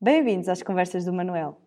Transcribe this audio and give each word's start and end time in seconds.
Bem-vindos 0.00 0.48
às 0.48 0.62
Conversas 0.62 1.04
do 1.04 1.12
Manuel. 1.12 1.58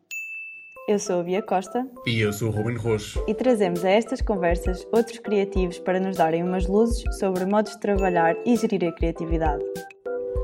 Eu 0.87 0.97
sou 0.97 1.19
a 1.19 1.23
Bia 1.23 1.41
Costa 1.41 1.85
E 2.07 2.21
eu 2.21 2.31
sou 2.31 2.47
o 2.47 2.51
Ruben 2.51 2.77
Roxo. 2.77 3.21
e 3.27 3.33
trazemos 3.33 3.83
a 3.83 3.89
estas 3.89 4.21
conversas 4.21 4.87
outros 4.89 5.19
criativos 5.19 5.79
para 5.79 5.99
nos 5.99 6.15
darem 6.15 6.41
umas 6.41 6.65
luzes 6.65 7.03
sobre 7.19 7.45
modos 7.45 7.73
de 7.73 7.81
trabalhar 7.81 8.33
e 8.45 8.55
gerir 8.55 8.87
a 8.87 8.91
criatividade. 8.93 9.61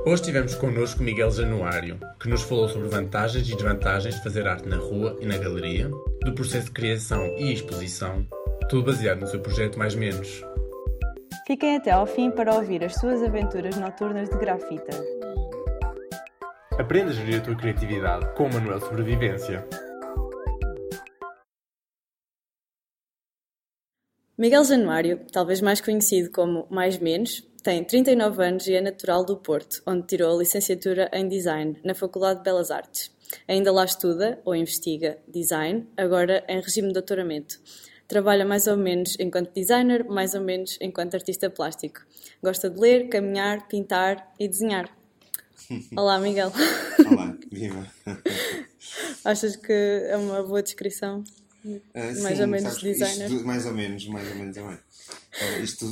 Hoje 0.05 0.23
tivemos 0.23 0.53
connosco 0.55 1.01
Miguel 1.01 1.31
Januário, 1.31 1.97
que 2.19 2.27
nos 2.27 2.41
falou 2.41 2.67
sobre 2.67 2.89
vantagens 2.89 3.47
e 3.47 3.55
desvantagens 3.55 4.15
de 4.15 4.23
fazer 4.23 4.45
arte 4.49 4.67
na 4.67 4.77
rua 4.77 5.17
e 5.21 5.25
na 5.25 5.37
galeria, 5.37 5.89
do 6.25 6.33
processo 6.33 6.65
de 6.65 6.73
criação 6.73 7.25
e 7.37 7.53
exposição, 7.53 8.27
tudo 8.69 8.83
baseado 8.83 9.21
no 9.21 9.27
seu 9.27 9.39
projeto 9.39 9.79
Mais 9.79 9.95
Menos. 9.95 10.43
Fiquem 11.45 11.77
até 11.77 11.91
ao 11.91 12.05
fim 12.05 12.31
para 12.31 12.53
ouvir 12.53 12.83
as 12.83 12.95
suas 12.95 13.23
aventuras 13.23 13.77
noturnas 13.77 14.27
de 14.27 14.37
grafita. 14.37 15.16
Aprenda 16.79 17.09
a 17.09 17.13
gerir 17.13 17.41
a 17.41 17.43
tua 17.43 17.55
criatividade 17.55 18.35
com 18.35 18.45
o 18.45 18.53
Manuel 18.53 18.79
Sobrevivência. 18.79 19.67
Miguel 24.37 24.63
Januário, 24.63 25.25
talvez 25.31 25.59
mais 25.59 25.81
conhecido 25.81 26.29
como 26.29 26.67
Mais 26.69 26.99
Menos, 26.99 27.41
tem 27.63 27.83
39 27.83 28.43
anos 28.43 28.67
e 28.67 28.75
é 28.75 28.81
natural 28.81 29.25
do 29.25 29.37
Porto, 29.37 29.81
onde 29.87 30.05
tirou 30.05 30.35
a 30.35 30.37
licenciatura 30.37 31.09
em 31.11 31.27
Design 31.27 31.79
na 31.83 31.95
Faculdade 31.95 32.41
de 32.41 32.43
Belas 32.43 32.69
Artes. 32.69 33.11
Ainda 33.47 33.71
lá 33.71 33.83
estuda, 33.83 34.39
ou 34.45 34.55
investiga, 34.55 35.17
Design, 35.27 35.87
agora 35.97 36.45
em 36.47 36.61
regime 36.61 36.89
de 36.89 36.93
doutoramento. 36.93 37.59
Trabalha 38.07 38.45
mais 38.45 38.67
ou 38.67 38.77
menos 38.77 39.17
enquanto 39.19 39.51
designer, 39.51 40.05
mais 40.05 40.35
ou 40.35 40.41
menos 40.41 40.77
enquanto 40.79 41.15
artista 41.15 41.49
plástico. 41.49 42.01
Gosta 42.41 42.69
de 42.69 42.79
ler, 42.79 43.09
caminhar, 43.09 43.67
pintar 43.67 44.31
e 44.39 44.47
desenhar. 44.47 44.96
Olá, 45.95 46.19
Miguel. 46.19 46.51
Olá, 47.11 47.37
viva. 47.51 47.91
Achas 49.25 49.55
que 49.55 49.71
é 49.73 50.15
uma 50.15 50.43
boa 50.43 50.61
descrição? 50.61 51.23
Ah, 51.93 52.13
Mais 52.21 52.37
sim, 52.37 52.41
ou 52.43 52.47
menos 52.47 52.73
sabes, 52.73 52.81
designer. 52.81 53.29
Isto, 53.31 53.45
mais 53.45 53.65
ou 53.65 53.73
menos, 53.73 54.07
mais 54.07 54.29
ou 54.29 54.35
menos 54.35 54.55
também. 54.55 54.79
Ah, 55.41 55.59
isto, 55.59 55.85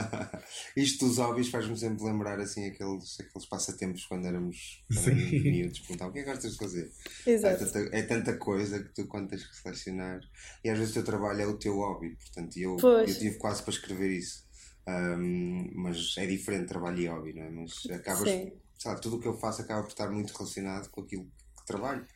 isto 0.76 1.06
dos 1.06 1.18
hobbies 1.18 1.48
faz-me 1.48 1.76
sempre 1.76 2.04
lembrar 2.04 2.38
assim 2.38 2.66
aqueles, 2.66 3.18
aqueles 3.18 3.48
passatempos 3.48 4.04
quando 4.06 4.26
éramos, 4.26 4.84
quando 4.94 5.08
éramos 5.08 5.32
miúdos. 5.42 5.78
Perguntar 5.80 6.08
o 6.08 6.12
que 6.12 6.18
é 6.20 6.22
que 6.22 6.30
gostas 6.30 6.52
de 6.52 6.58
fazer? 6.58 6.92
Exato. 7.26 7.64
É 7.64 7.66
tanta, 7.66 7.96
é 7.96 8.02
tanta 8.02 8.36
coisa 8.38 8.82
que 8.82 8.94
tu 8.94 9.06
quando 9.08 9.28
tens 9.30 9.44
que 9.44 9.56
selecionar. 9.56 10.20
E 10.64 10.70
às 10.70 10.78
vezes 10.78 10.92
o 10.92 10.94
teu 10.94 11.04
trabalho 11.04 11.40
é 11.40 11.46
o 11.46 11.58
teu 11.58 11.74
hobby. 11.76 12.16
Portanto, 12.16 12.56
eu, 12.56 12.76
Pois. 12.76 13.10
eu 13.10 13.18
tive 13.18 13.38
quase 13.38 13.62
para 13.62 13.72
escrever 13.72 14.10
isso. 14.10 14.44
Ahm, 14.86 15.70
mas 15.74 16.14
é 16.18 16.26
diferente 16.26 16.68
trabalho 16.68 17.00
e 17.00 17.06
hobby, 17.06 17.32
não 17.32 17.42
é? 17.42 17.50
Mas 17.50 17.72
acabas, 17.90 18.28
Sim. 18.28 18.52
Sabe, 18.82 19.00
tudo 19.00 19.16
o 19.16 19.20
que 19.20 19.28
eu 19.28 19.38
faço 19.38 19.62
acaba 19.62 19.82
por 19.82 19.90
estar 19.90 20.10
muito 20.10 20.32
relacionado 20.32 20.90
com 20.90 21.02
aquilo 21.02 21.24
que 21.24 21.66
trabalho. 21.66 22.06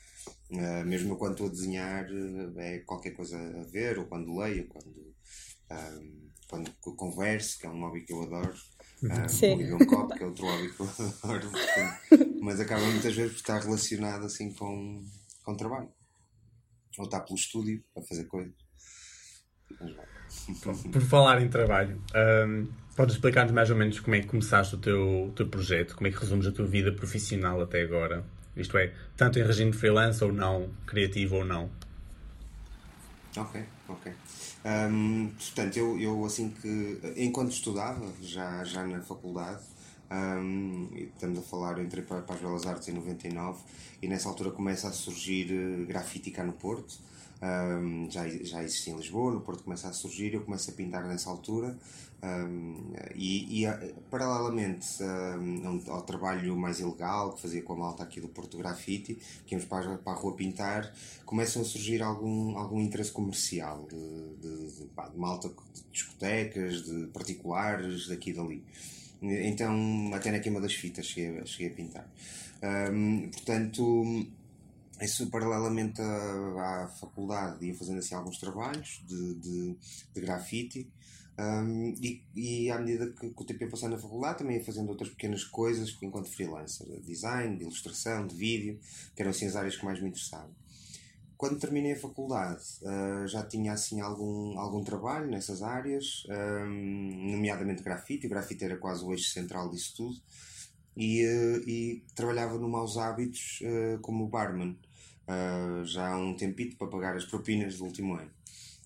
Uh, 0.50 0.84
mesmo 0.84 1.12
eu 1.12 1.16
quando 1.16 1.32
estou 1.32 1.46
a 1.46 1.50
desenhar 1.50 2.06
uh, 2.10 2.58
é 2.58 2.80
qualquer 2.80 3.12
coisa 3.12 3.38
a 3.38 3.64
ver, 3.64 3.98
ou 3.98 4.06
quando 4.06 4.36
leio, 4.36 4.66
quando, 4.68 5.14
um, 5.70 6.30
quando 6.48 6.70
co- 6.80 6.96
converso, 6.96 7.58
que 7.58 7.66
é 7.66 7.70
um 7.70 7.80
hobby 7.80 8.04
que 8.04 8.12
eu 8.12 8.22
adoro, 8.22 8.54
uh, 9.04 9.28
Sim. 9.28 9.52
ou 9.52 9.58
beber 9.58 9.74
um 9.74 9.86
copo, 9.86 10.14
que 10.14 10.22
é 10.22 10.26
outro 10.26 10.44
hobby 10.44 10.72
que 10.72 10.80
eu 10.80 10.86
adoro, 11.22 11.50
portanto, 11.50 12.40
mas 12.42 12.60
acaba 12.60 12.84
muitas 12.84 13.14
vezes 13.14 13.32
por 13.32 13.38
estar 13.38 13.60
relacionado 13.60 14.26
assim 14.26 14.52
com, 14.52 15.04
com 15.44 15.56
trabalho. 15.56 15.92
Ou 16.98 17.04
estar 17.04 17.20
pelo 17.20 17.36
estúdio 17.36 17.84
a 17.96 18.02
fazer 18.02 18.24
coisas. 18.24 18.54
Mas 19.80 19.94
vai. 19.94 20.15
Por 20.92 21.02
falar 21.02 21.42
em 21.42 21.48
trabalho, 21.48 22.00
ahm, 22.14 22.66
podes 22.94 23.14
explicar-nos 23.14 23.52
mais 23.52 23.70
ou 23.70 23.76
menos 23.76 24.00
como 24.00 24.16
é 24.16 24.20
que 24.20 24.26
começaste 24.26 24.74
o 24.74 24.78
teu, 24.78 25.32
teu 25.34 25.48
projeto, 25.48 25.94
como 25.96 26.06
é 26.06 26.10
que 26.10 26.18
resumes 26.18 26.46
a 26.46 26.52
tua 26.52 26.66
vida 26.66 26.92
profissional 26.92 27.60
até 27.60 27.82
agora? 27.82 28.24
Isto 28.56 28.78
é, 28.78 28.92
tanto 29.16 29.38
em 29.38 29.42
regime 29.42 29.72
freelance 29.72 30.22
ou 30.24 30.32
não, 30.32 30.70
criativo 30.86 31.36
ou 31.36 31.44
não. 31.44 31.70
Ok, 33.36 33.62
ok. 33.88 34.12
Hum, 34.64 35.30
portanto, 35.36 35.76
eu, 35.76 36.00
eu 36.00 36.24
assim 36.24 36.50
que, 36.50 36.98
enquanto 37.16 37.52
estudava, 37.52 38.06
já, 38.22 38.64
já 38.64 38.86
na 38.86 39.02
faculdade, 39.02 39.62
e 40.92 41.10
estamos 41.14 41.38
a 41.38 41.42
falar, 41.42 41.78
entrei 41.78 42.04
para, 42.04 42.22
para 42.22 42.34
as 42.36 42.40
Belas 42.40 42.66
Artes 42.66 42.88
em 42.88 42.92
99 42.92 43.58
e 44.00 44.08
nessa 44.08 44.28
altura 44.28 44.50
começa 44.50 44.88
a 44.88 44.92
surgir 44.92 45.52
eh, 45.52 45.84
grafite 45.84 46.30
cá 46.30 46.44
no 46.44 46.52
Porto. 46.52 46.94
Hum, 47.42 48.08
já, 48.10 48.26
já 48.28 48.62
existia 48.62 48.94
em 48.94 48.96
Lisboa, 48.96 49.32
no 49.32 49.40
Porto 49.42 49.62
começa 49.62 49.88
a 49.88 49.92
surgir, 49.92 50.32
eu 50.34 50.40
começo 50.42 50.70
a 50.70 50.74
pintar 50.74 51.04
nessa 51.06 51.28
altura. 51.28 51.76
hum, 52.22 52.92
e, 53.14 53.60
e, 53.60 53.66
eh, 53.66 53.94
paralelamente 54.10 54.86
hum, 55.02 55.82
ao 55.88 56.02
trabalho 56.02 56.56
mais 56.56 56.80
ilegal 56.80 57.34
que 57.34 57.42
fazia 57.42 57.62
com 57.62 57.74
a 57.74 57.76
malta 57.76 58.02
aqui 58.02 58.20
do 58.20 58.28
Porto 58.28 58.56
Grafite, 58.58 59.18
que 59.46 59.54
íamos 59.54 59.66
para, 59.68 59.94
a- 59.94 59.98
para 59.98 60.12
a 60.12 60.16
rua 60.16 60.34
pintar, 60.34 60.92
começam 61.26 61.60
a 61.62 61.64
surgir 61.64 62.02
algum, 62.02 62.56
algum 62.58 62.80
interesse 62.80 63.12
comercial 63.12 63.86
de, 63.88 64.36
de, 64.40 64.72
de, 64.78 64.84
pá, 64.94 65.08
de 65.08 65.18
malta 65.18 65.48
de 65.48 65.82
discotecas, 65.92 66.82
de 66.84 67.06
particulares, 67.08 68.08
daqui 68.08 68.30
e 68.30 68.32
dali. 68.32 68.64
Então, 69.22 70.10
até 70.14 70.30
na 70.30 70.38
queima 70.40 70.60
das 70.60 70.74
fitas 70.74 71.06
cheguei, 71.06 71.38
a- 71.40 71.46
cheguei 71.46 71.68
a 71.68 71.74
pintar. 71.74 72.08
Portanto, 73.32 74.04
isso 75.04 75.28
paralelamente 75.30 76.00
à, 76.00 76.84
à 76.84 76.88
faculdade 76.88 77.66
ia 77.66 77.74
fazendo 77.74 77.98
assim 77.98 78.14
alguns 78.14 78.38
trabalhos 78.38 79.04
de, 79.06 79.34
de, 79.34 79.76
de 80.14 80.20
grafite 80.20 80.90
hum, 81.38 81.94
e, 82.00 82.22
e 82.34 82.70
à 82.70 82.78
medida 82.78 83.10
que, 83.10 83.28
que 83.28 83.42
o 83.42 83.44
tempo 83.44 83.62
ia 83.62 83.70
passando 83.70 83.92
na 83.92 83.98
faculdade 83.98 84.38
também 84.38 84.56
ia 84.56 84.64
fazendo 84.64 84.88
outras 84.88 85.10
pequenas 85.10 85.44
coisas 85.44 85.96
enquanto 86.02 86.30
freelancer, 86.30 86.86
de 86.86 87.00
design, 87.00 87.56
de 87.56 87.64
ilustração, 87.64 88.26
de 88.26 88.34
vídeo, 88.34 88.78
que 89.14 89.22
eram 89.22 89.30
assim 89.30 89.46
as 89.46 89.56
áreas 89.56 89.76
que 89.76 89.84
mais 89.84 90.00
me 90.00 90.08
interessavam. 90.08 90.54
Quando 91.36 91.58
terminei 91.58 91.92
a 91.92 92.00
faculdade 92.00 92.64
ah, 92.86 93.26
já 93.26 93.42
tinha 93.42 93.72
assim 93.74 94.00
algum, 94.00 94.58
algum 94.58 94.82
trabalho 94.82 95.30
nessas 95.30 95.62
áreas, 95.62 96.26
hum, 96.30 97.32
nomeadamente 97.32 97.82
grafite, 97.82 98.26
o 98.26 98.30
grafite 98.30 98.64
era 98.64 98.78
quase 98.78 99.04
o 99.04 99.12
eixo 99.12 99.30
central 99.30 99.68
disso 99.70 99.94
tudo. 99.94 100.16
E, 100.96 101.20
eh, 101.20 101.62
e 101.66 102.04
trabalhava 102.14 102.56
no 102.56 102.70
Maus 102.70 102.96
Hábitos 102.96 103.58
eh, 103.62 103.98
como 104.00 104.28
barman 104.28 104.78
eh, 105.28 105.84
já 105.84 106.08
há 106.08 106.18
um 106.18 106.34
tempito 106.34 106.76
para 106.76 106.88
pagar 106.88 107.16
as 107.16 107.24
propinas 107.24 107.78
do 107.78 107.84
último 107.84 108.14
ano 108.14 108.30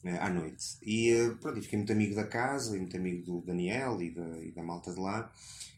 eh, 0.05 0.19
à 0.19 0.31
noite. 0.31 0.79
E 0.83 1.11
eh, 1.11 1.31
pronto, 1.41 1.59
e 1.59 1.63
fiquei 1.63 1.79
muito 1.79 1.93
amigo 1.93 2.15
da 2.15 2.27
casa 2.27 2.77
e 2.77 2.81
muito 2.81 2.97
amigo 2.97 3.25
do 3.25 3.41
Daniel 3.43 4.01
e 4.03 4.11
da, 4.11 4.39
e 4.39 4.51
da 4.53 4.63
malta 4.63 4.93
de 4.93 5.01
lá. 5.01 5.31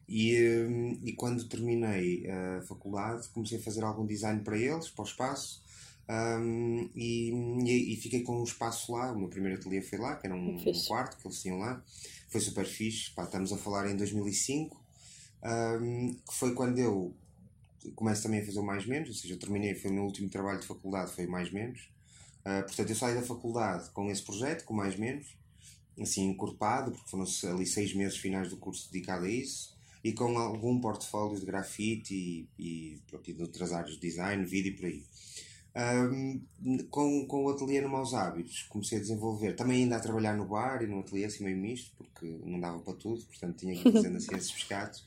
E, 0.08 0.34
eh, 0.34 0.98
e 1.04 1.12
quando 1.14 1.48
terminei 1.48 2.28
a 2.30 2.62
faculdade 2.62 3.28
comecei 3.28 3.58
a 3.58 3.62
fazer 3.62 3.84
algum 3.84 4.06
design 4.06 4.40
para 4.42 4.56
eles, 4.58 4.88
para 4.88 5.02
o 5.02 5.06
espaço 5.06 5.62
um, 6.08 6.90
e, 6.94 7.30
e, 7.64 7.94
e 7.94 7.96
fiquei 7.96 8.22
com 8.22 8.40
um 8.40 8.44
espaço 8.44 8.92
lá, 8.92 9.12
o 9.12 9.18
meu 9.18 9.28
primeiro 9.28 9.58
ateliê 9.58 9.80
foi 9.80 9.98
lá, 9.98 10.16
que 10.16 10.26
era 10.26 10.34
um, 10.34 10.56
um 10.56 10.84
quarto 10.86 11.16
que 11.16 11.26
eles 11.26 11.40
tinham 11.40 11.58
lá, 11.58 11.82
foi 12.28 12.40
super 12.40 12.64
fixe, 12.66 13.10
pá, 13.12 13.24
estamos 13.24 13.52
a 13.52 13.56
falar 13.56 13.88
em 13.90 13.96
2005 13.96 14.80
um, 15.44 16.14
que 16.14 16.34
foi 16.34 16.54
quando 16.54 16.78
eu 16.78 17.14
começo 17.90 18.22
também 18.22 18.40
a 18.40 18.46
fazer 18.46 18.60
o 18.60 18.64
mais 18.64 18.86
menos, 18.86 19.08
ou 19.08 19.14
seja, 19.14 19.36
terminei, 19.36 19.74
foi 19.74 19.90
o 19.90 19.94
meu 19.94 20.04
último 20.04 20.28
trabalho 20.28 20.60
de 20.60 20.66
faculdade, 20.66 21.12
foi 21.12 21.26
mais 21.26 21.50
menos. 21.50 21.90
Uh, 22.40 22.62
portanto, 22.64 22.90
eu 22.90 22.96
saí 22.96 23.14
da 23.14 23.22
faculdade 23.22 23.90
com 23.90 24.10
esse 24.10 24.22
projeto, 24.22 24.64
com 24.64 24.74
mais 24.74 24.96
menos, 24.96 25.36
assim 26.00 26.28
encorpado, 26.28 26.92
porque 26.92 27.10
foram 27.10 27.24
ali 27.54 27.66
seis 27.66 27.94
meses 27.94 28.16
finais 28.16 28.48
do 28.48 28.56
curso 28.56 28.90
dedicado 28.90 29.24
a 29.26 29.28
isso, 29.28 29.76
e 30.02 30.12
com 30.12 30.36
algum 30.38 30.80
portfólio 30.80 31.38
de 31.38 31.46
grafite 31.46 32.14
e, 32.14 32.48
e, 32.58 33.00
e 33.26 33.32
de 33.32 33.42
outras 33.42 33.72
áreas 33.72 33.94
de 33.94 34.00
design, 34.00 34.44
vídeo 34.44 34.72
e 34.72 34.76
por 34.76 34.86
aí. 34.86 35.04
Um, 35.74 36.42
com, 36.90 37.26
com 37.26 37.44
o 37.44 37.48
ateliê 37.48 37.80
no 37.80 37.88
Maus 37.88 38.12
Hábitos 38.12 38.64
comecei 38.64 38.98
a 38.98 39.00
desenvolver, 39.00 39.54
também 39.56 39.84
ainda 39.84 39.96
a 39.96 40.00
trabalhar 40.00 40.36
no 40.36 40.44
bar 40.44 40.82
e 40.82 40.86
no 40.86 41.00
ateliê 41.00 41.24
assim 41.24 41.44
meio 41.44 41.56
misto, 41.56 41.92
porque 41.96 42.26
não 42.44 42.60
dava 42.60 42.78
para 42.80 42.92
tudo, 42.92 43.24
portanto 43.24 43.56
tinha 43.56 43.74
que 43.74 43.88
ir 43.88 43.92
fazendo 43.92 44.16
assim 44.18 44.34
esses 44.34 44.52
pescados. 44.52 45.02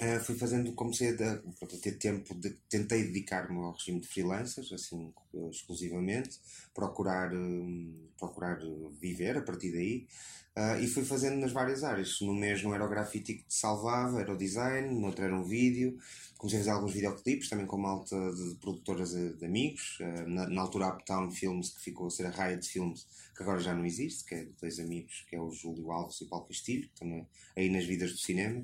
Uh, 0.00 0.18
fui 0.24 0.34
fazendo, 0.34 0.72
comecei 0.72 1.10
a, 1.10 1.36
pronto, 1.58 1.76
a 1.76 1.78
ter 1.78 1.98
tempo, 1.98 2.34
de, 2.34 2.50
tentei 2.68 3.04
dedicar-me 3.04 3.58
ao 3.58 3.72
regime 3.72 4.00
de 4.00 4.08
freelancers, 4.08 4.72
assim, 4.72 5.12
eh, 5.34 5.48
exclusivamente, 5.50 6.40
procurar, 6.74 7.32
hum, 7.32 8.08
procurar 8.18 8.58
eh, 8.62 8.88
viver 8.98 9.36
a 9.36 9.42
partir 9.42 9.70
daí, 9.70 10.06
Uh, 10.54 10.76
e 10.82 10.86
fui 10.86 11.02
fazendo 11.02 11.38
nas 11.40 11.50
várias 11.50 11.82
áreas. 11.82 12.20
No 12.20 12.34
mês 12.34 12.62
não 12.62 12.74
era 12.74 12.84
o 12.84 12.88
grafite 12.88 13.32
que 13.32 13.44
te 13.44 13.54
salvava, 13.54 14.20
era 14.20 14.34
o 14.34 14.36
design, 14.36 14.94
no 14.94 15.06
outro 15.06 15.24
era 15.24 15.34
um 15.34 15.44
vídeo. 15.44 15.96
Comecei 16.36 16.58
a 16.58 16.62
fazer 16.62 16.70
alguns 16.72 16.92
videoclipes, 16.92 17.48
também 17.48 17.66
com 17.66 17.78
malta 17.78 18.14
de 18.34 18.56
produtoras 18.56 19.12
de, 19.12 19.32
de 19.34 19.46
amigos. 19.46 19.98
Uh, 19.98 20.28
na, 20.28 20.46
na 20.48 20.60
altura, 20.60 20.88
Uptown 20.88 21.30
Films, 21.30 21.70
que 21.70 21.80
ficou 21.80 22.06
a 22.06 22.10
ser 22.10 22.26
a 22.26 22.30
Riot 22.30 22.68
Films, 22.68 23.06
que 23.34 23.42
agora 23.42 23.60
já 23.60 23.74
não 23.74 23.86
existe, 23.86 24.26
que 24.26 24.34
é 24.34 24.44
de 24.44 24.52
dois 24.60 24.78
amigos, 24.78 25.24
que 25.26 25.36
é 25.36 25.40
o 25.40 25.50
Júlio 25.50 25.90
Alves 25.90 26.20
e 26.20 26.24
o 26.24 26.28
Paulo 26.28 26.46
Castilho, 26.46 26.84
estão 26.84 27.26
aí 27.56 27.70
nas 27.70 27.86
vidas 27.86 28.12
do 28.12 28.18
cinema. 28.18 28.62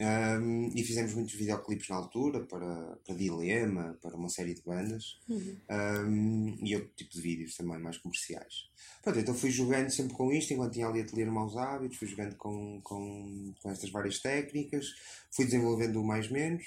Um, 0.00 0.72
e 0.74 0.82
fizemos 0.82 1.12
muitos 1.12 1.34
videoclipes 1.34 1.86
na 1.90 1.96
altura 1.96 2.40
para, 2.40 2.96
para 3.04 3.14
Dilema, 3.14 3.98
para 4.00 4.16
uma 4.16 4.30
série 4.30 4.54
de 4.54 4.62
bandas 4.62 5.18
um, 5.28 6.56
e 6.62 6.74
outro 6.74 6.90
tipo 6.96 7.12
de 7.12 7.20
vídeos 7.20 7.54
também 7.54 7.78
mais 7.78 7.98
comerciais. 7.98 8.70
Pronto, 9.02 9.18
então 9.18 9.34
fui 9.34 9.50
jogando 9.50 9.90
sempre 9.90 10.14
com 10.14 10.32
isto, 10.32 10.54
enquanto 10.54 10.72
tinha 10.72 10.86
ali 10.86 11.00
a 11.00 11.02
ateliê 11.02 11.26
maus 11.26 11.54
hábitos, 11.54 11.98
fui 11.98 12.08
jogando 12.08 12.34
com, 12.36 12.80
com, 12.82 13.52
com 13.60 13.70
estas 13.70 13.90
várias 13.90 14.18
técnicas, 14.20 14.86
fui 15.30 15.44
desenvolvendo 15.44 16.00
o 16.00 16.04
mais 16.04 16.30
menos 16.30 16.64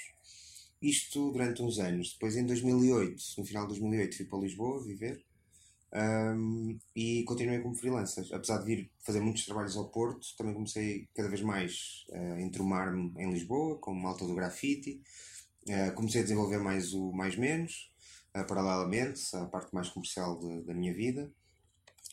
isto 0.80 1.32
durante 1.32 1.64
uns 1.64 1.80
anos. 1.80 2.14
Depois, 2.14 2.36
em 2.36 2.46
2008, 2.46 3.24
no 3.40 3.46
final 3.46 3.64
de 3.64 3.70
2008, 3.70 4.18
fui 4.18 4.26
para 4.26 4.40
Lisboa 4.40 4.84
viver 4.84 5.24
um, 5.96 6.80
e 6.96 7.24
continuei 7.24 7.60
como 7.60 7.76
freelancer. 7.76 8.26
Apesar 8.34 8.58
de 8.58 8.66
vir 8.66 8.92
fazer 9.00 9.20
muitos 9.20 9.46
trabalhos 9.46 9.78
ao 9.78 9.90
Porto, 9.90 10.26
também 10.38 10.54
comecei 10.54 11.08
cada 11.14 11.30
vez 11.30 11.42
mais 11.42 12.06
a 12.12 12.42
entromar-me 12.42 13.14
em 13.18 13.32
Lisboa, 13.32 13.78
como 13.78 14.02
malta 14.02 14.26
do 14.26 14.34
grafite. 14.34 15.02
Uh, 15.68 15.94
comecei 15.94 16.22
a 16.22 16.24
desenvolver 16.24 16.58
mais 16.58 16.94
o 16.94 17.12
mais 17.14 17.38
menos, 17.38 17.92
uh, 18.36 18.46
paralelamente, 18.46 19.22
a 19.36 19.46
parte 19.46 19.74
mais 19.74 19.88
comercial 19.90 20.38
de, 20.38 20.62
da 20.64 20.74
minha 20.74 20.94
vida 20.94 21.32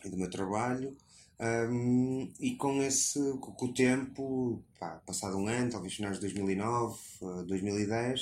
e 0.05 0.11
do 0.11 0.17
meu 0.17 0.31
trabalho. 0.31 0.97
Um, 1.41 2.31
e 2.38 2.55
com 2.56 2.82
esse 2.82 3.19
com 3.38 3.65
o 3.65 3.73
tempo, 3.73 4.62
pá, 4.79 5.00
passado 5.06 5.38
um 5.38 5.49
ano, 5.49 5.71
talvez 5.71 5.94
finais 5.94 6.17
de 6.17 6.21
2009, 6.21 6.99
uh, 7.23 7.44
2010, 7.44 8.21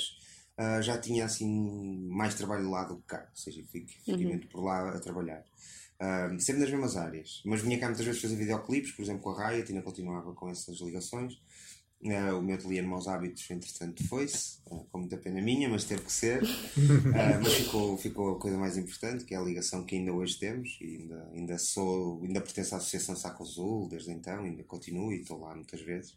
uh, 0.59 0.81
já 0.81 0.97
tinha 0.97 1.25
assim 1.25 2.07
mais 2.09 2.35
trabalho 2.35 2.69
lá 2.69 2.83
do 2.83 2.97
que 2.97 3.07
cá, 3.07 3.27
ou 3.29 3.35
seja, 3.35 3.63
fiquei, 3.71 3.97
fiquei 4.03 4.25
uhum. 4.25 4.39
por 4.51 4.63
lá 4.63 4.89
a 4.89 4.99
trabalhar. 4.99 5.43
Um, 6.01 6.39
sempre 6.39 6.61
nas 6.61 6.71
mesmas 6.71 6.95
áreas, 6.95 7.41
mas 7.45 7.61
vinha 7.61 7.77
cá 7.77 7.87
muitas 7.87 8.05
vezes 8.05 8.21
fazer 8.21 8.35
videoclipes, 8.35 8.91
por 8.91 9.01
exemplo 9.01 9.21
com 9.21 9.31
a 9.31 9.49
Riot, 9.49 9.69
ainda 9.69 9.83
continuava 9.83 10.33
com 10.33 10.49
essas 10.49 10.79
ligações. 10.79 11.37
Uh, 12.01 12.39
o 12.39 12.41
meu 12.41 12.55
ateliê 12.55 12.81
de 12.81 12.87
maus 12.87 13.09
hábitos, 13.09 13.51
entretanto, 13.51 14.07
foi-se, 14.07 14.59
uh, 14.67 14.85
com 14.89 14.99
muita 14.99 15.17
pena 15.17 15.41
minha, 15.41 15.67
mas 15.67 15.83
teve 15.83 16.01
que 16.03 16.13
ser. 16.13 16.41
Uh, 16.41 17.43
mas 17.43 17.53
ficou, 17.55 17.97
ficou 17.97 18.37
a 18.37 18.39
coisa 18.39 18.57
mais 18.57 18.77
importante, 18.77 19.25
que 19.25 19.35
é 19.35 19.37
a 19.37 19.41
ligação 19.41 19.83
que 19.83 19.97
ainda 19.97 20.13
hoje 20.13 20.39
temos. 20.39 20.77
E 20.79 20.95
ainda, 20.95 21.29
ainda 21.33 21.57
sou, 21.57 22.23
ainda 22.23 22.39
pertenço 22.39 22.75
à 22.75 22.77
Associação 22.77 23.17
Saco 23.17 23.43
Azul 23.43 23.89
desde 23.89 24.11
então, 24.11 24.45
ainda 24.45 24.63
continuo 24.63 25.11
e 25.11 25.19
estou 25.19 25.37
lá 25.41 25.53
muitas 25.53 25.81
vezes. 25.81 26.15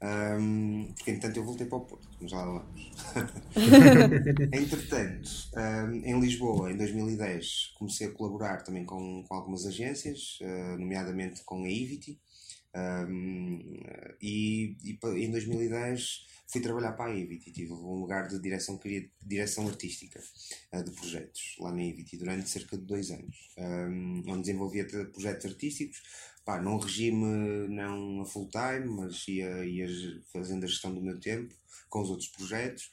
Um, 0.00 0.92
porque 0.94 1.10
entretanto 1.10 1.38
eu 1.38 1.44
voltei 1.44 1.66
para 1.66 1.78
o 1.78 1.80
Porto, 1.80 2.08
mas 2.20 2.30
já 2.30 2.44
lá 2.44 2.62
vamos. 2.62 2.92
entretanto, 4.52 5.30
um, 5.56 5.92
em 6.04 6.20
Lisboa, 6.20 6.70
em 6.70 6.76
2010, 6.76 7.74
comecei 7.76 8.06
a 8.06 8.12
colaborar 8.12 8.62
também 8.62 8.84
com, 8.84 9.24
com 9.24 9.34
algumas 9.34 9.66
agências, 9.66 10.38
nomeadamente 10.78 11.42
com 11.44 11.64
a 11.64 11.68
Ivity 11.68 12.20
um, 12.74 13.60
e, 14.20 14.76
e, 14.84 15.24
em 15.24 15.30
2010 15.30 16.26
fui 16.46 16.60
trabalhar 16.60 16.92
para 16.92 17.10
a 17.10 17.16
Evity, 17.16 17.50
tive 17.50 17.72
um 17.72 18.00
lugar 18.00 18.28
de 18.28 18.38
direção, 18.38 18.80
direção 19.22 19.66
artística 19.66 20.20
uh, 20.72 20.82
de 20.82 20.90
projetos 20.92 21.56
lá 21.58 21.72
na 21.72 21.82
Evity 21.82 22.16
durante 22.16 22.48
cerca 22.48 22.76
de 22.76 22.84
dois 22.84 23.10
anos, 23.10 23.36
um, 23.58 24.22
onde 24.28 24.42
desenvolvia 24.42 24.86
projetos 24.86 25.46
artísticos, 25.46 26.02
pá, 26.48 26.62
num 26.62 26.78
regime 26.78 27.68
não 27.68 28.22
a 28.22 28.24
full 28.24 28.48
time, 28.48 28.86
mas 28.86 29.28
ia, 29.28 29.66
ia 29.66 29.86
fazendo 30.32 30.64
a 30.64 30.66
gestão 30.66 30.94
do 30.94 31.02
meu 31.02 31.20
tempo 31.20 31.54
com 31.90 32.00
os 32.00 32.08
outros 32.08 32.28
projetos 32.28 32.90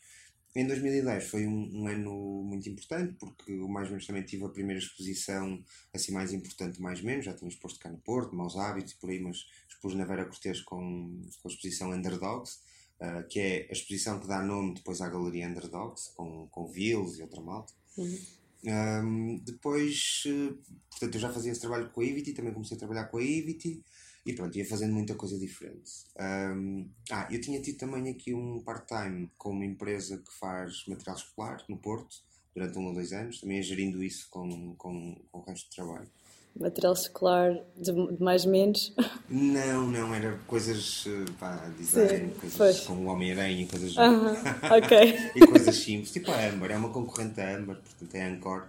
em 0.53 0.65
2010 0.67 1.27
foi 1.27 1.45
um, 1.45 1.81
um, 1.81 1.87
ano 1.87 2.43
muito 2.43 2.67
importante 2.69 3.13
porque 3.19 3.53
o 3.59 3.67
Mais 3.67 3.89
Menos 3.89 4.05
também 4.07 4.23
tive 4.23 4.45
a 4.45 4.49
primeira 4.49 4.81
exposição 4.81 5.61
assim 5.93 6.13
mais 6.13 6.33
importante 6.33 6.81
Mais 6.81 7.01
Menos, 7.01 7.25
já 7.25 7.33
tinha 7.33 7.49
exposto 7.49 7.79
cá 7.79 7.89
no 7.89 7.97
Porto, 7.97 8.35
Maus 8.35 8.57
Hábitos 8.57 8.93
e 8.93 8.97
por 8.97 9.09
aí, 9.09 9.19
mas 9.19 9.45
expus 9.69 9.95
na 9.95 10.05
Vera 10.05 10.25
Cortês 10.25 10.61
com, 10.61 11.21
com 11.41 11.47
a 11.49 11.51
exposição 11.51 11.91
Underdogs, 11.91 12.59
uh, 13.01 13.27
que 13.29 13.39
é 13.39 13.67
a 13.69 13.73
exposição 13.73 14.19
que 14.19 14.27
dá 14.27 14.41
nome 14.41 14.75
depois 14.75 15.01
à 15.01 15.09
Galeria 15.09 15.47
Underdogs, 15.47 16.13
com, 16.15 16.47
com 16.47 16.67
Vils 16.67 17.17
e 17.19 17.21
outra 17.21 17.41
malta. 17.41 17.73
Uhum. 17.97 18.17
Um, 18.65 19.39
depois, 19.43 20.23
uh, 20.27 20.57
portanto, 20.89 21.15
eu 21.15 21.21
já 21.21 21.31
fazia 21.31 21.51
esse 21.51 21.61
trabalho 21.61 21.89
com 21.91 22.01
a 22.01 22.03
Ivity, 22.03 22.33
também 22.33 22.53
comecei 22.53 22.75
a 22.75 22.79
trabalhar 22.79 23.05
com 23.05 23.17
a 23.17 23.23
Ivity. 23.23 23.83
E 24.25 24.33
pronto, 24.33 24.57
ia 24.57 24.65
fazendo 24.65 24.93
muita 24.93 25.13
coisa 25.13 25.37
diferente. 25.37 25.91
Um, 26.19 26.89
ah, 27.11 27.27
eu 27.29 27.39
tinha 27.39 27.61
tido 27.61 27.77
também 27.77 28.09
aqui 28.09 28.33
um 28.33 28.59
part-time 28.59 29.29
com 29.37 29.51
uma 29.51 29.65
empresa 29.65 30.17
que 30.17 30.33
faz 30.33 30.83
material 30.87 31.15
escolar 31.15 31.63
no 31.69 31.77
Porto, 31.77 32.17
durante 32.55 32.77
um 32.79 32.87
ou 32.87 32.93
dois 32.93 33.13
anos, 33.13 33.39
também 33.39 33.61
gerindo 33.61 34.03
isso 34.03 34.27
com, 34.31 34.73
com, 34.77 35.15
com 35.31 35.39
o 35.39 35.43
resto 35.43 35.69
do 35.69 35.75
trabalho. 35.75 36.09
Material 36.57 36.93
escolar 36.93 37.53
de, 37.75 37.91
de 37.91 38.23
mais 38.23 38.45
menos? 38.45 38.93
Não, 39.29 39.87
não, 39.87 40.15
era 40.15 40.37
coisas, 40.47 41.05
eh, 41.07 41.31
pá, 41.37 41.69
design, 41.77 42.29
Sim, 42.29 42.39
coisas 42.39 42.57
pois. 42.57 42.79
como 42.81 43.01
o 43.01 43.11
Homem-Aranha 43.11 43.63
e 43.63 43.67
coisas 43.67 43.95
uh 43.97 44.01
-huh, 44.01 44.83
ok. 44.83 45.31
e 45.35 45.47
coisas 45.47 45.75
simples, 45.75 46.11
tipo 46.11 46.31
a 46.31 46.47
Amber, 46.47 46.71
é 46.71 46.77
uma 46.77 46.89
concorrente 46.89 47.35
da 47.35 47.57
Amber, 47.57 47.75
portanto 47.75 48.15
é 48.15 48.23
a 48.23 48.29
Anchor, 48.29 48.67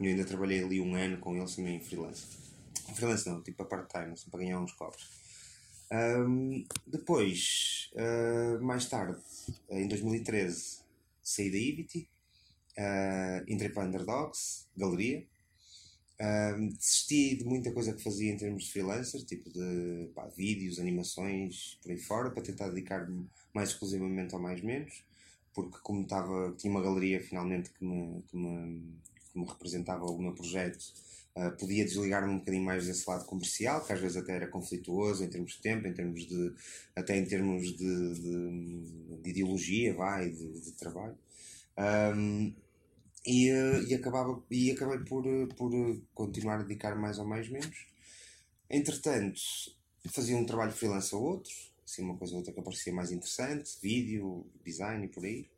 e 0.00 0.06
eu 0.06 0.10
ainda 0.12 0.24
trabalhei 0.24 0.64
ali 0.64 0.80
um 0.80 0.94
ano 0.94 1.18
com 1.18 1.36
eles 1.36 1.54
também 1.54 1.76
em 1.76 1.80
freelance 1.80 2.46
freelance 2.96 3.28
não, 3.28 3.42
tipo 3.42 3.62
a 3.62 3.66
part-time, 3.66 4.12
assim, 4.12 4.30
para 4.30 4.40
ganhar 4.40 4.60
uns 4.60 4.72
copos. 4.72 5.08
Um, 5.92 6.64
depois, 6.86 7.90
uh, 7.94 8.62
mais 8.62 8.86
tarde, 8.86 9.20
em 9.70 9.86
2013, 9.86 10.78
saí 11.22 11.50
da 11.50 11.56
Ivity, 11.56 12.08
uh, 12.78 13.44
entrei 13.46 13.68
para 13.68 13.84
a 13.84 13.86
Underdogs, 13.86 14.66
galeria. 14.76 15.24
Um, 16.18 16.68
desisti 16.68 17.36
de 17.36 17.44
muita 17.44 17.70
coisa 17.72 17.92
que 17.92 18.02
fazia 18.02 18.32
em 18.32 18.36
termos 18.36 18.64
de 18.64 18.72
freelancer, 18.72 19.22
tipo 19.24 19.50
de 19.50 20.10
pá, 20.14 20.26
vídeos, 20.28 20.78
animações, 20.78 21.78
por 21.82 21.90
aí 21.90 21.98
fora, 21.98 22.30
para 22.30 22.42
tentar 22.42 22.68
dedicar-me 22.68 23.28
mais 23.54 23.70
exclusivamente 23.70 24.34
ao 24.34 24.40
mais 24.40 24.62
menos, 24.62 25.04
porque 25.52 25.78
como 25.82 26.02
estava, 26.02 26.54
tinha 26.56 26.70
uma 26.70 26.82
galeria 26.82 27.20
finalmente 27.22 27.70
que 27.70 27.84
me, 27.84 28.22
que 28.22 28.36
me, 28.36 28.82
que 29.30 29.38
me 29.38 29.46
representava 29.46 30.04
o 30.06 30.18
meu 30.18 30.34
projeto, 30.34 30.84
Uh, 31.36 31.54
podia 31.58 31.84
desligar-me 31.84 32.32
um 32.32 32.38
bocadinho 32.38 32.64
mais 32.64 32.86
desse 32.86 33.06
lado 33.06 33.26
comercial, 33.26 33.84
que 33.84 33.92
às 33.92 34.00
vezes 34.00 34.16
até 34.16 34.36
era 34.36 34.48
conflituoso 34.48 35.22
em 35.22 35.28
termos 35.28 35.52
de 35.52 35.60
tempo, 35.60 35.86
em 35.86 35.92
termos 35.92 36.26
de, 36.26 36.54
até 36.94 37.14
em 37.14 37.26
termos 37.26 37.76
de, 37.76 38.14
de, 38.14 39.20
de 39.22 39.30
ideologia, 39.30 39.92
vai, 39.92 40.30
de, 40.30 40.60
de 40.62 40.72
trabalho. 40.72 41.14
Um, 42.16 42.54
e, 43.26 43.50
uh, 43.50 43.82
e, 43.88 43.94
acabava, 43.94 44.42
e 44.50 44.70
acabei 44.70 44.98
por, 45.00 45.24
por 45.56 45.72
continuar 46.14 46.60
a 46.60 46.62
dedicar 46.62 46.94
mais 46.96 47.18
ou 47.18 47.26
mais 47.26 47.48
menos. 47.48 47.86
Entretanto, 48.70 49.40
fazia 50.08 50.36
um 50.36 50.46
trabalho 50.46 50.72
freelance 50.72 51.14
a 51.14 51.18
outro, 51.18 51.52
assim, 51.84 52.02
uma 52.02 52.16
coisa 52.16 52.32
ou 52.34 52.38
outra 52.38 52.52
que 52.52 52.62
parecia 52.62 52.92
mais 52.92 53.10
interessante, 53.10 53.76
vídeo, 53.82 54.46
design 54.64 55.04
e 55.04 55.08
por 55.08 55.24
aí. 55.24 55.48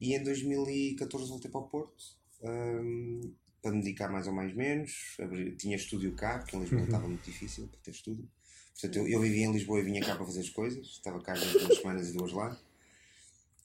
E 0.00 0.14
em 0.14 0.22
2014 0.22 1.28
voltei 1.28 1.50
para 1.50 1.60
o 1.60 1.68
Porto. 1.68 2.18
Um, 2.42 3.34
para 3.62 3.72
me 3.72 3.82
dedicar 3.82 4.08
mais 4.10 4.26
ou 4.26 4.32
mais 4.32 4.54
menos. 4.54 5.16
Tinha 5.58 5.76
estúdio 5.76 6.14
cá, 6.14 6.38
porque 6.38 6.56
em 6.56 6.60
Lisboa 6.60 6.80
uhum. 6.80 6.86
estava 6.86 7.08
muito 7.08 7.24
difícil 7.24 7.68
para 7.68 7.80
ter 7.80 7.90
estúdio. 7.90 8.28
Portanto, 8.72 8.96
eu, 8.96 9.08
eu 9.08 9.20
vivia 9.20 9.46
em 9.46 9.52
Lisboa 9.52 9.80
e 9.80 9.82
vinha 9.82 10.00
cá 10.00 10.16
para 10.16 10.24
fazer 10.24 10.40
as 10.40 10.48
coisas. 10.48 10.86
Estava 10.86 11.20
cá 11.20 11.34
duas 11.34 11.76
semanas 11.78 12.08
e 12.08 12.12
duas 12.14 12.32
lá. 12.32 12.58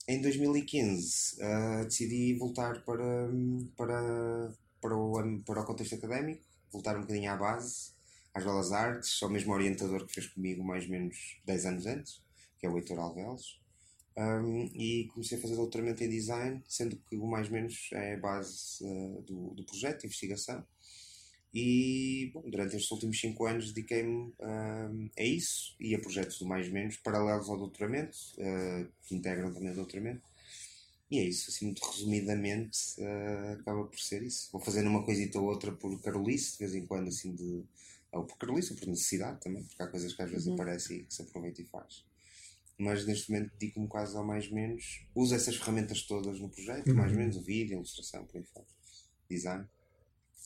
Em 0.08 0.22
2015 0.22 1.42
uh, 1.42 1.44
ah, 1.44 1.84
decidi 1.84 2.36
voltar 2.36 2.84
para, 2.84 3.28
para, 3.76 4.54
para, 4.80 4.96
o, 4.96 5.42
para 5.44 5.62
o 5.62 5.66
contexto 5.66 5.96
académico, 5.96 6.44
voltar 6.72 6.96
um 6.96 7.02
bocadinho 7.02 7.32
à 7.32 7.36
base, 7.36 7.92
às 8.32 8.44
belas 8.44 8.72
artes, 8.72 9.22
ao 9.24 9.32
mesmo 9.32 9.52
orientador 9.52 10.06
que 10.06 10.14
fez 10.14 10.28
comigo 10.28 10.64
mais 10.64 10.84
ou 10.86 10.92
menos 10.92 11.42
10 11.46 11.66
anos 11.66 11.86
antes, 11.88 12.22
que 12.60 12.68
é 12.68 12.70
o 12.70 12.78
Heitor 12.78 13.00
Alvelos. 13.00 13.60
Um, 14.16 14.70
e 14.76 15.10
comecei 15.12 15.40
a 15.40 15.42
fazer 15.42 15.56
doutoramento 15.56 16.04
em 16.04 16.10
design, 16.10 16.64
sendo 16.68 16.98
que 16.98 17.18
o 17.18 17.26
mais 17.26 17.50
menos 17.50 17.90
é 17.92 18.14
a 18.14 18.20
base 18.20 18.84
uh, 18.84 19.24
do, 19.24 19.56
do 19.56 19.66
projeto 19.66 20.06
investigação. 20.06 20.64
E 21.58 22.32
bom, 22.34 22.44
durante 22.50 22.76
estes 22.76 22.92
últimos 22.92 23.18
5 23.18 23.46
anos 23.46 23.72
dediquei-me 23.72 24.34
uh, 24.40 25.12
a 25.18 25.24
isso 25.24 25.74
e 25.80 25.96
a 25.96 26.00
projetos 26.00 26.38
do 26.38 26.46
mais 26.46 26.70
menos 26.70 26.98
paralelos 26.98 27.50
ao 27.50 27.58
doutoramento, 27.58 28.18
uh, 28.34 28.92
que 29.04 29.16
integram 29.16 29.54
também 29.54 29.72
o 29.72 29.76
doutoramento. 29.76 30.30
E 31.10 31.20
é 31.20 31.24
isso, 31.24 31.50
assim, 31.50 31.68
muito 31.68 31.86
resumidamente, 31.86 32.78
acaba 33.60 33.86
por 33.86 34.00
ser 34.00 34.24
isso. 34.24 34.50
Vou 34.52 34.60
fazendo 34.60 34.90
uma 34.90 35.06
coisita 35.06 35.40
ou 35.40 35.46
outra 35.46 35.72
por 35.72 36.02
Carolice, 36.02 36.54
de 36.54 36.58
vez 36.58 36.74
em 36.74 36.86
quando, 36.88 37.08
assim, 37.10 37.34
de, 37.36 37.64
ou 38.12 38.26
por 38.26 38.38
Carolice, 38.38 38.74
ou 38.74 38.80
por 38.80 38.88
necessidade 38.88 39.40
também, 39.40 39.64
porque 39.64 39.84
há 39.84 39.88
coisas 39.88 40.12
que 40.14 40.22
às 40.24 40.32
vezes 40.32 40.48
uhum. 40.48 40.56
aparecem 40.56 40.98
e 40.98 41.04
que 41.04 41.14
se 41.14 41.22
aproveita 41.22 41.62
e 41.62 41.66
faz 41.66 42.04
mas 42.78 43.06
neste 43.06 43.32
momento 43.32 43.52
dedico-me 43.58 43.88
quase 43.88 44.16
ao 44.18 44.26
mais 44.26 44.50
menos. 44.52 45.06
Uso 45.16 45.34
essas 45.34 45.56
ferramentas 45.56 46.04
todas 46.04 46.40
no 46.40 46.50
projeto, 46.50 46.90
uhum. 46.90 46.96
mais 46.96 47.12
ou 47.12 47.18
menos 47.18 47.38
o 47.38 47.42
vídeo, 47.42 47.74
a 47.74 47.78
ilustração, 47.78 48.26
por 48.26 48.38
aí 48.38 48.44
fora, 48.44 48.66
design. 49.30 49.66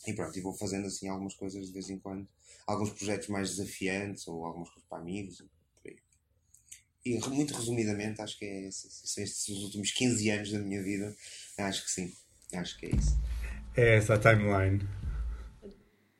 E 0.08 0.14
pronto, 0.14 0.38
e 0.38 0.42
vou 0.42 0.54
fazendo 0.54 0.88
assim 0.88 1.08
algumas 1.08 1.36
coisas 1.36 1.68
de 1.68 1.72
vez 1.72 1.90
em 1.90 2.00
quando. 2.00 2.28
Alguns 2.66 2.92
projetos 2.92 3.28
mais 3.28 3.50
desafiantes 3.50 4.28
ou 4.28 4.46
algumas 4.46 4.70
coisas 4.70 4.88
para 4.88 5.00
amigos. 5.00 5.44
E 7.06 7.18
muito 7.30 7.54
resumidamente, 7.54 8.22
acho 8.22 8.38
que 8.38 8.46
é 8.46 8.68
esses, 8.68 9.18
estes 9.18 9.48
os 9.50 9.64
últimos 9.64 9.92
15 9.92 10.30
anos 10.30 10.52
da 10.52 10.60
minha 10.60 10.84
vida. 10.84 11.16
Acho 11.58 11.84
que 11.84 11.92
sim, 11.92 12.14
acho 12.54 12.78
que 12.78 12.88
é 12.88 12.90
isso. 12.96 13.18
É 13.76 13.96
essa 13.96 14.16
a 14.16 14.20
timeline. 14.20 14.82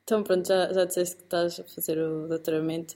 Então 0.04 0.24
pronto, 0.24 0.48
já, 0.48 0.72
já 0.74 0.86
disseste 0.86 1.18
que 1.18 1.24
estás 1.24 1.60
a 1.60 1.64
fazer 1.64 2.00
o 2.00 2.28
doutoramento. 2.28 2.96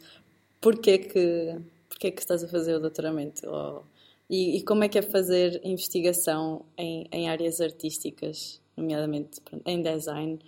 Porquê 0.62 0.98
que 0.98 1.62
porque 1.94 2.08
é 2.08 2.12
que 2.12 2.22
estás 2.22 2.44
a 2.44 2.48
fazer 2.48 2.76
o 2.76 2.80
doutoramento? 2.80 3.48
Ou, 3.48 3.86
e, 4.30 4.58
e, 4.58 4.64
como 4.64 4.84
é 4.84 4.90
que 4.90 4.98
é 4.98 5.02
fazer 5.02 5.62
investigação 5.64 6.66
em, 6.78 7.08
em 7.12 7.30
áreas 7.30 7.62
artísticas, 7.62 8.60
nomeadamente 8.76 9.40
pronto, 9.42 9.64
em 9.68 9.82
design? 9.82 10.40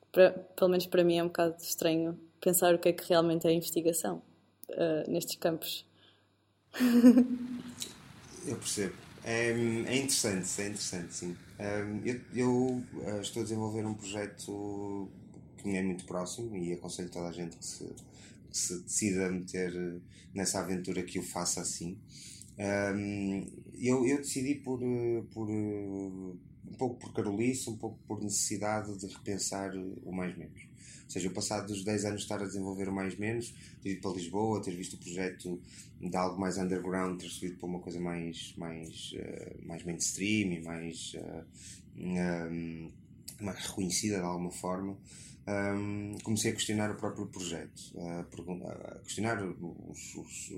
Porque 0.00 0.38
pelo 0.56 0.70
menos 0.70 0.86
para 0.86 1.04
mim 1.04 1.18
é 1.18 1.22
um 1.22 1.28
bocado 1.28 1.56
estranho 1.60 2.18
pensar 2.40 2.74
o 2.74 2.78
que 2.78 2.88
é 2.88 2.92
que 2.92 3.08
realmente 3.08 3.46
é 3.46 3.52
investigação 3.52 4.22
uh, 4.70 5.10
nestes 5.10 5.36
campos. 5.36 5.86
Eu 8.46 8.56
percebo. 8.56 8.94
É, 9.24 9.50
é 9.50 9.96
interessante, 9.96 10.60
é 10.60 10.66
interessante, 10.66 11.14
sim. 11.14 11.36
Eu, 12.04 12.20
eu 12.34 12.82
eh, 13.04 13.20
estou 13.20 13.42
a 13.42 13.44
desenvolver 13.44 13.86
um 13.86 13.94
projeto 13.94 15.08
que 15.56 15.68
me 15.68 15.76
é 15.76 15.82
muito 15.82 16.04
próximo 16.06 16.56
e 16.56 16.72
aconselho 16.72 17.08
toda 17.08 17.28
a 17.28 17.32
gente 17.32 17.56
que 17.56 17.64
se, 17.64 17.84
que 18.50 18.58
se 18.58 18.82
decida 18.82 19.30
meter 19.30 19.72
nessa 20.34 20.58
aventura 20.58 21.04
que 21.04 21.20
o 21.20 21.22
faça 21.22 21.60
assim. 21.60 21.96
Eu, 23.78 24.04
eu 24.04 24.16
decidi 24.16 24.56
por, 24.56 24.80
por 25.32 25.48
um 26.72 26.76
pouco 26.76 26.96
por 26.96 27.12
carolice, 27.12 27.70
um 27.70 27.76
pouco 27.76 27.98
por 28.06 28.22
necessidade 28.22 28.96
de 28.98 29.06
repensar 29.06 29.72
o 29.76 30.12
mais 30.12 30.36
menos 30.36 30.72
seja, 31.12 31.28
o 31.28 31.32
passado 31.32 31.66
dos 31.66 31.84
10 31.84 32.06
anos 32.06 32.22
estar 32.22 32.40
a 32.40 32.46
desenvolver 32.46 32.88
o 32.88 32.92
mais 32.92 33.16
menos, 33.16 33.54
ter 33.82 33.90
ido 33.90 34.00
para 34.00 34.12
Lisboa, 34.12 34.62
ter 34.62 34.74
visto 34.74 34.94
o 34.94 34.98
projeto 34.98 35.60
de 36.00 36.16
algo 36.16 36.40
mais 36.40 36.56
underground, 36.56 37.20
ter 37.20 37.28
subido 37.28 37.56
para 37.58 37.68
uma 37.68 37.80
coisa 37.80 38.00
mais, 38.00 38.54
mais, 38.56 39.12
uh, 39.12 39.66
mais 39.66 39.84
mainstream 39.84 40.52
e 40.52 40.62
mais, 40.62 41.14
uh, 41.14 41.44
um, 41.98 42.90
mais 43.40 43.66
reconhecida 43.66 44.16
de 44.16 44.22
alguma 44.22 44.50
forma. 44.50 44.96
Um, 45.44 46.16
comecei 46.22 46.52
a 46.52 46.54
questionar 46.54 46.90
o 46.92 46.94
próprio 46.94 47.26
projeto, 47.26 47.92
a, 47.98 48.98
questionar 49.00 49.42
os, 49.42 50.14
os, 50.14 50.52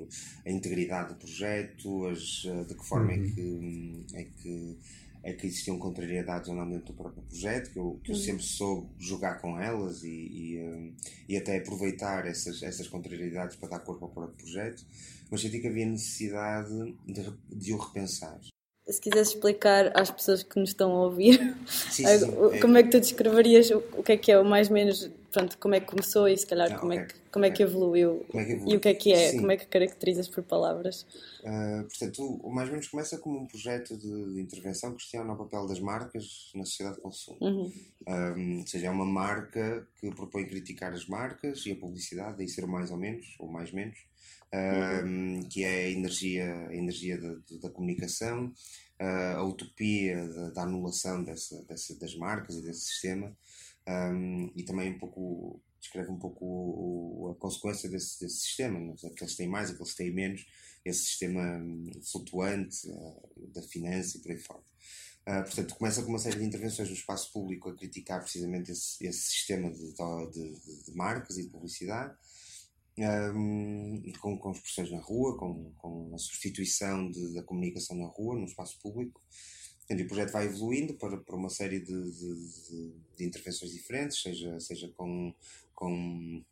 a 0.45 0.51
integridade 0.51 1.15
do 1.15 1.15
projeto, 1.15 2.07
as, 2.07 2.43
de 2.69 2.75
que 2.75 2.87
forma 2.87 3.13
é 3.13 3.17
uhum. 3.17 3.25
é 3.25 3.31
que, 3.31 4.17
é 4.19 4.25
que 4.25 4.79
é 5.25 5.33
que 5.33 5.47
existiam 5.47 5.79
contrariedades 5.79 6.51
ou 6.51 6.55
não 6.55 6.69
dentro 6.69 6.93
do 6.93 6.93
próprio 6.93 7.23
projeto, 7.23 7.73
que 7.73 7.79
eu, 7.79 7.99
que 8.05 8.13
eu 8.13 8.15
uhum. 8.15 8.21
sempre 8.21 8.43
soube 8.43 8.89
jogar 8.99 9.41
com 9.41 9.59
elas 9.59 10.05
e, 10.05 10.09
e, 10.09 10.63
um, 10.63 10.95
e, 11.27 11.37
até 11.37 11.57
aproveitar 11.57 12.27
essas, 12.27 12.63
essas 12.63 12.87
contrariedades 12.87 13.57
para 13.57 13.71
dar 13.71 13.79
corpo 13.81 14.05
ao 14.05 14.11
próprio 14.11 14.37
projeto, 14.37 14.85
mas 15.31 15.41
senti 15.41 15.61
que 15.61 15.67
havia 15.67 15.87
necessidade 15.87 16.95
de, 17.07 17.33
de 17.49 17.73
o 17.73 17.79
repensar. 17.79 18.39
Se 18.87 19.01
quisesse 19.01 19.35
explicar 19.35 19.99
às 19.99 20.11
pessoas 20.11 20.43
que 20.43 20.61
nos 20.61 20.69
estão 20.69 20.93
a 20.93 21.05
ouvir, 21.07 21.57
sim, 21.67 22.05
sim, 22.07 22.61
como 22.61 22.77
é 22.77 22.83
que 22.83 22.91
tu 22.91 23.01
descreverias 23.01 23.71
o, 23.71 23.79
o 23.97 24.03
que 24.03 24.13
é 24.13 24.17
que 24.19 24.31
é 24.31 24.39
o 24.39 24.45
mais 24.45 24.69
menos 24.69 25.11
pronto, 25.35 25.59
como 25.59 25.75
é 25.75 25.81
que 25.81 25.87
começou 25.87 26.29
e 26.29 26.37
se 26.39 26.47
calhar 26.47 26.73
ah, 26.73 26.79
como, 26.79 26.93
okay. 26.93 27.03
é 27.03 27.07
que, 27.07 27.15
como 27.33 27.45
é 27.45 27.51
que 27.51 27.63
evoluiu 27.63 28.25
é 28.33 28.45
que 28.45 28.73
e 28.73 28.77
o 28.77 28.81
que 28.81 28.89
é 28.89 28.95
que 28.95 29.13
é, 29.13 29.31
Sim. 29.31 29.39
como 29.39 29.51
é 29.51 29.57
que 29.57 29.67
caracterizas 29.67 30.29
por 30.29 30.45
palavras? 30.45 31.05
Uh, 31.43 31.83
portanto, 31.89 32.23
o, 32.23 32.51
mais 32.51 32.69
ou 32.69 32.75
menos 32.75 32.89
começa 32.89 33.19
como 33.19 33.41
um 33.41 33.47
projeto 33.47 33.97
de, 33.99 34.41
intervenção 34.41 34.93
que 34.93 34.99
questiona 34.99 35.33
o 35.33 35.37
papel 35.37 35.67
das 35.67 35.81
marcas 35.81 36.53
na 36.55 36.65
sociedade 36.65 36.97
de 36.97 37.03
consumo. 37.03 37.39
Uhum. 37.41 37.73
Um, 38.07 38.61
ou 38.61 38.67
seja, 38.67 38.87
é 38.87 38.91
uma 38.91 39.05
marca 39.05 39.87
que 40.01 40.09
propõe 40.13 40.47
criticar 40.47 40.93
as 40.93 41.07
marcas 41.09 41.67
e 41.67 41.73
a 41.73 41.77
publicidade, 41.77 42.39
daí 42.39 42.49
ser 42.49 42.67
mais 42.67 42.93
ou 42.93 42.97
menos, 42.97 43.27
ou 43.41 43.49
mais 43.49 43.73
menos, 43.73 43.99
um, 44.55 45.35
uhum. 45.35 45.49
que 45.51 45.65
é 45.65 45.87
a 45.87 45.91
energia, 45.91 46.69
a 46.69 46.75
energia 46.77 47.21
da, 47.21 47.35
da 47.61 47.71
comunicação, 47.71 48.53
uh, 49.03 49.37
a 49.39 49.45
utopia 49.45 50.29
da, 50.29 50.51
da 50.51 50.63
anulação 50.63 51.25
dessa, 51.25 51.61
dessa, 51.65 51.99
das 51.99 52.15
marcas 52.15 52.55
e 52.55 52.63
desse 52.63 52.83
sistema 52.83 53.37
um, 53.89 54.51
e 54.55 54.63
também 54.63 54.95
um 54.95 54.99
pouco 54.99 55.61
descreve 55.85 56.11
um 56.11 56.19
pouco 56.19 56.45
o, 56.45 57.27
o, 57.27 57.31
a 57.31 57.35
consequência 57.35 57.89
desse, 57.89 58.19
desse 58.21 58.37
sistema, 58.37 58.79
né? 58.79 58.95
aqueles 59.05 59.37
têm 59.37 59.47
mais, 59.47 59.71
aqueles 59.71 59.95
têm 59.95 60.11
menos, 60.11 60.47
esse 60.85 61.05
sistema 61.05 61.59
hum, 61.59 61.91
flutuante 62.03 62.89
uh, 62.89 63.49
da 63.53 63.63
finança 63.63 64.17
e 64.17 64.21
por 64.21 64.31
aí 64.31 64.39
fora. 64.39 64.63
Uh, 65.27 65.43
portanto, 65.45 65.75
começa 65.75 66.03
com 66.03 66.09
uma 66.09 66.19
série 66.19 66.39
de 66.39 66.45
intervenções 66.45 66.89
no 66.89 66.95
espaço 66.95 67.33
público 67.33 67.69
a 67.69 67.75
criticar 67.75 68.21
precisamente 68.21 68.73
esse, 68.73 69.07
esse 69.07 69.31
sistema 69.31 69.71
de, 69.71 69.93
de, 70.33 70.85
de, 70.85 70.95
marcas 70.95 71.39
e 71.39 71.43
de 71.43 71.51
publicidade, 71.51 72.15
um, 73.35 74.03
com, 74.21 74.39
com 74.39 74.53
expressões 74.53 74.91
na 74.91 75.01
rua, 75.01 75.37
com, 75.39 75.73
com 75.77 76.15
a 76.15 76.19
substituição 76.19 77.11
de, 77.11 77.35
da 77.35 77.43
comunicação 77.43 77.97
na 77.97 78.07
rua, 78.07 78.39
no 78.39 78.45
espaço 78.45 78.79
público, 78.81 79.21
o 79.91 80.07
projeto 80.07 80.33
vai 80.33 80.47
evoluindo 80.47 80.95
para, 80.95 81.17
para 81.19 81.37
uma 81.37 81.51
série 81.51 81.79
de, 81.79 82.11
de, 82.11 82.93
de, 83.17 83.25
intervenções 83.25 83.73
diferentes, 83.73 84.21
seja, 84.21 84.59
seja 84.59 84.89
com, 84.97 85.35
com 85.75 86.43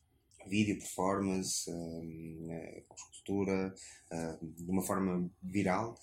vídeo, 0.47 0.79
performance, 0.79 1.71
eh, 1.71 2.83
escultura, 2.95 3.75
um, 4.12 4.47
de 4.51 4.71
uma 4.71 4.83
forma 4.83 5.31
viral, 5.43 5.95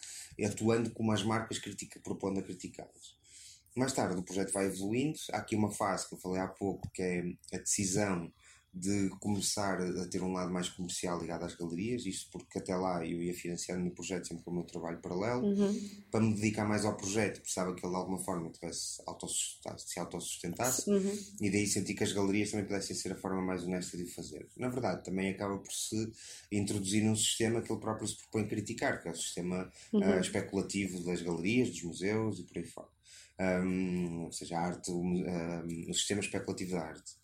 atuando 0.44 0.92
como 0.92 1.12
as 1.12 1.24
marcas 1.24 1.60
critica, 1.60 2.00
propondo 2.00 2.40
a 2.40 2.44
criticá-las. 2.44 3.18
Mais 3.76 3.94
tarde 3.94 4.20
o 4.20 4.24
projeto 4.24 4.52
vai 4.52 4.66
evoluindo, 4.66 5.18
há 5.32 5.38
aqui 5.38 5.56
uma 5.56 5.72
fase 5.72 6.08
que 6.08 6.16
eu 6.16 6.20
falei 6.20 6.42
há 6.42 6.48
pouco, 6.48 6.90
que 6.92 7.02
é 7.02 7.24
a 7.54 7.58
decisão 7.58 8.32
de 8.74 9.10
começar 9.20 9.82
a 9.82 10.08
ter 10.08 10.22
um 10.22 10.32
lado 10.32 10.52
mais 10.52 10.70
comercial 10.70 11.20
ligado 11.20 11.44
às 11.44 11.56
galerias, 11.56 12.06
isto 12.06 12.30
porque 12.32 12.60
até 12.60 12.76
lá 12.76 13.04
eu 13.06 13.22
ia 13.22 13.34
financiando 13.34 13.88
o 13.88 13.92
projeto 13.92 14.28
sempre 14.28 14.44
com 14.44 14.52
o 14.52 14.54
meu 14.54 14.64
trabalho 14.64 15.02
paralelo, 15.02 15.44
uhum. 15.44 15.90
para 16.12 16.22
me 16.22 16.36
dedicar 16.36 16.68
mais 16.68 16.86
ao 16.86 16.96
projeto, 16.96 17.42
precisava 17.42 17.74
que 17.74 17.84
ele 17.84 17.92
de 17.92 17.98
alguma 17.98 18.20
forma 18.20 18.52
tivesse 18.52 19.02
se 19.78 20.00
autossustentasse 20.00 20.90
uhum. 20.90 21.18
e 21.42 21.50
daí 21.50 21.66
senti 21.66 21.96
que 21.96 22.04
as 22.04 22.14
galerias 22.14 22.52
também 22.52 22.66
pudessem 22.68 22.96
ser 22.96 23.12
a 23.12 23.16
forma 23.16 23.42
mais 23.42 23.64
honesta 23.64 23.98
de 23.98 24.04
o 24.04 24.14
fazer. 24.14 24.48
Na 24.56 24.70
verdade, 24.70 25.04
também 25.04 25.32
acaba 25.32 25.58
por 25.58 25.72
se 25.72 26.12
introduzir 26.52 27.04
num 27.04 27.16
sistema 27.16 27.62
que 27.62 27.72
ele 27.72 27.82
próprio 27.82 28.08
se 28.08 28.18
propõe 28.18 28.48
criticar, 28.48 29.02
que 29.02 29.08
é 29.08 29.12
o 29.12 29.16
sistema 29.16 29.72
uhum. 29.92 30.00
uh, 30.00 30.20
especulativo 30.20 31.04
das 31.04 31.22
galerias, 31.22 31.70
dos 31.70 31.84
museus 31.84 32.40
e 32.40 32.44
por 32.44 32.58
aí 32.58 32.66
fora. 32.66 32.90
Um, 33.40 34.26
ou 34.26 34.32
seja, 34.34 34.58
a 34.58 34.62
arte, 34.62 34.92
um, 34.92 35.24
o 35.90 35.94
sistema 35.94 36.20
especulativo 36.20 36.72
da 36.72 36.82
arte 36.82 37.20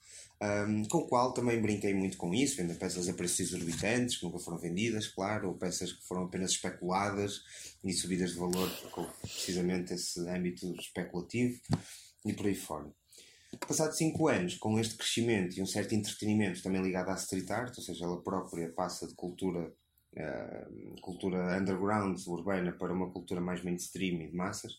um, 0.68 0.84
com 0.86 1.00
o 1.00 1.08
qual 1.08 1.34
também 1.34 1.62
brinquei 1.62 1.94
muito 1.94 2.18
com 2.18 2.34
isso, 2.34 2.58
vendo 2.58 2.78
peças 2.78 3.08
a 3.08 3.14
preços 3.14 3.40
exorbitantes, 3.42 4.18
que 4.18 4.26
nunca 4.26 4.40
foram 4.40 4.58
vendidas, 4.58 5.08
claro, 5.08 5.50
ou 5.50 5.56
peças 5.56 5.92
que 5.92 6.06
foram 6.08 6.24
apenas 6.24 6.52
especuladas 6.52 7.42
e 7.84 7.94
subidas 7.94 8.32
de 8.32 8.38
valor 8.38 8.70
com 8.92 9.06
precisamente 9.22 9.94
esse 9.94 10.20
âmbito 10.28 10.74
especulativo 10.80 11.60
e 12.26 12.34
por 12.34 12.46
aí 12.48 12.56
fora. 12.56 12.92
Passados 13.68 13.98
5 13.98 14.28
anos, 14.28 14.56
com 14.56 14.80
este 14.80 14.96
crescimento 14.96 15.58
e 15.58 15.62
um 15.62 15.66
certo 15.66 15.96
entretenimento 15.96 16.62
também 16.62 16.82
ligado 16.82 17.10
à 17.10 17.16
street 17.16 17.50
art, 17.50 17.78
ou 17.78 17.84
seja, 17.84 18.06
ela 18.06 18.22
própria 18.22 18.70
passa 18.74 19.08
de 19.08 19.16
cultura, 19.16 19.74
uh, 20.14 21.02
cultura 21.02 21.58
underground, 21.58 22.20
urbana, 22.28 22.72
para 22.74 22.94
uma 22.94 23.10
cultura 23.12 23.40
mais 23.40 23.64
mainstream 23.64 24.22
e 24.22 24.30
de 24.30 24.36
massas, 24.36 24.74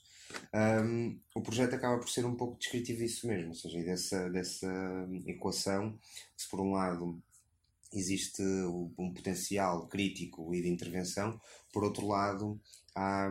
um, 0.54 1.18
o 1.34 1.40
projeto 1.40 1.74
acaba 1.74 1.98
por 1.98 2.08
ser 2.08 2.24
um 2.24 2.34
pouco 2.34 2.58
descritivo 2.58 2.98
disso 2.98 3.26
mesmo, 3.26 3.48
ou 3.48 3.54
seja, 3.54 3.82
dessa, 3.82 4.30
dessa 4.30 5.08
equação, 5.26 5.98
se 6.36 6.48
por 6.48 6.60
um 6.60 6.72
lado 6.72 7.22
existe 7.92 8.42
um 8.42 9.12
potencial 9.14 9.86
crítico 9.86 10.54
e 10.54 10.60
de 10.60 10.68
intervenção, 10.68 11.40
por 11.72 11.84
outro 11.84 12.06
lado 12.06 12.60
há, 12.94 13.30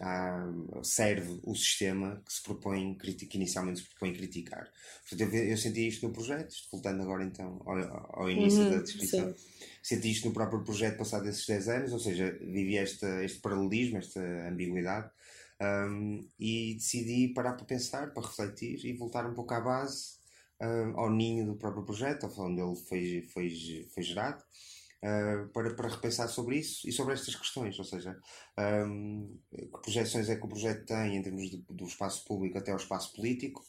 há, 0.00 0.52
serve 0.82 1.40
o 1.42 1.54
sistema 1.54 2.22
que 2.24 2.32
se 2.32 2.42
propõe, 2.42 2.94
que 2.94 3.36
inicialmente 3.36 3.80
se 3.80 3.88
propõe 3.88 4.12
criticar. 4.12 4.70
Portanto, 5.08 5.34
eu, 5.34 5.44
eu 5.44 5.56
senti 5.56 5.88
isto 5.88 6.06
no 6.06 6.12
projeto, 6.12 6.54
voltando 6.70 7.02
agora 7.02 7.24
então 7.24 7.60
ao, 7.66 8.22
ao 8.22 8.30
início 8.30 8.60
uhum, 8.60 8.70
da 8.70 8.82
descrição. 8.82 9.34
Sim. 9.34 9.50
Senti 9.82 10.10
isto 10.10 10.28
no 10.28 10.34
próprio 10.34 10.62
projeto 10.62 10.98
passado 10.98 11.28
esses 11.28 11.46
10 11.46 11.68
anos, 11.68 11.92
ou 11.92 11.98
seja, 11.98 12.30
vivi 12.40 12.76
esta, 12.76 13.24
este 13.24 13.40
paralelismo, 13.40 13.98
esta 13.98 14.20
ambiguidade, 14.48 15.10
um, 15.60 16.26
e 16.38 16.74
decidi 16.74 17.28
parar 17.34 17.52
para 17.52 17.66
pensar, 17.66 18.12
para 18.12 18.26
refletir 18.26 18.84
e 18.84 18.92
voltar 18.92 19.26
um 19.26 19.34
pouco 19.34 19.52
à 19.52 19.60
base, 19.60 20.14
uh, 20.60 20.98
ao 20.98 21.10
ninho 21.10 21.46
do 21.46 21.56
próprio 21.56 21.84
projeto, 21.84 22.30
onde 22.38 22.60
ele 22.60 22.76
foi, 22.76 23.22
foi, 23.32 23.88
foi 23.92 24.02
gerado, 24.02 24.42
uh, 25.02 25.48
para, 25.48 25.74
para 25.74 25.88
repensar 25.88 26.28
sobre 26.28 26.58
isso 26.58 26.88
e 26.88 26.92
sobre 26.92 27.14
estas 27.14 27.34
questões. 27.34 27.78
Ou 27.78 27.84
seja, 27.84 28.18
um, 28.86 29.38
que 29.50 29.66
projeções 29.82 30.28
é 30.28 30.36
que 30.36 30.44
o 30.44 30.48
projeto 30.48 30.86
tem 30.86 31.16
em 31.16 31.22
termos 31.22 31.50
de, 31.50 31.58
do 31.68 31.84
espaço 31.84 32.24
público 32.24 32.58
até 32.58 32.70
ao 32.70 32.78
espaço 32.78 33.14
político 33.14 33.64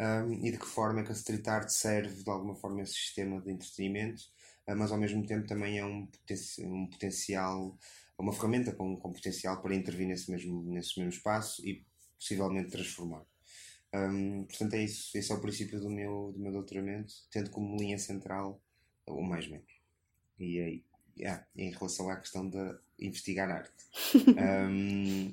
um, 0.00 0.32
e 0.44 0.50
de 0.50 0.58
que 0.58 0.66
forma 0.66 1.00
é 1.00 1.04
que 1.04 1.10
a 1.10 1.14
street 1.14 1.46
art 1.48 1.68
serve 1.68 2.22
de 2.22 2.30
alguma 2.30 2.54
forma 2.54 2.82
esse 2.82 2.94
sistema 2.94 3.40
de 3.40 3.52
entretenimento, 3.52 4.22
uh, 4.68 4.76
mas 4.76 4.90
ao 4.90 4.98
mesmo 4.98 5.24
tempo 5.24 5.46
também 5.46 5.78
é 5.78 5.84
um, 5.84 6.06
poten 6.06 6.66
um 6.66 6.86
potencial 6.88 7.78
é 8.18 8.22
uma 8.22 8.32
ferramenta 8.32 8.72
com, 8.72 8.96
com 8.96 9.12
potencial 9.12 9.60
para 9.60 9.74
intervir 9.74 10.06
nesse 10.06 10.30
mesmo, 10.30 10.62
nesse 10.62 10.98
mesmo 10.98 11.12
espaço 11.12 11.66
e 11.66 11.84
possivelmente 12.18 12.70
transformar. 12.70 13.24
Um, 13.94 14.44
portanto, 14.44 14.74
é 14.74 14.84
isso. 14.84 15.16
Esse 15.16 15.32
é 15.32 15.34
o 15.34 15.40
princípio 15.40 15.80
do 15.80 15.90
meu, 15.90 16.32
do 16.32 16.38
meu 16.38 16.52
doutoramento, 16.52 17.12
tendo 17.30 17.50
como 17.50 17.76
linha 17.76 17.98
central 17.98 18.60
o 19.06 19.22
mais 19.22 19.46
menos. 19.48 19.70
E 20.38 20.60
aí, 20.60 20.84
yeah, 21.18 21.46
em 21.56 21.70
relação 21.70 22.10
à 22.10 22.16
questão 22.16 22.48
de 22.48 22.78
investigar 22.98 23.50
arte. 23.50 23.84
um, 24.70 25.32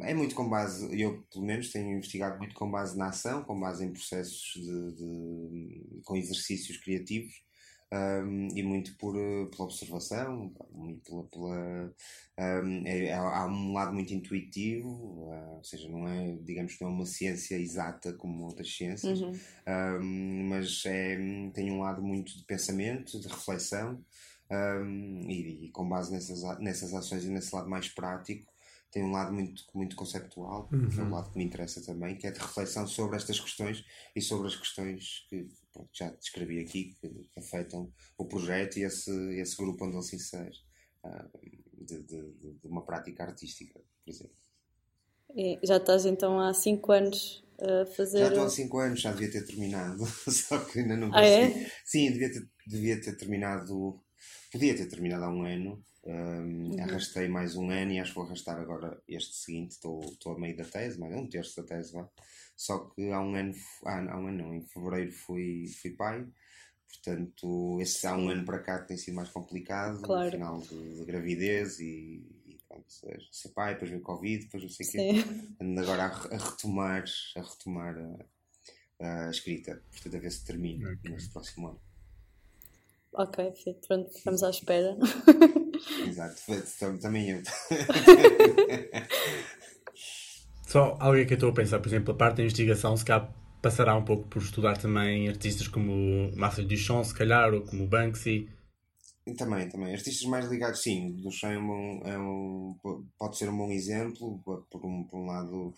é 0.00 0.14
muito 0.14 0.34
com 0.34 0.48
base, 0.48 1.00
eu 1.00 1.22
pelo 1.32 1.44
menos 1.44 1.70
tenho 1.70 1.96
investigado 1.96 2.38
muito 2.38 2.54
com 2.54 2.70
base 2.70 2.98
na 2.98 3.08
ação, 3.08 3.44
com 3.44 3.58
base 3.58 3.84
em 3.84 3.92
processos 3.92 4.52
de, 4.54 4.92
de 4.94 6.02
com 6.04 6.16
exercícios 6.16 6.76
criativos 6.78 7.40
um, 7.92 8.48
e 8.54 8.62
muito 8.62 8.96
por, 8.96 9.16
eh, 9.16 9.46
pela 9.46 9.64
observação, 9.64 10.52
muito 10.72 11.02
pela. 11.02 11.24
pela 11.24 11.94
um, 12.38 12.86
é, 12.86 13.12
há 13.12 13.46
um 13.46 13.72
lado 13.72 13.92
muito 13.92 14.14
intuitivo, 14.14 14.88
uh, 14.88 15.56
ou 15.56 15.64
seja, 15.64 15.88
não 15.88 16.08
é, 16.08 16.36
digamos 16.42 16.74
que 16.74 16.82
não 16.82 16.90
é 16.90 16.94
uma 16.94 17.04
ciência 17.04 17.56
exata 17.56 18.14
como 18.14 18.44
outras 18.44 18.74
ciências, 18.74 19.20
uhum. 19.20 19.32
um, 20.00 20.48
mas 20.48 20.82
é, 20.86 21.18
tem 21.52 21.70
um 21.70 21.80
lado 21.80 22.02
muito 22.02 22.34
de 22.38 22.44
pensamento, 22.44 23.20
de 23.20 23.28
reflexão, 23.28 24.02
e, 25.28 25.66
e, 25.66 25.70
com 25.70 25.88
base 25.88 26.10
nessas, 26.10 26.42
nessas 26.58 26.92
ações 26.92 27.24
e 27.24 27.28
nesse 27.28 27.54
lado 27.54 27.68
mais 27.68 27.88
prático, 27.88 28.49
tem 28.90 29.04
um 29.04 29.12
lado 29.12 29.32
muito, 29.32 29.62
muito 29.74 29.94
conceptual, 29.94 30.68
uhum. 30.72 30.88
que 30.88 30.98
é 30.98 31.02
um 31.02 31.10
lado 31.10 31.30
que 31.30 31.38
me 31.38 31.44
interessa 31.44 31.80
também, 31.80 32.16
que 32.16 32.26
é 32.26 32.30
de 32.30 32.40
reflexão 32.40 32.86
sobre 32.86 33.16
estas 33.16 33.38
questões 33.38 33.84
e 34.14 34.20
sobre 34.20 34.48
as 34.48 34.56
questões 34.56 35.26
que 35.28 35.48
pronto, 35.72 35.88
já 35.92 36.10
descrevi 36.10 36.60
aqui, 36.60 36.96
que, 37.00 37.08
que, 37.08 37.38
afetam 37.38 37.92
o 38.18 38.24
projeto 38.26 38.78
e 38.78 38.82
esse, 38.82 39.10
esse 39.40 39.56
grupo 39.56 39.84
onde 39.84 39.96
ele 39.96 40.02
se 40.02 40.16
insere, 40.16 40.56
uh, 41.04 41.38
de, 41.84 42.02
de, 42.02 42.32
de, 42.32 42.66
uma 42.66 42.84
prática 42.84 43.22
artística, 43.22 43.80
por 44.04 44.10
exemplo. 44.10 44.36
E 45.36 45.58
já 45.62 45.76
estás 45.76 46.04
então 46.06 46.40
há 46.40 46.52
5 46.52 46.92
anos 46.92 47.44
a 47.60 47.86
fazer. 47.86 48.18
Já 48.18 48.28
estou 48.28 48.44
há 48.44 48.50
5 48.50 48.78
anos, 48.78 49.00
já 49.00 49.12
devia 49.12 49.30
ter 49.30 49.46
terminado, 49.46 50.04
só 50.28 50.58
que 50.64 50.80
ainda 50.80 50.96
não 50.96 51.10
consegui. 51.10 51.26
Ah, 51.26 51.60
é? 51.60 51.70
Sim, 51.84 52.10
devia 52.10 52.32
ter, 52.32 52.50
devia 52.66 53.00
ter 53.00 53.16
terminado, 53.16 54.02
podia 54.50 54.76
ter 54.76 54.86
terminado 54.86 55.24
há 55.24 55.30
um 55.30 55.44
ano 55.44 55.80
um, 56.04 56.70
uhum. 56.70 56.82
Arrastei 56.82 57.28
mais 57.28 57.56
um 57.56 57.70
ano 57.70 57.92
e 57.92 58.00
acho 58.00 58.12
que 58.12 58.16
vou 58.16 58.24
arrastar 58.24 58.58
agora 58.58 59.02
este 59.06 59.36
seguinte. 59.36 59.72
Estou, 59.72 60.00
estou 60.00 60.34
a 60.34 60.38
meio 60.38 60.56
da 60.56 60.64
tese, 60.64 60.98
mais 60.98 61.14
um 61.14 61.26
terço 61.26 61.60
da 61.60 61.68
tese. 61.68 61.92
Vá. 61.92 62.08
Só 62.56 62.78
que 62.78 63.10
há 63.10 63.20
um 63.20 63.34
ano, 63.34 63.54
ah, 63.84 64.12
há 64.12 64.18
um 64.18 64.28
ano 64.28 64.44
não, 64.44 64.54
em 64.54 64.62
fevereiro 64.62 65.12
fui, 65.12 65.66
fui 65.80 65.90
pai. 65.90 66.26
Portanto, 66.88 67.78
esse 67.80 68.06
há 68.06 68.16
um 68.16 68.28
ano 68.30 68.44
para 68.44 68.60
cá 68.60 68.78
tem 68.80 68.96
sido 68.96 69.14
mais 69.14 69.28
complicado. 69.28 70.00
Claro. 70.02 70.24
No 70.24 70.30
final 70.30 70.60
de, 70.60 70.98
de 70.98 71.04
gravidez 71.04 71.78
e, 71.78 72.26
e 72.46 72.58
pronto, 72.66 72.90
ser 73.30 73.48
pai, 73.50 73.74
depois 73.74 73.90
veio 73.90 74.02
Covid, 74.02 74.44
depois 74.44 74.62
não 74.62 74.70
sei 74.70 74.86
o 74.86 74.90
quê. 74.90 75.24
Ando 75.60 75.80
agora 75.80 76.04
a, 76.04 76.06
a, 76.06 76.50
retomar, 76.50 77.04
a, 77.36 77.42
retomar 77.42 77.96
a, 79.00 79.26
a 79.26 79.30
escrita. 79.30 79.82
Portanto, 79.90 80.16
a 80.16 80.20
ver 80.20 80.32
se 80.32 80.44
termino 80.44 80.90
okay. 80.90 81.12
neste 81.12 81.30
próximo 81.30 81.68
ano. 81.68 81.89
Ok, 83.12 83.52
pronto, 83.86 84.12
ficamos 84.12 84.42
à 84.42 84.50
espera. 84.50 84.96
Exato, 86.06 86.36
também 87.00 87.30
eu. 87.30 87.42
Só 90.66 90.96
alguém 91.00 91.26
que 91.26 91.32
eu 91.32 91.36
estou 91.36 91.50
a 91.50 91.52
pensar, 91.52 91.80
por 91.80 91.88
exemplo, 91.88 92.14
a 92.14 92.16
parte 92.16 92.36
da 92.36 92.42
investigação, 92.44 92.96
se 92.96 93.04
cá 93.04 93.28
passará 93.60 93.96
um 93.96 94.04
pouco 94.04 94.28
por 94.28 94.40
estudar 94.40 94.78
também 94.78 95.28
artistas 95.28 95.66
como 95.66 96.30
Marcel 96.36 96.64
Duchamp, 96.64 97.04
se 97.04 97.14
calhar, 97.14 97.52
ou 97.52 97.62
como 97.62 97.86
Banksy. 97.86 98.48
Também, 99.36 99.68
também. 99.68 99.92
Artistas 99.92 100.26
mais 100.28 100.46
ligados, 100.46 100.82
sim. 100.82 101.12
Duchamp 101.16 101.52
é 101.52 101.58
um, 101.58 102.02
é 102.04 102.18
um, 102.18 102.76
pode 103.18 103.36
ser 103.36 103.50
um 103.50 103.56
bom 103.56 103.70
exemplo, 103.70 104.40
por 104.42 104.84
um, 104.84 105.04
por 105.04 105.20
um 105.20 105.26
lado, 105.26 105.74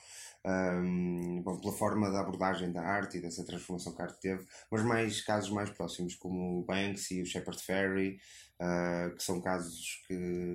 um, 0.47 1.43
pela 1.43 1.73
forma 1.73 2.11
da 2.11 2.21
abordagem 2.21 2.73
da 2.73 2.83
arte 2.83 3.19
e 3.19 3.21
dessa 3.21 3.45
transformação 3.45 3.95
que 3.95 4.01
a 4.01 4.05
arte 4.05 4.21
teve, 4.21 4.47
mas 4.71 4.85
mais 4.85 5.21
casos 5.23 5.51
mais 5.51 5.71
próximos, 5.71 6.15
como 6.15 6.61
o 6.61 6.65
Banksy, 6.65 7.21
o 7.21 7.27
Shepard 7.27 7.61
Fairey, 7.63 8.17
uh, 8.61 9.15
que 9.17 9.23
são 9.23 9.41
casos 9.41 10.03
que, 10.07 10.15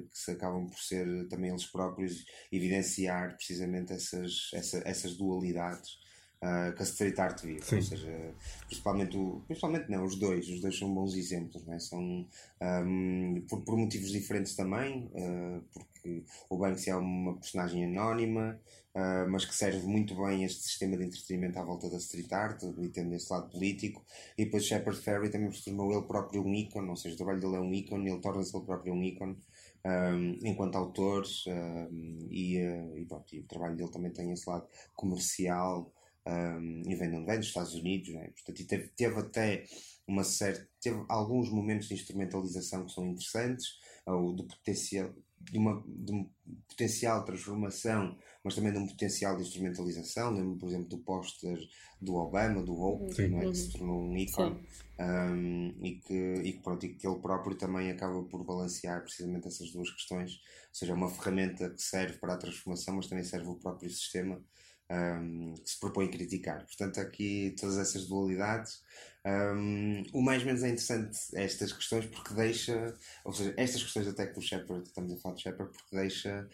que, 0.09 0.17
se 0.17 0.31
acabam 0.31 0.67
por 0.67 0.79
ser 0.79 1.27
também 1.27 1.49
eles 1.49 1.65
próprios 1.65 2.25
evidenciar 2.51 3.35
precisamente 3.35 3.91
essas, 3.91 4.49
essa, 4.53 4.81
essas 4.85 5.17
dualidades 5.17 6.06
uh, 6.43 6.75
que 6.75 6.81
a 6.81 6.85
street 6.85 7.19
art 7.19 7.41
vive. 7.41 7.75
Ou 7.75 7.81
seja, 7.81 8.35
principalmente, 8.67 9.17
o, 9.17 9.41
principalmente 9.47 9.89
não, 9.89 10.03
os 10.03 10.15
dois, 10.17 10.47
os 10.49 10.61
dois 10.61 10.77
são 10.77 10.93
bons 10.93 11.15
exemplos, 11.15 11.65
não 11.65 11.73
é? 11.73 11.79
são 11.79 11.99
um, 12.01 13.45
por, 13.49 13.61
por, 13.63 13.77
motivos 13.77 14.11
diferentes 14.11 14.55
também, 14.55 15.11
uh, 15.13 15.63
porque 15.73 16.23
o 16.49 16.57
Banksy 16.57 16.89
é 16.89 16.95
uma 16.95 17.35
personagem 17.37 17.85
anónima, 17.85 18.59
Uh, 18.97 19.29
mas 19.29 19.45
que 19.45 19.53
serve 19.53 19.85
muito 19.85 20.15
bem 20.15 20.43
este 20.43 20.63
sistema 20.63 20.97
de 20.97 21.03
entretenimento 21.03 21.59
à 21.59 21.63
volta 21.63 21.87
da 21.87 21.97
street 21.97 22.33
art 22.33 22.63
e 22.63 22.89
tendo 22.89 23.13
esse 23.13 23.31
lado 23.31 23.47
político. 23.47 24.03
E 24.35 24.45
depois 24.45 24.65
Shepard 24.65 24.99
Fairey 24.99 25.29
também 25.29 25.51
se 25.51 25.65
tornou 25.65 25.91
ele 25.91 26.07
próprio 26.07 26.43
um 26.43 26.51
ícone, 26.51 26.89
ou 26.89 26.95
seja, 26.95 27.13
o 27.13 27.17
trabalho 27.17 27.39
dele 27.39 27.57
é 27.57 27.59
um 27.59 27.71
ícone, 27.71 28.09
ele 28.09 28.19
torna-se 28.19 28.57
ele 28.57 28.65
próprio 28.65 28.95
um 28.95 29.03
ícone 29.03 29.37
um, 29.85 30.39
enquanto 30.43 30.77
autor 30.77 31.23
um, 31.47 32.27
e, 32.31 32.57
e, 32.57 33.05
pronto, 33.05 33.35
e, 33.35 33.41
o 33.41 33.43
trabalho 33.43 33.75
dele 33.75 33.91
também 33.91 34.11
tem 34.11 34.31
esse 34.31 34.49
lado 34.49 34.67
comercial 34.95 35.93
um, 36.27 36.81
e 36.85 36.95
vem 36.95 37.09
de 37.09 37.15
onde 37.15 37.25
vem, 37.25 37.37
dos 37.37 37.47
Estados 37.47 37.73
Unidos, 37.73 38.13
né? 38.13 38.29
Portanto, 38.35 38.59
e 38.61 38.65
teve, 38.65 38.87
teve 38.89 39.19
até 39.19 39.65
uma 40.07 40.23
certa, 40.23 40.67
teve 40.81 41.03
alguns 41.09 41.49
momentos 41.49 41.87
de 41.87 41.93
instrumentalização 41.93 42.85
que 42.85 42.91
são 42.91 43.05
interessantes, 43.07 43.79
ou 44.05 44.35
de 44.35 44.43
potencial, 44.43 45.13
de 45.39 45.57
uma, 45.57 45.83
de 45.85 46.13
um 46.13 46.29
potencial 46.67 47.23
transformação 47.25 48.17
mas 48.47 48.55
também 48.55 48.71
de 48.71 48.77
um 48.77 48.87
potencial 48.87 49.35
de 49.35 49.41
instrumentalização. 49.41 50.31
Lembro, 50.31 50.55
por 50.55 50.69
exemplo, 50.69 50.87
do 50.87 50.99
póster 50.99 51.59
do 52.01 52.15
Obama, 52.15 52.63
do 52.63 52.79
Hope, 52.79 53.21
é? 53.21 53.41
que 53.41 53.53
se 53.53 53.71
tornou 53.73 54.01
um 54.01 54.15
ícone 54.15 54.65
um, 54.97 55.73
e, 55.81 55.95
que, 55.95 56.33
e, 56.45 56.53
que, 56.53 56.59
pronto, 56.59 56.85
e 56.85 56.93
que 56.93 57.05
ele 57.05 57.19
próprio 57.19 57.57
também 57.57 57.91
acaba 57.91 58.23
por 58.23 58.45
balancear 58.45 59.01
precisamente 59.01 59.49
essas 59.49 59.69
duas 59.71 59.91
questões. 59.91 60.31
Ou 60.31 60.75
seja, 60.75 60.93
é 60.93 60.95
uma 60.95 61.09
ferramenta 61.09 61.69
que 61.69 61.81
serve 61.81 62.17
para 62.19 62.35
a 62.35 62.37
transformação, 62.37 62.95
mas 62.95 63.07
também 63.07 63.25
serve 63.25 63.49
o 63.49 63.55
próprio 63.55 63.89
sistema 63.89 64.41
um, 64.89 65.53
que 65.55 65.69
se 65.69 65.79
propõe 65.79 66.09
criticar. 66.09 66.65
Portanto, 66.65 66.99
aqui 66.99 67.55
todas 67.59 67.77
essas 67.77 68.07
dualidades. 68.07 68.83
Um, 69.25 70.03
o 70.13 70.21
mais 70.21 70.43
menos 70.43 70.63
é 70.63 70.67
interessante 70.67 71.17
estas 71.33 71.73
questões 71.73 72.05
porque 72.05 72.33
deixa, 72.33 72.95
ou 73.25 73.33
seja, 73.33 73.53
estas 73.57 73.83
questões 73.83 74.07
até 74.07 74.25
que 74.27 74.39
o 74.39 74.41
Shepard, 74.41 74.87
estamos 74.87 75.11
a 75.11 75.17
falar 75.17 75.35
de 75.35 75.41
Shepard, 75.41 75.71
porque 75.71 75.95
deixa 75.95 76.47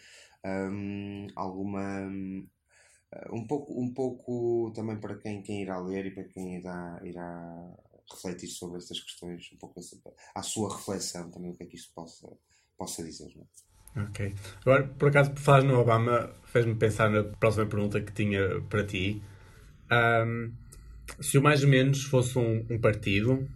um, 0.44 1.28
alguma 1.36 2.10
um 3.30 3.46
pouco, 3.46 3.80
um 3.80 3.92
pouco 3.92 4.72
também 4.74 4.98
para 4.98 5.16
quem, 5.16 5.42
quem 5.42 5.62
irá 5.62 5.78
ler 5.78 6.06
e 6.06 6.10
para 6.10 6.24
quem 6.24 6.56
irá, 6.56 7.00
irá 7.04 7.76
refletir 8.10 8.48
sobre 8.48 8.78
estas 8.78 9.00
questões, 9.00 9.50
um 9.52 9.56
pouco 9.56 9.80
a, 9.80 10.40
a 10.40 10.42
sua 10.42 10.76
reflexão 10.76 11.30
também, 11.30 11.50
o 11.50 11.54
que 11.54 11.62
é 11.62 11.66
que 11.66 11.76
isto 11.76 11.92
possa, 11.94 12.28
possa 12.76 13.02
dizer. 13.02 13.32
Não 13.36 13.42
é? 13.42 13.73
Ok. 13.96 14.34
Agora, 14.62 14.84
por 14.98 15.08
acaso, 15.08 15.30
por 15.30 15.40
falar 15.40 15.62
no 15.62 15.78
Obama, 15.78 16.30
fez-me 16.52 16.74
pensar 16.74 17.10
na 17.10 17.22
próxima 17.22 17.66
pergunta 17.66 18.00
que 18.00 18.12
tinha 18.12 18.60
para 18.68 18.84
ti. 18.84 19.22
Um, 19.90 20.50
se 21.20 21.38
o 21.38 21.42
mais 21.42 21.62
ou 21.62 21.68
menos 21.68 22.02
fosse 22.04 22.38
um, 22.38 22.64
um 22.70 22.78
partido, 22.78 23.48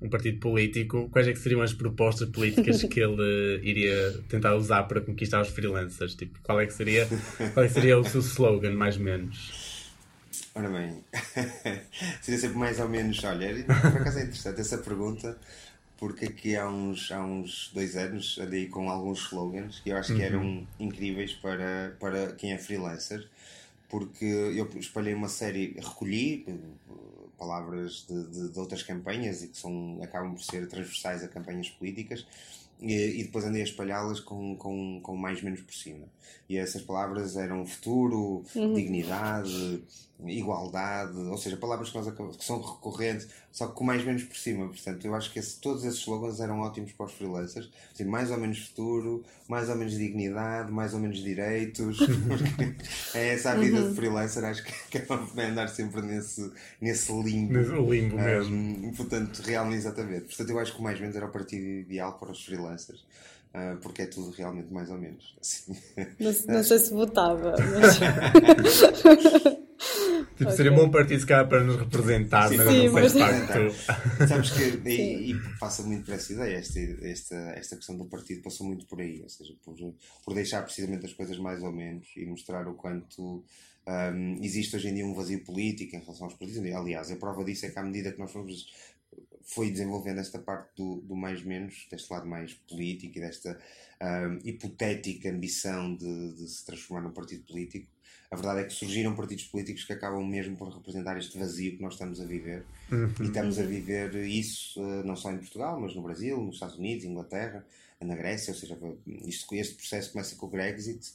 um 0.00 0.08
partido 0.08 0.38
político, 0.38 1.08
quais 1.10 1.26
é 1.28 1.32
que 1.32 1.38
seriam 1.38 1.62
as 1.62 1.72
propostas 1.72 2.28
políticas 2.28 2.82
que 2.82 3.00
ele 3.00 3.60
iria 3.62 4.12
tentar 4.28 4.54
usar 4.54 4.82
para 4.84 5.00
conquistar 5.00 5.40
os 5.40 5.48
freelancers? 5.48 6.14
Tipo, 6.14 6.38
qual 6.42 6.60
é 6.60 6.66
que 6.66 6.74
seria, 6.74 7.08
qual 7.54 7.64
é 7.64 7.68
que 7.68 7.74
seria 7.74 7.98
o 7.98 8.04
seu 8.04 8.20
slogan, 8.20 8.72
mais 8.72 8.96
ou 8.96 9.02
menos? 9.04 9.76
Ora 10.54 10.70
bem, 10.70 11.04
seria 12.22 12.40
sempre 12.40 12.56
mais 12.56 12.80
ou 12.80 12.88
menos, 12.88 13.22
olha, 13.24 13.62
por 13.64 14.00
acaso 14.00 14.18
é 14.18 14.22
interessante 14.22 14.60
essa 14.60 14.78
pergunta, 14.78 15.38
porque 15.98 16.26
aqui 16.26 16.56
há 16.56 16.68
uns, 16.68 17.10
há 17.10 17.24
uns 17.24 17.70
dois 17.72 17.96
anos 17.96 18.38
andei 18.38 18.68
com 18.68 18.90
alguns 18.90 19.20
slogans 19.20 19.80
que 19.80 19.90
eu 19.90 19.96
acho 19.96 20.14
que 20.14 20.22
eram 20.22 20.42
uhum. 20.42 20.66
incríveis 20.78 21.32
para, 21.32 21.96
para 21.98 22.32
quem 22.32 22.52
é 22.52 22.58
freelancer, 22.58 23.26
porque 23.88 24.24
eu 24.24 24.68
espalhei 24.78 25.14
uma 25.14 25.28
série, 25.28 25.74
recolhi 25.78 26.44
palavras 27.38 28.06
de, 28.08 28.24
de, 28.28 28.48
de, 28.50 28.58
outras 28.58 28.82
campanhas 28.82 29.42
e 29.42 29.48
que 29.48 29.56
são, 29.56 29.98
acabam 30.02 30.34
por 30.34 30.42
ser 30.42 30.66
transversais 30.68 31.22
a 31.22 31.28
campanhas 31.28 31.68
políticas 31.68 32.26
e, 32.80 33.20
e 33.20 33.24
depois 33.24 33.44
andei 33.44 33.62
a 33.62 33.64
espalhá-las 33.64 34.20
com, 34.20 34.56
com, 34.56 35.00
com 35.02 35.16
mais 35.16 35.42
menos 35.42 35.60
por 35.60 35.74
cima. 35.74 36.06
E 36.48 36.56
essas 36.56 36.82
palavras 36.82 37.36
eram 37.36 37.66
futuro, 37.66 38.44
uhum. 38.54 38.74
dignidade, 38.74 39.82
igualdade, 40.24 41.18
ou 41.18 41.36
seja, 41.36 41.56
palavras 41.56 41.90
que, 41.90 41.98
nós, 41.98 42.36
que 42.36 42.44
são 42.44 42.60
recorrentes, 42.60 43.28
só 43.52 43.66
que 43.66 43.74
com 43.74 43.84
mais 43.84 44.02
menos 44.04 44.24
por 44.24 44.36
cima. 44.36 44.66
Portanto, 44.66 45.04
eu 45.04 45.14
acho 45.14 45.30
que 45.30 45.38
esse, 45.38 45.60
todos 45.60 45.84
esses 45.84 46.00
slogans 46.00 46.40
eram 46.40 46.60
ótimos 46.60 46.92
para 46.92 47.06
os 47.06 47.12
freelancers. 47.12 47.70
Assim, 47.92 48.04
mais 48.04 48.30
ou 48.30 48.38
menos 48.38 48.66
futuro, 48.66 49.22
mais 49.46 49.68
ou 49.68 49.76
menos 49.76 49.94
dignidade, 49.94 50.72
mais 50.72 50.94
ou 50.94 51.00
menos 51.00 51.18
direitos. 51.18 51.98
é 53.14 53.34
essa 53.34 53.50
a 53.52 53.54
vida 53.56 53.78
uhum. 53.78 53.90
de 53.90 53.94
freelancer, 53.94 54.44
acho 54.44 54.64
que 54.64 54.98
acaba 54.98 55.26
por 55.26 55.38
andar 55.38 55.68
sempre 55.68 56.00
nesse, 56.02 56.50
nesse 56.80 57.12
limbo. 57.12 57.52
Nesse 57.52 57.72
limbo 57.72 58.16
mesmo. 58.16 58.56
Um, 58.56 58.92
portanto, 58.96 59.42
realmente, 59.44 59.78
exatamente. 59.78 60.24
Portanto, 60.26 60.50
eu 60.50 60.58
acho 60.58 60.72
que 60.72 60.80
o 60.80 60.82
mais 60.82 60.96
ou 60.96 61.02
menos 61.02 61.16
era 61.16 61.26
o 61.26 61.30
partido 61.30 61.64
ideal 61.64 62.14
para 62.18 62.32
os 62.32 62.44
freelancers. 62.44 63.04
Uh, 63.54 63.76
porque 63.78 64.02
é 64.02 64.06
tudo 64.06 64.30
realmente 64.32 64.70
mais 64.72 64.90
ou 64.90 64.98
menos. 64.98 65.34
Assim. 65.40 65.74
Não, 66.18 66.54
não 66.54 66.62
sei 66.62 66.78
se 66.78 66.90
votava, 66.92 67.54
mas. 67.80 67.98
Tipo, 70.24 70.44
okay. 70.44 70.56
seria 70.56 70.72
um 70.72 70.76
bom 70.76 70.90
partido 70.90 71.20
se 71.20 71.26
calhar 71.26 71.48
para 71.48 71.62
nos 71.62 71.76
representar, 71.76 72.48
sim, 72.48 72.56
mas 72.56 72.68
sim, 72.68 72.84
não 72.86 72.92
mas... 72.92 73.12
facto. 73.12 74.26
Sabes 74.28 74.50
que, 74.50 74.88
e, 74.88 75.30
e, 75.30 75.58
passa 75.58 75.82
muito 75.82 76.04
por 76.04 76.14
essa 76.14 76.32
ideia, 76.32 76.56
esta, 76.56 76.80
esta, 76.80 77.36
esta 77.56 77.76
questão 77.76 77.96
do 77.96 78.04
partido 78.06 78.42
passou 78.42 78.66
muito 78.66 78.86
por 78.86 79.00
aí, 79.00 79.22
ou 79.22 79.28
seja, 79.28 79.54
por, 79.64 79.74
por 80.24 80.34
deixar 80.34 80.62
precisamente 80.62 81.06
as 81.06 81.12
coisas 81.12 81.38
mais 81.38 81.62
ou 81.62 81.72
menos 81.72 82.08
e 82.16 82.24
mostrar 82.26 82.66
o 82.68 82.74
quanto 82.74 83.44
um, 83.86 84.42
existe 84.42 84.74
hoje 84.74 84.88
em 84.88 84.94
dia 84.94 85.06
um 85.06 85.14
vazio 85.14 85.44
político 85.44 85.94
em 85.94 86.00
relação 86.00 86.26
aos 86.26 86.34
partidos. 86.34 86.74
Aliás, 86.74 87.10
a 87.10 87.16
prova 87.16 87.44
disso 87.44 87.66
é 87.66 87.70
que 87.70 87.78
à 87.78 87.82
medida 87.82 88.12
que 88.12 88.18
nós 88.18 88.32
fomos 88.32 88.66
foi 89.46 89.70
desenvolvendo 89.70 90.18
esta 90.18 90.40
parte 90.40 90.70
do, 90.76 91.00
do 91.02 91.14
mais 91.14 91.42
menos, 91.42 91.86
deste 91.90 92.12
lado 92.12 92.26
mais 92.26 92.52
político 92.52 93.18
e 93.18 93.20
desta 93.20 93.58
um, 94.02 94.40
hipotética 94.44 95.30
ambição 95.30 95.94
de, 95.94 96.34
de, 96.34 96.48
se 96.48 96.64
transformar 96.66 97.06
num 97.06 97.14
partido 97.14 97.44
político. 97.44 97.86
A 98.30 98.36
verdade 98.36 98.60
é 98.60 98.64
que 98.64 98.72
surgiram 98.72 99.14
partidos 99.14 99.44
políticos 99.44 99.84
que 99.84 99.92
acabam 99.92 100.24
mesmo 100.26 100.56
por 100.56 100.68
representar 100.68 101.16
este 101.16 101.38
vazio 101.38 101.76
que 101.76 101.82
nós 101.82 101.94
estamos 101.94 102.20
a 102.20 102.24
viver. 102.24 102.64
Uhum. 102.90 103.12
E 103.20 103.24
estamos 103.24 103.58
a 103.58 103.62
viver 103.62 104.14
isso 104.26 104.80
uh, 104.80 105.04
não 105.04 105.16
só 105.16 105.30
em 105.30 105.38
Portugal, 105.38 105.80
mas 105.80 105.94
no 105.94 106.02
Brasil, 106.02 106.40
nos 106.40 106.56
Estados 106.56 106.76
Unidos, 106.76 107.04
Inglaterra, 107.04 107.64
na 108.00 108.14
Grécia. 108.14 108.52
Ou 108.52 108.58
seja, 108.58 108.78
isto, 109.06 109.54
este 109.54 109.74
processo 109.74 110.12
começa 110.12 110.36
com 110.36 110.46
o 110.46 110.50
Brexit 110.50 111.14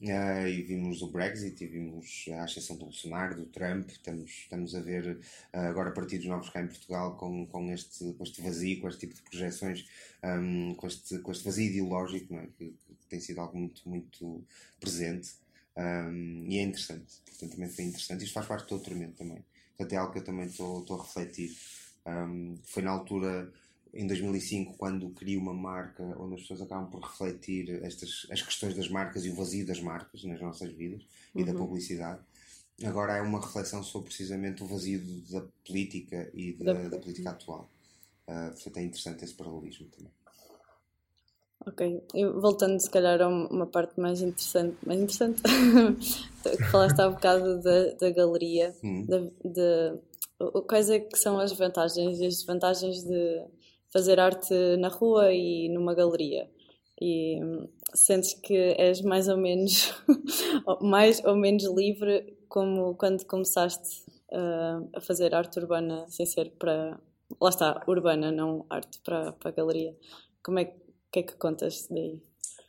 Uh, 0.00 0.46
e 0.46 0.62
vimos 0.62 1.02
o 1.02 1.08
Brexit, 1.08 1.60
e 1.64 1.66
vimos 1.66 2.26
a 2.32 2.44
ascensão 2.44 2.76
do 2.76 2.84
Bolsonaro, 2.84 3.34
do 3.34 3.46
Trump. 3.46 3.90
Estamos, 3.90 4.30
estamos 4.30 4.74
a 4.76 4.80
ver 4.80 5.18
uh, 5.52 5.58
agora 5.58 5.90
partidos 5.90 6.26
novos 6.26 6.50
cá 6.50 6.62
em 6.62 6.68
Portugal 6.68 7.16
com, 7.16 7.44
com, 7.46 7.72
este, 7.72 8.12
com 8.12 8.22
este 8.22 8.40
vazio, 8.40 8.80
com 8.80 8.88
este 8.88 9.00
tipo 9.00 9.14
de 9.14 9.22
projeções, 9.22 9.88
um, 10.22 10.74
com, 10.76 10.86
este, 10.86 11.18
com 11.18 11.32
este 11.32 11.44
vazio 11.44 11.66
ideológico 11.66 12.32
é? 12.36 12.46
que, 12.56 12.66
que, 12.66 13.06
tem 13.08 13.18
sido 13.18 13.40
algo 13.40 13.58
muito, 13.58 13.88
muito 13.88 14.44
presente. 14.78 15.30
Um, 15.78 16.44
e 16.48 16.58
é 16.58 16.62
interessante, 16.62 17.20
portanto 17.24 17.52
também 17.52 17.68
foi 17.68 17.84
interessante. 17.84 18.24
Isto 18.24 18.34
faz 18.34 18.46
parte 18.46 18.64
do 18.64 18.70
doutoramento 18.70 19.16
também. 19.16 19.44
Portanto 19.76 19.92
é 19.92 19.96
algo 19.96 20.12
que 20.12 20.18
eu 20.18 20.24
também 20.24 20.46
estou 20.46 20.84
a 20.98 21.02
refletir. 21.02 21.56
Um, 22.04 22.58
foi 22.64 22.82
na 22.82 22.90
altura 22.90 23.52
em 23.94 24.06
2005, 24.06 24.76
quando 24.76 25.08
crio 25.10 25.40
uma 25.40 25.54
marca 25.54 26.02
onde 26.18 26.34
as 26.34 26.42
pessoas 26.42 26.62
acabam 26.62 26.90
por 26.90 27.00
refletir 27.00 27.82
estas, 27.84 28.26
as 28.30 28.42
questões 28.42 28.74
das 28.74 28.88
marcas 28.88 29.24
e 29.24 29.30
o 29.30 29.34
vazio 29.34 29.64
das 29.66 29.80
marcas 29.80 30.24
nas 30.24 30.40
nossas 30.40 30.72
vidas 30.72 31.02
uhum. 31.34 31.40
e 31.40 31.44
da 31.44 31.52
uhum. 31.52 31.58
publicidade. 31.58 32.20
Agora 32.84 33.16
é 33.16 33.22
uma 33.22 33.40
reflexão 33.40 33.82
sobre 33.82 34.08
precisamente 34.08 34.62
o 34.62 34.66
vazio 34.66 35.00
da 35.30 35.44
política 35.66 36.30
e 36.34 36.52
da, 36.52 36.72
da... 36.72 36.88
da 36.88 36.98
política 36.98 37.30
atual. 37.30 37.70
Uh, 38.26 38.52
portanto, 38.52 38.76
é 38.76 38.82
interessante 38.82 39.24
esse 39.24 39.34
paralelismo 39.34 39.86
também. 39.88 40.12
Ok, 41.68 42.02
eu, 42.14 42.40
voltando 42.40 42.80
se 42.80 42.88
calhar 42.88 43.20
a 43.20 43.28
uma 43.28 43.66
parte 43.66 44.00
mais 44.00 44.22
interessante, 44.22 44.74
mais 44.86 45.00
interessante 45.00 45.42
que 45.42 46.64
falaste 46.72 46.98
há 46.98 47.10
bocado 47.10 47.60
da, 47.60 47.92
da 47.92 48.10
galeria, 48.10 48.74
de, 48.82 49.30
de, 49.44 50.62
quais 50.66 50.88
é 50.88 50.98
que 50.98 51.18
são 51.18 51.38
as 51.38 51.52
vantagens 51.52 52.20
e 52.20 52.26
as 52.26 52.36
desvantagens 52.36 53.04
de 53.04 53.44
fazer 53.92 54.18
arte 54.18 54.54
na 54.78 54.88
rua 54.88 55.30
e 55.30 55.68
numa 55.68 55.94
galeria. 55.94 56.48
E 56.98 57.38
hum, 57.42 57.68
sentes 57.94 58.32
que 58.32 58.74
és 58.78 59.02
mais 59.02 59.28
ou 59.28 59.36
menos, 59.36 59.94
mais 60.80 61.22
ou 61.22 61.36
menos 61.36 61.64
livre 61.64 62.34
como 62.48 62.94
quando 62.94 63.26
começaste 63.26 64.04
uh, 64.32 64.88
a 64.94 65.00
fazer 65.02 65.34
arte 65.34 65.58
urbana 65.58 66.06
sem 66.08 66.24
ser 66.24 66.50
para. 66.58 66.98
Lá 67.38 67.50
está, 67.50 67.84
urbana, 67.86 68.32
não 68.32 68.64
arte 68.70 68.98
para, 69.04 69.32
para 69.32 69.50
a 69.50 69.52
galeria. 69.52 69.94
Como 70.42 70.58
é 70.58 70.64
que 70.64 70.87
é 71.14 71.22
que 71.22 71.34
contas 71.34 71.86
daí? 71.90 72.20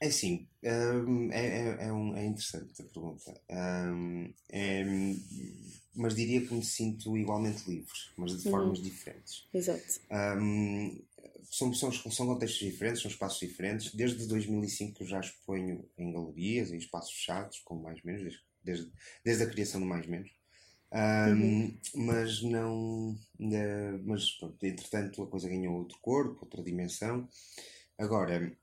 É 0.01 0.07
assim, 0.07 0.47
um, 0.63 1.31
é, 1.31 1.45
é, 1.45 1.87
é, 1.87 1.91
um, 1.91 2.15
é, 2.15 2.25
interessante 2.25 2.81
a 2.81 2.85
pergunta. 2.85 3.41
Um, 3.49 4.33
é, 4.49 4.85
mas 5.93 6.15
diria 6.15 6.45
que 6.45 6.53
me 6.53 6.63
sinto 6.63 7.17
igualmente 7.17 7.69
livre, 7.69 7.91
mas 8.15 8.37
de 8.37 8.47
uhum. 8.47 8.51
formas 8.51 8.81
diferentes. 8.81 9.45
Exato. 9.53 9.99
Um, 10.09 11.01
são, 11.51 11.73
são, 11.73 11.91
são 11.91 12.27
contextos 12.27 12.59
diferentes, 12.59 13.01
são 13.01 13.11
espaços 13.11 13.39
diferentes. 13.39 13.93
Desde 13.93 14.25
2005 14.25 14.93
que 14.95 15.03
eu 15.03 15.07
já 15.07 15.19
exponho 15.19 15.85
em 15.97 16.13
galerias, 16.13 16.71
em 16.71 16.77
espaços 16.77 17.11
fechados, 17.11 17.59
com 17.59 17.75
mais 17.75 18.01
menos, 18.03 18.21
desde, 18.21 18.41
desde, 18.63 18.91
desde 19.25 19.43
a 19.43 19.49
criação 19.49 19.81
do 19.81 19.87
mais 19.87 20.07
menos. 20.07 20.31
Um, 20.91 21.31
uhum. 21.31 21.77
Mas 21.95 22.41
não. 22.41 23.11
Uh, 23.39 24.01
mas 24.05 24.31
pronto, 24.31 24.65
entretanto 24.65 25.23
a 25.23 25.27
coisa 25.27 25.49
ganhou 25.49 25.75
outro 25.75 25.97
corpo, 26.01 26.39
outra 26.41 26.63
dimensão. 26.63 27.27
Agora, 27.99 28.55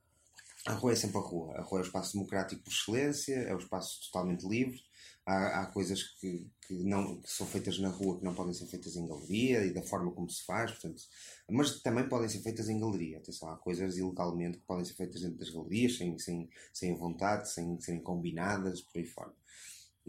a 0.67 0.73
rua 0.73 0.93
é 0.93 0.97
sempre 0.97 1.19
a 1.19 1.21
rua. 1.21 1.55
A 1.59 1.63
rua 1.63 1.81
é 1.81 1.83
o 1.83 1.87
espaço 1.87 2.15
democrático 2.15 2.63
por 2.63 2.71
excelência, 2.71 3.35
é 3.35 3.55
o 3.55 3.59
espaço 3.59 4.01
totalmente 4.07 4.49
livre. 4.49 4.81
Há, 5.27 5.61
há 5.61 5.67
coisas 5.67 6.03
que, 6.03 6.49
que, 6.67 6.75
não, 6.85 7.21
que 7.21 7.31
são 7.31 7.47
feitas 7.47 7.79
na 7.79 7.91
rua 7.91 8.19
que 8.19 8.25
não 8.25 8.35
podem 8.35 8.55
ser 8.55 8.67
feitas 8.67 8.97
em 8.97 9.07
galeria 9.07 9.65
e 9.67 9.75
da 9.75 9.83
forma 9.83 10.11
como 10.13 10.31
se 10.31 10.43
faz, 10.45 10.71
portanto, 10.71 11.03
mas 11.51 11.83
também 11.83 12.09
podem 12.09 12.29
ser 12.31 12.41
feitas 12.41 12.71
em 12.71 12.81
galeria. 12.81 13.19
Atenção, 13.19 13.51
há 13.51 13.57
coisas 13.59 13.99
ilegalmente 13.99 14.59
que 14.59 14.65
podem 14.65 14.85
ser 14.87 14.95
feitas 14.95 15.21
dentro 15.21 15.37
das 15.37 15.51
galerias, 15.51 15.99
sem, 15.99 16.19
sem, 16.19 16.49
sem 16.73 16.97
vontade, 16.97 17.53
sem 17.53 17.79
serem 17.81 18.01
combinadas, 18.01 18.81
por 18.81 18.99
aí 18.99 19.05
fora. 19.05 19.35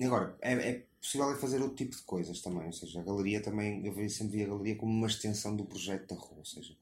Agora, 0.01 0.37
é, 0.41 0.53
é 0.53 0.85
possível 1.07 1.33
fazer 1.37 1.61
outro 1.61 1.77
tipo 1.77 1.95
de 1.95 2.01
coisas 2.01 2.41
também, 2.41 2.65
ou 2.65 2.73
seja, 2.73 2.99
a 2.99 3.03
galeria 3.03 3.41
também, 3.41 3.85
eu 3.85 4.09
sempre 4.09 4.37
vi 4.37 4.43
a 4.43 4.47
galeria 4.47 4.75
como 4.75 4.91
uma 4.91 5.07
extensão 5.07 5.55
do 5.55 5.63
projeto 5.63 6.13
da 6.13 6.19
rua, 6.19 6.39
ou 6.39 6.45
seja, 6.45 6.75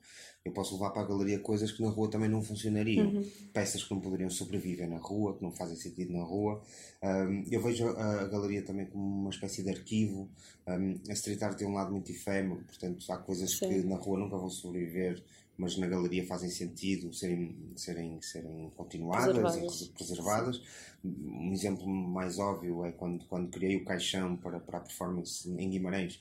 eu 0.44 0.52
posso 0.52 0.74
levar 0.74 0.90
para 0.90 1.04
a 1.04 1.06
galeria 1.06 1.40
coisas 1.40 1.72
que 1.72 1.84
na 1.84 1.90
rua 1.90 2.10
também 2.10 2.28
não 2.28 2.42
funcionariam, 2.42 3.08
uhum. 3.08 3.30
peças 3.54 3.84
que 3.84 3.94
não 3.94 4.02
poderiam 4.02 4.30
sobreviver 4.30 4.90
na 4.90 4.98
rua, 4.98 5.36
que 5.36 5.44
não 5.44 5.52
fazem 5.52 5.76
sentido 5.76 6.14
na 6.14 6.24
rua. 6.24 6.62
Um, 7.04 7.44
eu 7.52 7.62
vejo 7.62 7.88
a, 7.88 8.22
a, 8.22 8.28
galeria 8.28 8.64
também 8.64 8.86
como 8.86 9.04
uma 9.04 9.30
espécie 9.32 9.64
de 9.64 9.70
arquivo. 9.70 10.30
Um, 10.68 11.00
a 11.10 11.14
street 11.14 11.42
art 11.42 11.58
tem 11.58 11.68
um 11.68 11.74
lado 11.74 11.92
muito 11.92 12.12
efêmero, 12.12 12.64
portanto 12.64 13.12
há 13.12 13.18
coisas 13.18 13.58
Sim. 13.58 13.70
que 13.70 13.84
na 13.84 13.96
rua 13.96 14.20
nunca 14.20 14.38
vão 14.38 14.50
sobreviver, 14.50 15.24
mas 15.58 15.78
na 15.78 15.88
galeria 15.88 16.26
fazem 16.26 16.50
sentido 16.50 17.14
serem, 17.14 17.74
serem, 17.76 18.22
serem 18.22 18.72
continuadas 18.76 19.36
preservadas. 19.36 19.82
e 19.82 19.90
preservadas. 19.90 20.62
Um 21.06 21.52
exemplo 21.54 21.88
mais 21.88 22.40
óbvio 22.40 22.86
é 22.86 22.92
quando, 22.92 23.26
quando 23.26 23.50
criei 23.50 23.76
o 23.76 23.86
caixão 23.86 24.36
para, 24.38 24.60
para 24.60 24.80
a 24.80 24.82
performance 24.82 25.50
em 25.50 25.70
Guimarães 25.70 26.20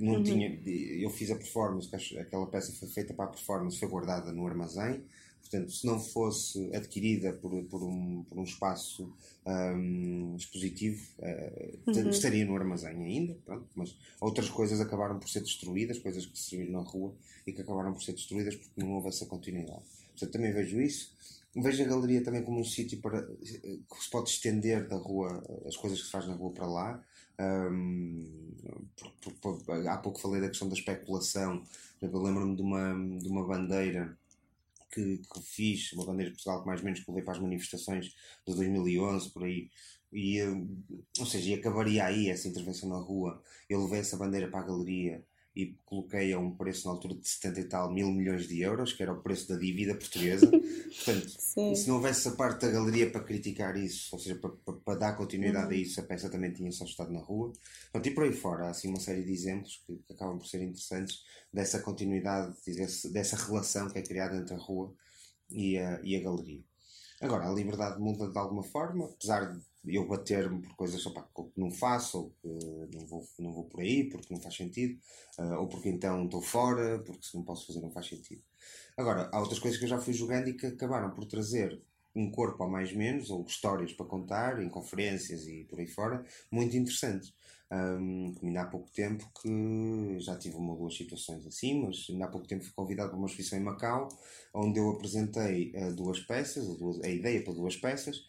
não 0.00 0.14
uhum. 0.14 0.22
tinha, 0.22 0.60
eu 0.64 1.10
fiz 1.10 1.30
a 1.30 1.36
performance, 1.36 1.94
aquela 2.18 2.46
peça 2.46 2.72
foi 2.72 2.88
feita 2.88 3.12
para 3.12 3.26
a 3.26 3.28
performance, 3.28 3.78
foi 3.78 3.88
guardada 3.88 4.32
no 4.32 4.46
armazém. 4.46 5.04
Portanto, 5.40 5.70
se 5.72 5.86
não 5.86 6.00
fosse 6.00 6.74
adquirida 6.74 7.34
por, 7.34 7.62
por, 7.64 7.82
um, 7.82 8.24
por 8.24 8.38
um 8.38 8.44
espaço 8.44 9.14
um, 9.46 10.34
expositivo, 10.36 11.06
uh, 11.18 11.90
uhum. 11.90 12.08
estaria 12.08 12.46
no 12.46 12.56
armazém 12.56 13.04
ainda. 13.04 13.36
Pronto, 13.44 13.68
mas 13.74 13.94
outras 14.20 14.48
coisas 14.48 14.80
acabaram 14.80 15.18
por 15.18 15.28
ser 15.28 15.40
destruídas, 15.40 15.98
coisas 15.98 16.24
que 16.24 16.38
se 16.38 16.56
viram 16.56 16.72
na 16.72 16.88
rua 16.88 17.14
e 17.46 17.52
que 17.52 17.60
acabaram 17.60 17.92
por 17.92 18.02
ser 18.02 18.12
destruídas 18.12 18.56
porque 18.56 18.80
não 18.80 18.92
houve 18.92 19.08
essa 19.08 19.26
continuidade. 19.26 19.82
Portanto, 20.12 20.32
também 20.32 20.52
vejo 20.52 20.80
isso. 20.80 21.13
Vejo 21.56 21.84
a 21.84 21.86
galeria 21.86 22.22
também 22.22 22.42
como 22.42 22.60
um 22.60 22.64
sítio 22.64 23.00
para 23.00 23.18
eh, 23.18 23.78
que 23.88 24.02
se 24.02 24.10
pode 24.10 24.28
estender 24.28 24.88
da 24.88 24.96
rua, 24.96 25.42
as 25.66 25.76
coisas 25.76 26.00
que 26.00 26.06
se 26.06 26.10
faz 26.10 26.26
na 26.26 26.34
rua 26.34 26.52
para 26.52 26.66
lá. 26.66 27.04
Um, 27.38 28.52
por, 28.96 29.32
por, 29.40 29.64
por, 29.64 29.86
há 29.88 29.96
pouco 29.98 30.20
falei 30.20 30.40
da 30.40 30.48
questão 30.48 30.68
da 30.68 30.74
especulação. 30.74 31.62
Lembro-me 32.02 32.56
de 32.56 32.62
uma, 32.62 33.18
de 33.18 33.28
uma 33.28 33.46
bandeira 33.46 34.18
que, 34.90 35.18
que 35.18 35.42
fiz, 35.42 35.92
uma 35.92 36.06
bandeira 36.06 36.30
de 36.30 36.36
Portugal 36.36 36.60
que 36.60 36.66
mais 36.66 36.80
ou 36.80 36.84
menos 36.84 37.00
que 37.00 37.22
para 37.22 37.32
as 37.32 37.40
manifestações 37.40 38.06
de 38.06 38.54
2011, 38.54 39.30
por 39.30 39.44
aí. 39.44 39.70
E, 40.12 40.40
ou 41.18 41.26
seja, 41.26 41.50
e 41.50 41.54
acabaria 41.54 42.04
aí 42.04 42.30
essa 42.30 42.48
intervenção 42.48 42.88
na 42.88 42.98
rua. 42.98 43.42
Eu 43.68 43.82
levei 43.82 44.00
essa 44.00 44.16
bandeira 44.16 44.48
para 44.48 44.60
a 44.60 44.66
galeria 44.66 45.24
e 45.56 45.78
coloquei 45.84 46.32
a 46.32 46.38
um 46.38 46.50
preço 46.56 46.86
na 46.86 46.94
altura 46.94 47.14
de 47.14 47.28
70 47.28 47.60
e 47.60 47.64
tal 47.64 47.92
mil 47.92 48.10
milhões 48.10 48.48
de 48.48 48.60
euros, 48.60 48.92
que 48.92 49.02
era 49.02 49.12
o 49.12 49.22
preço 49.22 49.48
da 49.48 49.56
dívida 49.56 49.94
portuguesa. 49.94 50.46
Portanto, 50.50 51.28
Sim. 51.38 51.74
se 51.74 51.88
não 51.88 51.96
houvesse 51.96 52.26
a 52.26 52.32
parte 52.32 52.62
da 52.62 52.72
galeria 52.72 53.08
para 53.08 53.22
criticar 53.22 53.76
isso, 53.76 54.08
ou 54.12 54.18
seja, 54.18 54.34
para, 54.34 54.50
para, 54.50 54.98
dar 54.98 55.16
continuidade 55.16 55.66
uhum. 55.66 55.72
a 55.72 55.76
isso, 55.76 56.00
a 56.00 56.02
peça 56.02 56.28
também 56.28 56.52
tinha 56.52 56.72
só 56.72 56.84
estado 56.84 57.12
na 57.12 57.20
rua. 57.20 57.52
Portanto, 57.92 58.06
e 58.06 58.14
por 58.14 58.24
aí 58.24 58.32
fora, 58.32 58.66
há 58.66 58.70
assim 58.70 58.88
uma 58.88 58.98
série 58.98 59.22
de 59.22 59.32
exemplos 59.32 59.82
que, 59.86 59.96
que 59.96 60.12
acabam 60.12 60.38
por 60.38 60.46
ser 60.46 60.60
interessantes 60.60 61.22
dessa 61.52 61.78
continuidade, 61.78 62.56
desse, 62.66 63.12
dessa 63.12 63.36
relação 63.36 63.88
que 63.88 63.98
é 63.98 64.02
criada 64.02 64.36
entre 64.36 64.54
a 64.54 64.58
rua 64.58 64.92
e 65.50 65.78
a, 65.78 66.00
e 66.02 66.16
a 66.16 66.20
galeria. 66.20 66.64
Agora, 67.20 67.48
a 67.48 67.52
liberdade 67.52 68.00
muda 68.00 68.28
de 68.28 68.38
alguma 68.38 68.64
forma, 68.64 69.04
apesar 69.04 69.52
de 69.52 69.64
eu 69.86 70.06
bater-me 70.06 70.62
por 70.62 70.74
coisas 70.76 71.04
opa, 71.06 71.28
que 71.34 71.60
não 71.60 71.70
faço, 71.70 72.18
ou 72.18 72.30
que 72.40 72.96
não 72.96 73.06
vou, 73.06 73.26
não 73.38 73.52
vou 73.52 73.64
por 73.64 73.80
aí 73.80 74.08
porque 74.08 74.32
não 74.32 74.40
faz 74.40 74.56
sentido, 74.56 74.98
uh, 75.38 75.60
ou 75.60 75.68
porque 75.68 75.88
então 75.88 76.24
estou 76.24 76.42
fora, 76.42 76.98
porque 77.00 77.26
se 77.26 77.34
não 77.34 77.42
posso 77.42 77.66
fazer 77.66 77.80
não 77.80 77.90
faz 77.90 78.06
sentido. 78.06 78.42
Agora, 78.96 79.28
há 79.32 79.40
outras 79.40 79.58
coisas 79.58 79.78
que 79.78 79.84
eu 79.84 79.88
já 79.88 79.98
fui 79.98 80.12
jogando 80.12 80.48
e 80.48 80.54
que 80.54 80.66
acabaram 80.66 81.10
por 81.10 81.24
trazer 81.26 81.80
um 82.14 82.30
corpo 82.30 82.62
a 82.62 82.68
mais 82.68 82.92
menos, 82.92 83.30
ou 83.30 83.44
histórias 83.44 83.92
para 83.92 84.06
contar, 84.06 84.62
em 84.62 84.68
conferências 84.68 85.46
e 85.48 85.64
por 85.64 85.80
aí 85.80 85.86
fora, 85.86 86.24
muito 86.50 86.76
interessantes. 86.76 87.34
Um, 87.72 88.32
ainda 88.40 88.60
há 88.60 88.66
pouco 88.66 88.88
tempo 88.92 89.28
que 89.40 90.20
já 90.20 90.36
tive 90.36 90.54
uma 90.56 90.74
ou 90.74 90.78
duas 90.78 90.96
situações 90.96 91.44
assim, 91.44 91.82
mas 91.82 92.06
ainda 92.08 92.26
há 92.26 92.28
pouco 92.28 92.46
tempo 92.46 92.62
fui 92.62 92.72
convidado 92.72 93.10
para 93.10 93.18
uma 93.18 93.26
exposição 93.26 93.58
em 93.58 93.62
Macau, 93.62 94.08
onde 94.52 94.78
eu 94.78 94.90
apresentei 94.90 95.72
uh, 95.74 95.92
duas 95.92 96.20
peças, 96.20 96.68
duas, 96.76 97.02
a 97.02 97.08
ideia 97.08 97.42
para 97.42 97.52
duas 97.52 97.76
peças, 97.76 98.24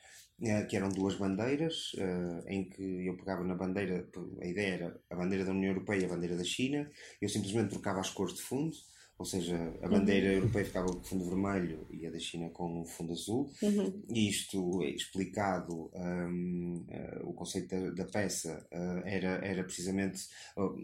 que 0.67 0.75
eram 0.75 0.89
duas 0.89 1.15
bandeiras, 1.15 1.93
uh, 1.93 2.47
em 2.47 2.69
que 2.69 3.05
eu 3.05 3.15
pegava 3.15 3.43
na 3.43 3.55
bandeira, 3.55 4.07
a 4.41 4.45
ideia 4.45 4.73
era 4.73 5.01
a 5.09 5.15
bandeira 5.15 5.45
da 5.45 5.51
União 5.51 5.71
Europeia 5.71 6.01
e 6.01 6.05
a 6.05 6.09
bandeira 6.09 6.35
da 6.35 6.43
China, 6.43 6.89
eu 7.21 7.29
simplesmente 7.29 7.69
trocava 7.69 7.99
as 8.01 8.09
cores 8.09 8.35
de 8.35 8.41
fundo, 8.41 8.75
ou 9.17 9.25
seja, 9.25 9.55
a 9.81 9.87
bandeira 9.87 10.27
uhum. 10.27 10.35
europeia 10.35 10.65
ficava 10.65 10.87
com 10.87 11.01
fundo 11.01 11.23
vermelho 11.23 11.87
e 11.89 12.05
a 12.05 12.11
da 12.11 12.19
China 12.19 12.49
com 12.49 12.81
um 12.81 12.85
fundo 12.85 13.13
azul. 13.13 13.49
Uhum. 13.61 14.03
Isto 14.09 14.83
é 14.83 14.89
explicado, 14.89 15.89
um, 15.95 16.85
uh, 16.85 16.85
eh, 16.89 17.21
o 17.23 17.31
conceito 17.33 17.69
da, 17.69 17.91
da 17.91 18.05
peça 18.05 18.67
uh, 18.73 19.07
era, 19.07 19.39
era 19.45 19.63
precisamente 19.63 20.27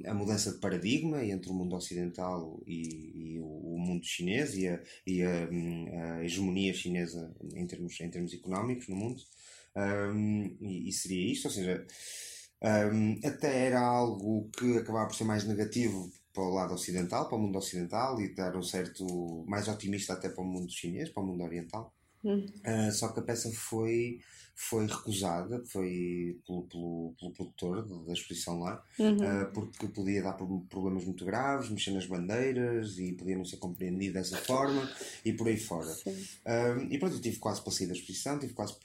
a 0.06 0.14
mudança 0.14 0.54
de 0.54 0.60
paradigma 0.60 1.26
entre 1.26 1.52
o 1.52 1.54
mundo 1.54 1.76
ocidental 1.76 2.64
e, 2.66 3.34
e 3.34 3.40
o, 3.40 3.44
o, 3.44 3.78
mundo 3.78 4.06
chinês 4.06 4.56
e, 4.56 4.66
a, 4.70 4.82
e 5.06 5.24
a, 5.24 5.50
hum, 5.52 5.88
a, 5.92 6.24
hegemonia 6.24 6.74
chinesa 6.74 7.36
em 7.54 7.68
termos, 7.68 8.00
em 8.00 8.10
termos 8.10 8.34
económicos 8.34 8.88
no 8.88 8.96
mundo. 8.96 9.22
Um, 9.76 10.58
e, 10.60 10.90
e, 10.90 10.92
seria 10.92 11.32
isto, 11.32 11.46
ou 11.46 11.52
seja, 11.52 11.86
um, 12.94 13.20
até 13.24 13.68
era 13.68 13.80
algo 13.80 14.50
que 14.58 14.78
acabava 14.78 15.08
por 15.08 15.16
ser 15.16 15.24
mais 15.24 15.46
negativo 15.46 16.12
para 16.34 16.44
o 16.44 16.54
lado 16.54 16.74
ocidental, 16.74 17.28
para 17.28 17.38
o 17.38 17.42
mundo 17.42 17.58
ocidental 17.58 18.20
e 18.22 18.34
dar 18.34 18.56
um 18.56 18.64
certo 18.64 19.46
mais 19.48 19.68
otimista 19.68 20.14
até 20.14 20.30
para 20.30 20.44
o 20.44 20.48
mundo 20.48 20.72
chinês, 20.72 21.10
para 21.10 21.24
o 21.24 21.26
mundo 21.26 21.44
oriental. 21.44 21.94
Uh, 22.24 22.92
só 22.92 23.08
que 23.10 23.20
a 23.20 23.24
peça 23.24 23.52
foi, 23.52 24.20
foi 24.56 24.86
recusada 24.86 25.64
foi 25.66 26.40
pelo, 26.46 26.64
pelo, 26.68 27.16
pelo 27.20 27.32
produtor 27.34 28.06
da 28.06 28.14
exposição 28.14 28.60
lá, 28.60 28.84
Uhum. 29.00 29.16
uh, 29.16 29.52
porque 29.54 29.88
podia 29.88 30.22
dar 30.22 30.34
pro- 30.34 30.62
problemas 30.70 31.04
muito 31.04 31.26
graves, 31.26 31.70
mexer 31.70 31.92
nas 31.92 32.06
bandeiras 32.06 33.00
e 33.00 33.14
podia 33.14 33.36
não 33.38 33.44
ser 33.46 33.58
compreendido 33.58 34.14
dessa 34.14 34.38
forma 34.38 34.88
e 35.26 35.34
por 35.34 35.48
aí 35.48 35.58
fora. 35.58 35.92
Um, 36.06 36.92
e 36.92 37.00
pronto, 37.00 37.16
eu 37.16 37.22
tive 37.22 37.38
quase 37.40 37.62
para 37.64 37.72
sair 37.72 37.88
da 37.88 37.94
exposição, 37.94 38.38
tive 38.38 38.54
quase 38.54 38.76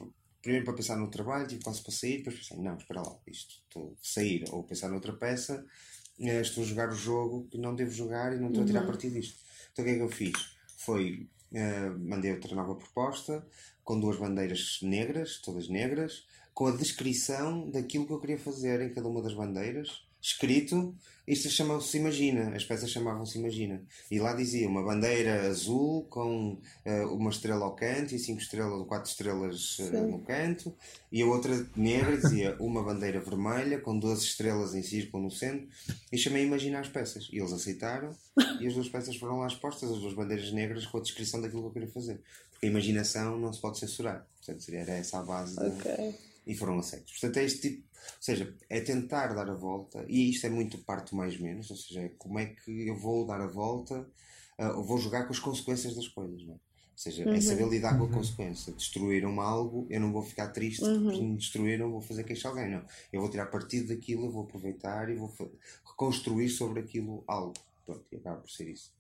primeiro 0.47 0.65
para 0.65 0.75
pensar 0.75 0.97
no 0.97 1.11
trabalho, 1.11 1.49
tive 1.49 1.65
quase 1.65 1.83
para 1.83 1.91
sair, 1.91 2.19
depois 2.19 2.37
pensei, 2.37 2.57
não, 2.59 2.77
espera 2.77 3.03
lá, 3.03 3.19
isto, 3.27 3.57
estou 3.67 3.93
a 3.93 3.97
sair 4.01 4.45
ou 4.53 4.63
pensar 4.63 4.89
noutra 4.89 5.13
peça, 5.13 5.67
eh, 6.21 6.41
estou 6.41 6.63
a 6.63 6.67
jogar 6.67 6.89
o 6.89 6.95
jogo 6.95 7.49
que 7.51 7.59
não 7.59 7.75
devo 7.75 7.91
jogar 7.91 8.33
e 8.33 8.39
não 8.39 8.49
estou 8.49 8.63
a 8.63 8.67
tirar 8.67 8.87
partido 8.87 9.15
disto. 9.15 9.41
Então 9.73 9.85
o 9.85 9.89
que 9.89 9.95
é 9.95 9.97
que 9.97 10.03
eu 10.03 10.09
fiz? 10.09 10.57
Foi, 10.77 11.29
eh, 11.53 11.91
mandei 11.99 12.33
outra 12.33 12.55
nova 12.55 12.77
proposta, 12.77 13.45
com 13.83 13.99
duas 13.99 14.19
bandeiras 14.19 14.79
negras, 14.83 15.41
todas 15.41 15.69
negras, 15.69 16.25
com 16.55 16.69
a 16.69 16.77
descrição 16.77 17.69
daquilo 17.69 18.07
que 18.07 18.13
eu 18.13 18.21
queria 18.21 18.39
fazer 18.39 18.81
em 18.83 18.95
cada 18.95 19.09
uma 19.09 19.21
das 19.21 19.35
bandeiras, 19.35 20.06
escrito, 20.27 20.95
isto 21.27 21.49
chamava-se 21.51 21.97
Imagina, 21.99 22.55
as 22.55 22.65
peças 22.65 22.91
chamavam-se 22.91 23.39
Imagina. 23.39 23.83
E 24.11 24.19
lá 24.19 24.33
dizia 24.35 24.69
uma 24.69 24.83
bandeira 24.83 25.49
azul 25.49 26.05
com 26.05 26.61
eh, 26.85 27.05
uma 27.07 27.31
estrela 27.31 27.65
ao 27.65 27.75
canto 27.75 28.15
e 28.15 28.19
cinco 28.19 28.41
estrelas, 28.41 28.87
quatro 28.87 29.11
estrelas 29.11 29.77
eh, 29.81 30.01
no 30.03 30.21
canto, 30.21 30.73
e 31.11 31.23
a 31.23 31.27
outra 31.27 31.67
negra 31.77 32.17
dizia 32.17 32.57
uma 32.61 32.83
bandeira 32.83 33.21
vermelha 33.21 33.81
com 33.81 33.99
12 33.99 34.25
estrelas 34.25 34.75
em 34.75 34.83
círculo 34.83 35.25
no 35.25 35.31
centro, 35.31 35.67
e 36.13 36.19
chamei 36.19 36.45
Imagina 36.45 36.81
as 36.81 36.89
peças. 36.89 37.29
E 37.33 37.39
eles 37.39 37.53
aceitaram, 37.53 38.11
e 38.61 38.67
as 38.67 38.75
duas 38.75 38.89
peças 38.89 39.17
foram 39.17 39.39
lá 39.39 39.47
expostas, 39.47 39.91
as 39.91 39.99
duas 39.99 40.15
bandeiras 40.15 40.53
negras 40.53 40.87
com 40.87 40.99
a 40.99 41.01
descrição 41.03 41.41
daquilo 41.41 41.63
que 41.63 41.69
eu 41.69 41.73
queria 41.73 41.89
fazer. 41.89 42.21
Porque 42.53 42.67
a 42.67 42.71
imaginação 42.71 43.39
não 43.39 43.53
se 43.53 43.61
pode 43.61 43.79
censurar. 43.79 44.27
Portanto, 44.45 44.65
era 44.75 44.93
essa 44.93 45.19
a 45.19 45.23
base. 45.23 45.57
da- 45.57 45.67
Ok. 45.67 46.15
e 46.47 46.55
foram 46.55 46.79
aceitos. 46.79 47.13
Portanto, 47.13 47.37
é 47.39 47.45
este 47.45 47.61
tipo, 47.61 47.86
ou 47.97 48.23
seja, 48.23 48.55
é 48.69 48.81
tentar 48.81 49.35
dar 49.35 49.49
a 49.49 49.55
volta, 49.55 50.05
e 50.09 50.31
isto 50.31 50.47
é 50.47 50.51
muito 50.51 50.79
parte 50.79 51.15
mais 51.15 51.39
menos, 51.39 51.71
ou 51.71 51.77
seja, 51.77 52.03
é 52.03 52.09
como 52.19 52.39
é 52.39 52.47
que 52.47 52.87
eu 52.87 52.97
vou 52.97 53.27
dar 53.27 53.41
a 53.41 53.47
volta, 53.47 54.07
ou 54.77 54.85
vou 54.85 54.99
jogar 54.99 55.25
com 55.25 55.33
as 55.33 55.39
consequências 55.39 55.95
das 55.95 56.09
coisas, 56.09 56.43
não 56.45 56.55
é? 56.55 56.57
Ou 56.97 56.99
seja, 56.99 57.29
é 57.29 57.41
saber 57.43 57.69
lidar 57.69 57.99
com 57.99 58.05
a 58.05 58.09
consequência. 58.09 58.73
Destruíram-me 58.73 59.41
algo, 59.41 59.87
eu 59.91 60.01
não 60.01 60.11
vou 60.11 60.23
ficar 60.23 60.49
triste 60.49 60.81
porque 60.81 61.21
me 61.21 61.37
destruíram, 61.37 61.91
vou 61.91 62.01
fazer 62.01 62.25
queixar 62.25 62.53
alguém, 62.53 62.71
não. 62.71 62.83
Eu 63.13 63.21
vou 63.21 63.29
tirar 63.29 63.45
partido 63.47 63.89
daquilo, 63.89 64.25
eu 64.25 64.31
vou 64.31 64.45
aproveitar 64.45 65.11
e 65.11 65.15
vou 65.15 65.31
reconstruir 65.85 66.49
sobre 66.49 66.81
aquilo 66.81 67.23
algo. 67.27 67.53
Pronto, 67.85 68.03
e 68.11 68.17
acaba 68.17 68.41
por 68.41 68.51
ser 68.51 68.71
isso. 68.71 68.91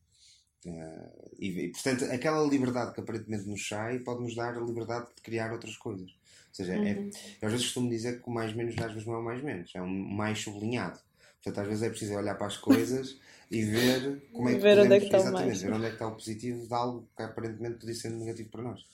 Ah, 0.66 1.10
e, 1.38 1.48
e, 1.48 1.68
portanto, 1.70 2.04
aquela 2.04 2.46
liberdade 2.46 2.92
que 2.92 3.00
aparentemente 3.00 3.48
nos 3.48 3.66
sai 3.66 4.00
pode-nos 4.00 4.34
dar 4.36 4.58
a 4.58 4.60
liberdade 4.60 5.06
de 5.16 5.22
criar 5.22 5.50
outras 5.50 5.78
coisas. 5.78 6.14
Ou 6.58 6.64
seja, 6.64 6.74
é, 6.74 7.10
eu 7.42 7.46
às 7.46 7.52
vezes 7.52 7.66
costumo 7.66 7.90
dizer 7.90 8.22
que 8.22 8.28
o 8.28 8.32
mais 8.32 8.54
menos 8.54 8.74
às 8.78 8.92
vezes 8.92 9.06
não 9.06 9.14
é 9.14 9.18
o 9.18 9.24
mais 9.24 9.42
menos, 9.42 9.70
é 9.74 9.82
um 9.82 9.88
mais 9.88 10.38
sublinhado. 10.38 10.98
Portanto, 11.42 11.60
às 11.60 11.68
vezes 11.68 11.82
é 11.82 11.90
preciso 11.90 12.14
olhar 12.14 12.34
para 12.34 12.46
as 12.46 12.56
coisas 12.56 13.18
e 13.50 13.62
ver 13.62 14.22
como 14.32 14.48
é 14.48 14.54
que 14.54 14.60
Ver 14.60 14.78
onde 14.78 14.94
é 14.94 15.00
que 15.00 15.04
podemos, 15.04 15.04
está 15.04 15.18
exatamente, 15.18 15.46
mais. 15.46 15.62
ver 15.62 15.72
onde 15.72 15.84
é 15.84 15.88
que 15.88 15.94
está 15.94 16.08
o 16.08 16.12
positivo 16.12 16.66
de 16.66 16.74
algo 16.74 17.08
que 17.14 17.22
aparentemente 17.22 17.78
podia 17.78 17.94
ser 17.94 18.10
negativo 18.10 18.48
para 18.48 18.62
nós. 18.62 18.86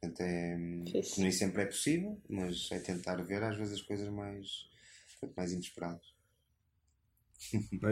Portanto, 0.00 0.20
é, 0.20 0.56
nem 1.18 1.32
sempre 1.32 1.62
é 1.62 1.66
possível, 1.66 2.18
mas 2.28 2.68
é 2.72 2.78
tentar 2.78 3.16
ver 3.22 3.42
às 3.42 3.56
vezes 3.56 3.74
as 3.74 3.82
coisas 3.82 4.08
mais, 4.08 4.68
mais 5.36 5.52
inesperadas. 5.52 6.11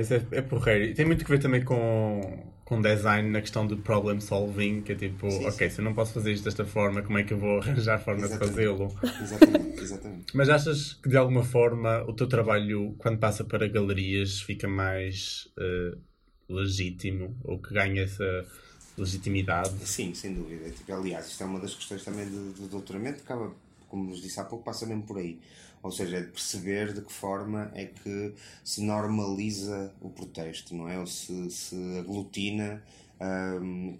Isso 0.00 0.14
é, 0.14 0.26
é 0.32 0.42
porreiro. 0.42 0.84
E 0.84 0.94
tem 0.94 1.04
muito 1.04 1.24
que 1.24 1.30
ver 1.30 1.40
também 1.40 1.64
com, 1.64 2.20
com 2.64 2.80
design 2.80 3.28
na 3.30 3.40
questão 3.40 3.66
de 3.66 3.76
problem 3.76 4.20
solving, 4.20 4.82
que 4.82 4.92
é 4.92 4.94
tipo, 4.94 5.30
Sim, 5.30 5.46
ok, 5.46 5.70
se 5.70 5.80
eu 5.80 5.84
não 5.84 5.94
posso 5.94 6.12
fazer 6.14 6.32
isto 6.32 6.44
desta 6.44 6.64
forma, 6.64 7.02
como 7.02 7.18
é 7.18 7.24
que 7.24 7.32
eu 7.32 7.38
vou 7.38 7.58
arranjar 7.62 7.98
forma 7.98 8.20
de 8.20 8.34
Exatamente. 8.34 8.54
fazê-lo? 8.54 8.94
Exatamente, 9.20 9.80
exatamente. 9.80 10.24
Mas 10.34 10.48
achas 10.48 10.94
que 10.94 11.08
de 11.08 11.16
alguma 11.16 11.42
forma 11.42 12.04
o 12.04 12.12
teu 12.12 12.28
trabalho, 12.28 12.94
quando 12.98 13.18
passa 13.18 13.44
para 13.44 13.66
galerias, 13.68 14.40
fica 14.40 14.68
mais 14.68 15.48
eh, 15.58 15.96
legítimo 16.48 17.36
ou 17.44 17.58
que 17.58 17.74
ganha 17.74 18.02
essa 18.02 18.46
legitimidade? 18.96 19.84
Sim, 19.84 20.14
sem 20.14 20.34
dúvida. 20.34 20.70
Tipo, 20.70 20.92
aliás, 20.92 21.26
isto 21.28 21.42
é 21.42 21.46
uma 21.46 21.58
das 21.58 21.74
questões 21.74 22.04
também 22.04 22.26
do, 22.26 22.52
do 22.52 22.68
doutoramento, 22.68 23.16
que 23.16 23.22
acaba, 23.22 23.52
como 23.88 24.10
nos 24.10 24.20
disse 24.20 24.38
há 24.40 24.44
pouco, 24.44 24.64
passa 24.64 24.86
mesmo 24.86 25.02
por 25.02 25.18
aí. 25.18 25.40
Ou 25.82 25.90
seja, 25.90 26.18
é 26.18 26.20
de 26.20 26.28
perceber 26.28 26.92
de 26.92 27.00
que 27.00 27.12
forma 27.12 27.70
é 27.74 27.86
que 27.86 28.34
se 28.62 28.82
normaliza 28.82 29.92
o 30.00 30.10
protesto, 30.10 30.74
não 30.74 30.88
é? 30.88 30.98
Ou 30.98 31.06
se, 31.06 31.50
se 31.50 31.98
aglutina, 31.98 32.82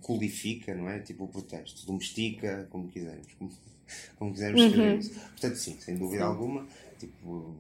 codifica, 0.03 0.75
não 0.75 0.88
é? 0.88 0.99
Tipo 0.99 1.25
o 1.25 1.29
protesto, 1.29 1.87
domestica, 1.87 2.66
como 2.71 2.88
quisermos. 2.88 3.33
Como, 3.38 3.51
como 4.16 4.33
quisermos 4.33 4.61
escrever 4.62 4.99
isso. 4.99 5.21
Portanto, 5.21 5.57
sim, 5.57 5.77
sem 5.81 5.97
dúvida 5.97 6.25
alguma. 6.25 6.66
Tipo, 6.99 7.57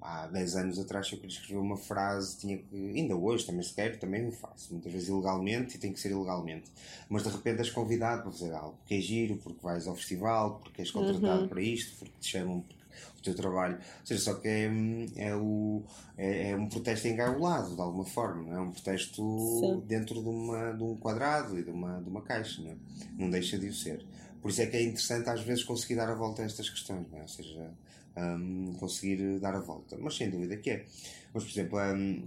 há 0.00 0.26
10 0.28 0.56
anos 0.56 0.78
atrás, 0.78 1.06
se 1.06 1.12
eu 1.12 1.18
queria 1.18 1.34
escrever 1.34 1.60
uma 1.60 1.76
frase, 1.76 2.38
tinha 2.38 2.56
que. 2.56 2.74
Ainda 2.74 3.14
hoje 3.14 3.44
também 3.44 3.62
se 3.62 3.74
quer, 3.74 3.98
também 3.98 4.26
o 4.26 4.32
faço. 4.32 4.72
Muitas 4.72 4.90
vezes 4.90 5.08
ilegalmente 5.08 5.76
e 5.76 5.78
tem 5.78 5.92
que 5.92 6.00
ser 6.00 6.10
ilegalmente. 6.10 6.70
Mas 7.08 7.22
de 7.22 7.28
repente 7.28 7.58
és 7.58 7.70
convidado 7.70 8.22
para 8.22 8.32
fazer 8.32 8.54
algo. 8.54 8.78
Porque 8.78 8.94
é 8.94 9.00
giro, 9.00 9.36
porque 9.36 9.58
vais 9.62 9.86
ao 9.86 9.94
festival, 9.94 10.58
porque 10.60 10.80
és 10.80 10.90
contratado 10.90 11.48
para 11.48 11.60
isto, 11.60 11.98
porque 11.98 12.14
te 12.18 12.28
chamam 12.28 12.64
teu 13.32 13.42
trabalho. 13.42 13.76
Ou 13.76 14.06
seja, 14.06 14.20
só 14.20 14.34
que 14.34 14.48
é, 14.48 14.68
hum, 14.68 15.06
é, 15.16 15.34
o, 15.34 15.82
é, 16.16 16.50
é 16.50 16.56
um 16.56 16.68
protesto 16.68 17.08
engaulado, 17.08 17.74
de 17.74 17.80
alguma 17.80 18.04
forma. 18.04 18.42
Não 18.50 18.56
é? 18.56 18.60
um 18.60 18.70
protesto 18.70 19.22
Sim. 19.60 19.82
dentro 19.86 20.22
de, 20.22 20.28
uma, 20.28 20.72
de 20.72 20.82
um 20.82 20.96
quadrado 20.96 21.58
e 21.58 21.62
de 21.62 21.70
uma, 21.70 22.00
de 22.00 22.08
uma 22.08 22.22
caixa. 22.22 22.62
Não, 22.62 22.70
é? 22.70 22.76
não 23.18 23.30
deixa 23.30 23.58
de 23.58 23.68
o 23.68 23.74
ser. 23.74 24.04
Por 24.40 24.50
isso 24.50 24.62
é 24.62 24.66
que 24.66 24.76
é 24.76 24.82
interessante 24.82 25.28
às 25.28 25.40
vezes 25.42 25.64
conseguir 25.64 25.96
dar 25.96 26.08
a 26.08 26.14
volta 26.14 26.42
a 26.42 26.44
estas 26.44 26.68
questões. 26.68 27.06
Não 27.10 27.18
é? 27.18 27.22
Ou 27.22 27.28
seja, 27.28 27.70
hum, 28.16 28.76
conseguir 28.78 29.38
dar 29.40 29.54
a 29.54 29.60
volta. 29.60 29.96
Mas 29.98 30.16
sem 30.16 30.30
dúvida 30.30 30.56
que 30.56 30.70
é. 30.70 30.84
Mas, 31.32 31.44
por 31.44 31.50
exemplo, 31.50 31.78
hum, 31.78 32.26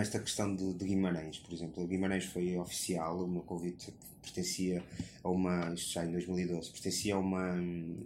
esta 0.00 0.18
questão 0.18 0.54
de, 0.54 0.74
de 0.74 0.84
Guimarães, 0.84 1.38
por 1.38 1.52
exemplo. 1.52 1.86
Guimarães 1.86 2.24
foi 2.24 2.56
oficial, 2.56 3.24
o 3.24 3.28
meu 3.28 3.42
convite 3.42 3.92
pertencia 4.20 4.82
a 5.24 5.28
uma, 5.30 5.72
isto 5.72 5.94
já 5.94 6.04
em 6.04 6.12
2012, 6.12 6.70
pertencia 6.70 7.14
a 7.14 7.18
uma, 7.18 7.54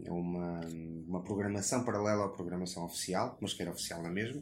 a 0.09 0.13
uma, 0.13 0.61
uma 1.09 1.21
programação 1.23 1.85
paralela 1.85 2.27
à 2.27 2.29
programação 2.29 2.85
oficial, 2.85 3.37
mas 3.41 3.53
que 3.53 3.63
era 3.63 3.71
oficial 3.71 4.03
na 4.03 4.11
mesma. 4.11 4.41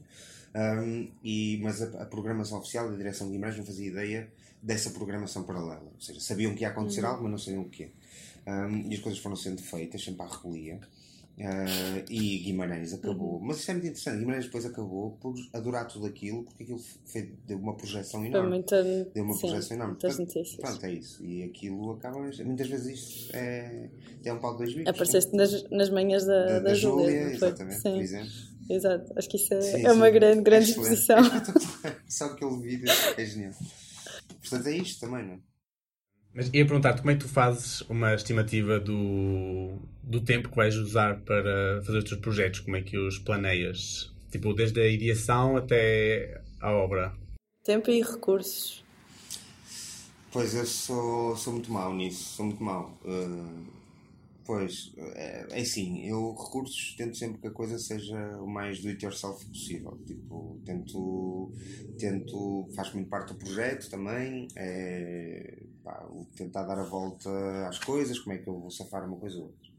Um, 0.54 1.10
e, 1.24 1.58
mas 1.62 1.80
a, 1.80 2.02
a 2.02 2.06
programação 2.06 2.58
oficial 2.58 2.90
da 2.90 2.96
direção 2.96 3.26
de 3.26 3.32
Guimarães 3.32 3.56
não 3.56 3.64
fazia 3.64 3.88
ideia 3.88 4.30
dessa 4.62 4.90
programação 4.90 5.44
paralela. 5.44 5.90
Ou 5.94 6.00
seja, 6.00 6.20
sabiam 6.20 6.54
que 6.54 6.62
ia 6.62 6.68
acontecer 6.68 7.04
algo, 7.04 7.22
mas 7.22 7.30
não 7.32 7.38
sabiam 7.38 7.62
o 7.62 7.68
quê. 7.68 7.90
Um, 8.46 8.90
e 8.90 8.94
as 8.94 9.00
coisas 9.00 9.20
foram 9.20 9.36
sendo 9.36 9.62
feitas, 9.62 10.04
sempre 10.04 10.22
à 10.22 10.28
revelia. 10.28 10.80
Uh, 11.38 12.04
e 12.10 12.38
Guimarães 12.40 12.92
acabou. 12.92 13.40
Mas 13.40 13.58
isso 13.58 13.70
é 13.70 13.74
muito 13.74 13.86
interessante. 13.86 14.18
Guimarães 14.18 14.44
depois 14.44 14.66
acabou 14.66 15.12
por 15.12 15.34
adorar 15.52 15.88
tudo 15.88 16.06
aquilo, 16.06 16.44
porque 16.44 16.62
aquilo 16.62 16.78
foi, 17.06 17.32
deu 17.46 17.58
uma 17.58 17.74
projeção 17.74 18.24
enorme. 18.24 18.50
muita, 18.50 18.82
Deu 19.14 19.24
uma 19.24 19.34
sim, 19.34 19.40
projeção 19.40 19.76
enorme. 19.76 19.92
muitas 19.94 20.16
Portanto, 20.16 20.36
notícias. 20.36 20.60
Pronto, 20.60 20.86
é 20.86 20.92
isso. 20.92 21.24
E 21.24 21.42
aquilo 21.42 21.90
acaba. 21.92 22.18
Muitas 22.20 22.68
vezes 22.68 22.98
isto 22.98 23.34
é, 23.36 23.88
é 24.24 24.32
um 24.32 24.38
pau 24.38 24.52
de 24.52 24.58
dois 24.58 24.74
bicos. 24.74 24.90
Apareceste 24.90 25.34
nas, 25.34 25.70
nas 25.70 25.90
manhãs 25.90 26.24
da, 26.26 26.44
da, 26.44 26.52
da, 26.52 26.60
da 26.60 26.74
Júlia, 26.74 27.06
Júlia, 27.06 27.34
exatamente, 27.34 27.80
Sim, 27.80 27.92
por 27.94 28.02
exemplo. 28.02 28.32
exato. 28.70 29.12
Acho 29.16 29.28
que 29.28 29.36
isso 29.38 29.54
é, 29.54 29.60
Sim, 29.62 29.86
é 29.86 29.92
uma 29.92 30.10
grande, 30.10 30.42
grande 30.42 30.70
exposição. 30.70 31.18
Só 32.08 32.26
aquele 32.26 32.56
vídeo 32.60 32.88
é 33.16 33.24
genial. 33.24 33.52
Portanto, 34.40 34.66
é 34.66 34.76
isto 34.76 35.00
também, 35.00 35.24
não 35.26 35.32
é? 35.34 35.38
Mas 36.34 36.48
ia 36.52 36.64
perguntar-te 36.64 37.00
como 37.00 37.10
é 37.10 37.14
que 37.14 37.20
tu 37.20 37.28
fazes 37.28 37.82
uma 37.82 38.14
estimativa 38.14 38.80
do, 38.80 39.76
do 40.02 40.20
tempo 40.20 40.48
que 40.48 40.56
vais 40.56 40.74
usar 40.76 41.20
para 41.20 41.82
fazer 41.84 41.98
os 41.98 42.04
teus 42.04 42.20
projetos? 42.20 42.60
Como 42.60 42.76
é 42.76 42.82
que 42.82 42.96
os 42.96 43.18
planeias? 43.18 44.10
Tipo, 44.30 44.54
desde 44.54 44.80
a 44.80 44.88
ideação 44.88 45.58
até 45.58 46.40
a 46.58 46.72
obra. 46.72 47.12
Tempo 47.62 47.90
e 47.90 48.00
recursos. 48.00 48.82
Pois 50.32 50.54
eu 50.54 50.64
sou, 50.64 51.36
sou 51.36 51.52
muito 51.52 51.70
mau 51.70 51.94
nisso, 51.94 52.36
sou 52.36 52.46
muito 52.46 52.64
mau. 52.64 52.98
Uh, 53.04 53.66
pois, 54.46 54.90
é, 54.96 55.46
é 55.50 55.60
assim, 55.60 56.08
eu 56.08 56.32
recursos 56.32 56.94
tento 56.96 57.14
sempre 57.14 57.42
que 57.42 57.48
a 57.48 57.50
coisa 57.50 57.78
seja 57.78 58.16
o 58.38 58.46
mais 58.46 58.80
do 58.80 58.88
it 58.88 59.04
yourself 59.04 59.44
possível. 59.44 59.98
Tipo, 60.06 60.58
tento, 60.64 61.52
tento, 61.98 62.66
faz 62.74 62.94
muito 62.94 63.10
parte 63.10 63.34
do 63.34 63.38
projeto 63.38 63.90
também, 63.90 64.48
é, 64.56 65.62
pá, 65.82 66.06
tentar 66.36 66.64
dar 66.64 66.78
a 66.78 66.84
volta 66.84 67.30
às 67.68 67.78
coisas, 67.78 68.18
como 68.18 68.34
é 68.34 68.38
que 68.38 68.48
eu 68.48 68.58
vou 68.58 68.70
safar 68.70 69.06
uma 69.06 69.16
coisa 69.16 69.36
ou 69.38 69.44
outra. 69.44 69.70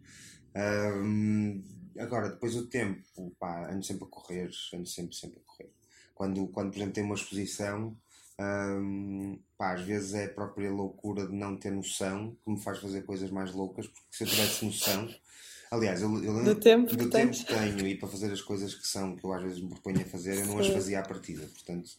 Um, 0.56 1.64
agora, 1.98 2.30
depois 2.30 2.56
o 2.56 2.68
tempo, 2.68 3.04
pá, 3.40 3.72
ando 3.72 3.84
sempre 3.84 4.06
a 4.06 4.08
correr, 4.08 4.50
ando 4.74 4.88
sempre, 4.88 5.16
sempre 5.16 5.40
a 5.40 5.44
correr. 5.44 5.72
Quando, 6.14 6.48
quando 6.48 6.72
por 6.72 6.78
exemplo, 6.78 6.94
tem 6.94 7.04
uma 7.04 7.16
exposição, 7.16 7.98
Hum, 8.40 9.40
pá, 9.58 9.74
às 9.74 9.82
vezes 9.84 10.14
é 10.16 10.26
a 10.26 10.34
própria 10.34 10.72
loucura 10.72 11.28
de 11.28 11.34
não 11.34 11.56
ter 11.56 11.72
noção 11.72 12.36
que 12.44 12.50
me 12.52 12.60
faz 12.60 12.80
fazer 12.80 13.04
coisas 13.04 13.30
mais 13.30 13.54
loucas, 13.54 13.88
porque 13.88 14.08
se 14.10 14.24
eu 14.24 14.28
tivesse 14.28 14.66
noção, 14.66 15.08
aliás, 15.74 16.02
eu, 16.02 16.24
eu 16.24 16.44
Do 16.44 16.56
tempo 16.56 16.92
do 16.96 16.98
que 16.98 17.10
tempo 17.10 17.32
que 17.32 17.46
tenho 17.46 17.88
e 17.88 17.98
para 17.98 18.10
fazer 18.10 18.32
as 18.32 18.42
coisas 18.42 18.74
que 18.76 18.88
são, 18.88 19.16
que 19.16 19.24
eu 19.26 19.34
às 19.34 19.42
vezes 19.44 19.60
me 19.62 19.70
proponho 19.70 20.02
a 20.02 20.06
fazer, 20.06 20.38
eu 20.38 20.46
não 20.46 20.60
as 20.60 20.68
Sim. 20.68 20.74
fazia 20.74 21.00
à 21.00 21.04
partida. 21.04 21.48
Portanto, 21.48 21.90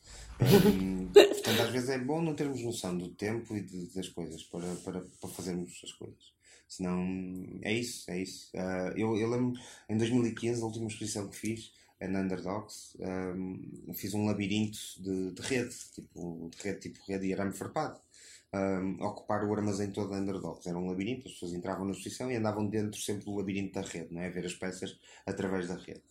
hum, 0.40 1.08
portanto, 1.12 1.60
às 1.60 1.70
vezes 1.70 1.88
é 1.90 1.98
bom 1.98 2.22
não 2.22 2.34
termos 2.34 2.62
noção 2.62 2.96
do 2.96 3.08
tempo 3.08 3.56
e 3.56 3.60
de- 3.62 3.86
das 3.94 4.08
coisas 4.08 4.42
para, 4.44 4.74
para, 4.76 5.00
para 5.20 5.30
fazermos 5.30 5.80
as 5.84 5.92
coisas. 5.92 6.34
Senão, 6.68 7.04
é 7.62 7.72
isso, 7.72 8.10
é 8.10 8.20
isso. 8.20 8.50
Uh, 8.54 8.96
eu, 8.96 9.16
eu 9.16 9.28
lembro, 9.30 9.52
em 9.88 9.96
2015, 9.96 10.62
a 10.62 10.64
última 10.66 10.86
exposição 10.86 11.28
que 11.28 11.36
fiz, 11.36 11.72
na 12.00 12.20
Underdogs, 12.20 12.96
um, 13.00 13.94
fiz 13.94 14.12
um 14.14 14.26
labirinto 14.26 14.78
de, 14.98 15.32
de 15.32 15.42
rede, 15.42 15.74
tipo, 15.94 16.50
de 16.50 16.62
rede 16.62 16.80
tipo 16.80 16.98
rede 17.06 17.26
e 17.26 17.32
arame 17.32 17.52
farpado. 17.52 17.98
Um, 18.54 19.02
ocupar 19.02 19.42
o 19.44 19.52
armazém 19.52 19.90
todo 19.90 20.10
da 20.10 20.16
Underdogs. 20.16 20.68
Era 20.68 20.78
um 20.78 20.86
labirinto, 20.86 21.26
as 21.26 21.34
pessoas 21.34 21.54
entravam 21.54 21.84
na 21.84 21.90
exposição 21.90 22.30
e 22.30 22.36
andavam 22.36 22.64
dentro 22.66 23.00
sempre 23.00 23.24
do 23.24 23.34
labirinto 23.34 23.74
da 23.74 23.80
rede, 23.80 24.14
não 24.14 24.20
é? 24.20 24.28
a 24.28 24.30
ver 24.30 24.46
as 24.46 24.54
peças 24.54 24.96
através 25.26 25.66
da 25.66 25.74
rede. 25.74 26.02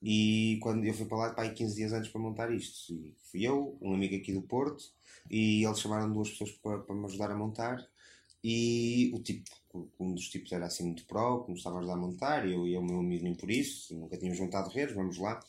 E 0.00 0.58
quando 0.62 0.84
eu 0.84 0.94
fui 0.94 1.06
para 1.06 1.18
lá, 1.18 1.34
pá, 1.34 1.48
15 1.48 1.74
dias 1.76 1.92
antes 1.92 2.10
para 2.10 2.20
montar 2.20 2.52
isto, 2.52 2.92
e 2.92 3.14
fui 3.30 3.44
eu, 3.44 3.76
um 3.80 3.94
amigo 3.94 4.16
aqui 4.16 4.32
do 4.32 4.42
Porto, 4.42 4.84
e 5.30 5.64
eles 5.64 5.80
chamaram 5.80 6.12
duas 6.12 6.30
pessoas 6.30 6.50
para, 6.52 6.78
para 6.78 6.94
me 6.94 7.04
ajudar 7.04 7.30
a 7.30 7.36
montar. 7.36 7.84
E 8.44 9.12
o 9.14 9.20
tipo, 9.20 9.48
um 9.98 10.14
dos 10.14 10.28
tipos 10.28 10.52
era 10.52 10.66
assim 10.66 10.84
muito 10.84 11.04
pró, 11.06 11.46
estava 11.50 11.76
a 11.76 11.78
ajudar 11.80 11.94
a 11.94 11.96
montar, 11.96 12.46
e 12.46 12.52
eu 12.52 12.66
e 12.66 12.76
o 12.76 12.82
meu 12.82 12.98
amigo 12.98 13.24
nem 13.24 13.34
por 13.34 13.50
isso, 13.50 13.94
nunca 13.96 14.16
tínhamos 14.16 14.40
montado 14.40 14.70
redes, 14.70 14.94
vamos 14.94 15.18
lá. 15.18 15.40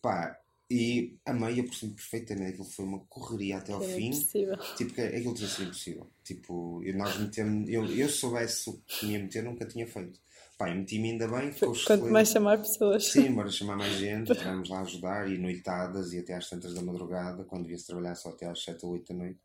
Pá, 0.00 0.41
e 0.72 1.18
a 1.26 1.34
meia 1.34 1.62
por 1.62 1.74
cima 1.74 1.94
perfeita, 1.94 2.34
né? 2.34 2.48
Aquilo 2.48 2.64
foi 2.64 2.84
uma 2.86 3.00
correria 3.00 3.58
até 3.58 3.72
ao 3.72 3.82
fim. 3.82 4.06
Impossível. 4.06 4.56
Tipo, 4.76 5.00
aquilo 5.02 5.34
tinha 5.34 5.48
sido 5.48 5.64
impossível. 5.64 6.10
Tipo, 6.24 6.82
nós 6.94 7.18
metemos, 7.18 7.68
eu, 7.68 7.84
eu 7.84 8.08
soubesse 8.08 8.70
o 8.70 8.78
que 8.78 9.00
tinha 9.00 9.18
meter, 9.18 9.42
nunca 9.42 9.66
tinha 9.66 9.86
feito. 9.86 10.18
Pá, 10.56 10.70
eu 10.70 10.76
meti-me 10.76 11.10
ainda 11.10 11.28
bem. 11.28 11.52
Quanto 11.86 12.06
mais 12.06 12.30
chamar 12.30 12.58
pessoas. 12.58 13.06
Sim, 13.06 13.34
bora 13.34 13.50
chamar 13.50 13.76
mais 13.76 13.92
gente, 13.98 14.32
vamos 14.44 14.70
lá 14.70 14.80
ajudar, 14.80 15.30
e 15.30 15.36
noitadas, 15.36 16.14
e 16.14 16.20
até 16.20 16.34
às 16.34 16.48
tantas 16.48 16.72
da 16.72 16.80
madrugada, 16.80 17.44
quando 17.44 17.64
devia-se 17.64 17.86
trabalhar 17.86 18.14
só 18.14 18.30
até 18.30 18.46
às 18.46 18.62
7 18.64 18.86
ou 18.86 18.92
8 18.92 19.12
da 19.12 19.18
noite. 19.18 19.40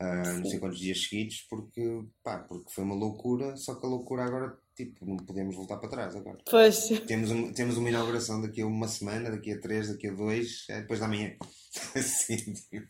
Uh, 0.00 0.38
não 0.38 0.44
sei 0.46 0.58
quantos 0.58 0.78
dias 0.78 1.02
seguidos, 1.02 1.46
porque, 1.48 2.04
pá, 2.22 2.38
porque 2.38 2.72
foi 2.72 2.84
uma 2.84 2.94
loucura, 2.94 3.54
só 3.56 3.74
que 3.74 3.84
a 3.84 3.88
loucura 3.88 4.24
agora, 4.24 4.58
tipo, 4.74 5.06
não 5.06 5.16
podemos 5.16 5.54
voltar 5.54 5.76
para 5.76 5.88
trás 5.88 6.16
agora. 6.16 6.38
Pois. 6.50 6.88
Temos, 7.06 7.30
um, 7.30 7.52
temos 7.52 7.76
uma 7.76 7.88
inauguração 7.88 8.40
daqui 8.40 8.62
a 8.62 8.66
uma 8.66 8.88
semana, 8.88 9.30
daqui 9.30 9.52
a 9.52 9.60
três, 9.60 9.88
daqui 9.88 10.08
a 10.08 10.12
dois, 10.12 10.66
é 10.68 10.80
depois 10.80 11.00
da 11.00 11.08
manhã. 11.08 11.34
assim, 11.94 12.36
tipo, 12.36 12.88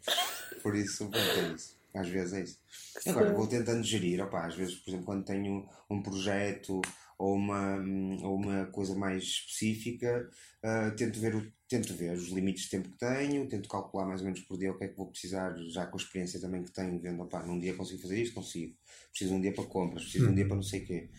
por 0.62 0.74
isso, 0.74 1.10
é 1.12 1.54
isso. 1.54 1.76
Às 1.94 2.08
vezes 2.08 2.32
é 2.32 2.42
isso. 2.42 2.58
Agora, 3.06 3.32
vou 3.32 3.46
tentando 3.46 3.84
gerir, 3.84 4.20
opa, 4.20 4.46
às 4.46 4.56
vezes, 4.56 4.74
por 4.76 4.90
exemplo, 4.90 5.06
quando 5.06 5.24
tenho 5.24 5.68
um 5.88 6.02
projeto 6.02 6.80
ou 7.18 7.34
uma, 7.34 7.76
ou 8.22 8.36
uma 8.36 8.66
coisa 8.66 8.96
mais 8.96 9.22
específica, 9.22 10.28
uh, 10.64 10.96
tento, 10.96 11.20
ver 11.20 11.36
o, 11.36 11.52
tento 11.68 11.94
ver 11.94 12.12
os 12.12 12.28
limites 12.30 12.64
de 12.64 12.70
tempo 12.70 12.90
que 12.90 12.98
tenho, 12.98 13.48
tento 13.48 13.68
calcular 13.68 14.06
mais 14.06 14.20
ou 14.20 14.26
menos 14.26 14.40
por 14.40 14.58
dia 14.58 14.72
o 14.72 14.76
que 14.76 14.84
é 14.84 14.88
que 14.88 14.96
vou 14.96 15.06
precisar, 15.06 15.54
já 15.68 15.86
com 15.86 15.96
a 15.96 16.00
experiência 16.00 16.40
também 16.40 16.64
que 16.64 16.72
tenho, 16.72 16.98
vendo, 17.00 17.22
opá, 17.22 17.44
num 17.44 17.60
dia 17.60 17.74
consigo 17.74 18.02
fazer 18.02 18.20
isto, 18.20 18.34
consigo. 18.34 18.74
Preciso 19.10 19.30
de 19.30 19.36
um 19.36 19.40
dia 19.40 19.52
para 19.52 19.64
compras, 19.64 20.02
preciso 20.02 20.26
de 20.26 20.32
um 20.32 20.34
dia 20.34 20.46
para 20.46 20.56
não 20.56 20.62
sei 20.62 20.82
o 20.82 20.86
quê. 20.86 21.10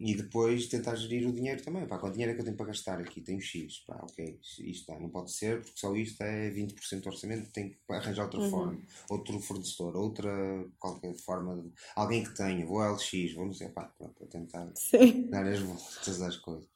E 0.00 0.14
depois 0.14 0.66
tentar 0.66 0.96
gerir 0.96 1.28
o 1.28 1.32
dinheiro 1.32 1.62
também. 1.62 1.86
Pá, 1.86 1.98
quanto 1.98 2.14
dinheiro 2.14 2.32
é 2.32 2.34
que 2.34 2.40
eu 2.40 2.44
tenho 2.46 2.56
para 2.56 2.66
gastar 2.66 2.98
aqui? 2.98 3.20
Tenho 3.20 3.38
X. 3.38 3.80
Pá, 3.80 4.00
ok, 4.02 4.40
isto. 4.60 4.90
Não 4.98 5.10
pode 5.10 5.30
ser, 5.30 5.60
porque 5.60 5.78
só 5.78 5.94
isto 5.94 6.22
é 6.22 6.50
20% 6.50 7.02
do 7.02 7.10
orçamento. 7.10 7.52
Tenho 7.52 7.68
que 7.68 7.76
arranjar 7.90 8.24
outra 8.24 8.40
uhum. 8.40 8.50
forma. 8.50 8.78
Outro 9.10 9.38
fornecedor, 9.40 9.94
outra 9.94 10.66
qualquer 10.78 11.14
forma. 11.16 11.54
De, 11.54 11.70
alguém 11.94 12.24
que 12.24 12.34
tenha. 12.34 12.64
Vou 12.64 12.80
ao 12.80 12.94
LX, 12.94 13.34
vou 13.34 13.44
não 13.44 13.52
sei. 13.52 13.68
Pá, 13.68 13.92
pronto, 13.98 14.24
a 14.24 14.26
tentar 14.26 14.72
Sim. 14.74 15.26
dar 15.28 15.46
as 15.46 15.60
voltas 15.60 16.22
às 16.22 16.36
coisas. 16.38 16.66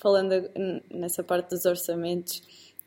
Falando 0.00 0.50
nessa 0.90 1.22
parte 1.22 1.50
dos 1.50 1.64
orçamentos, 1.64 2.42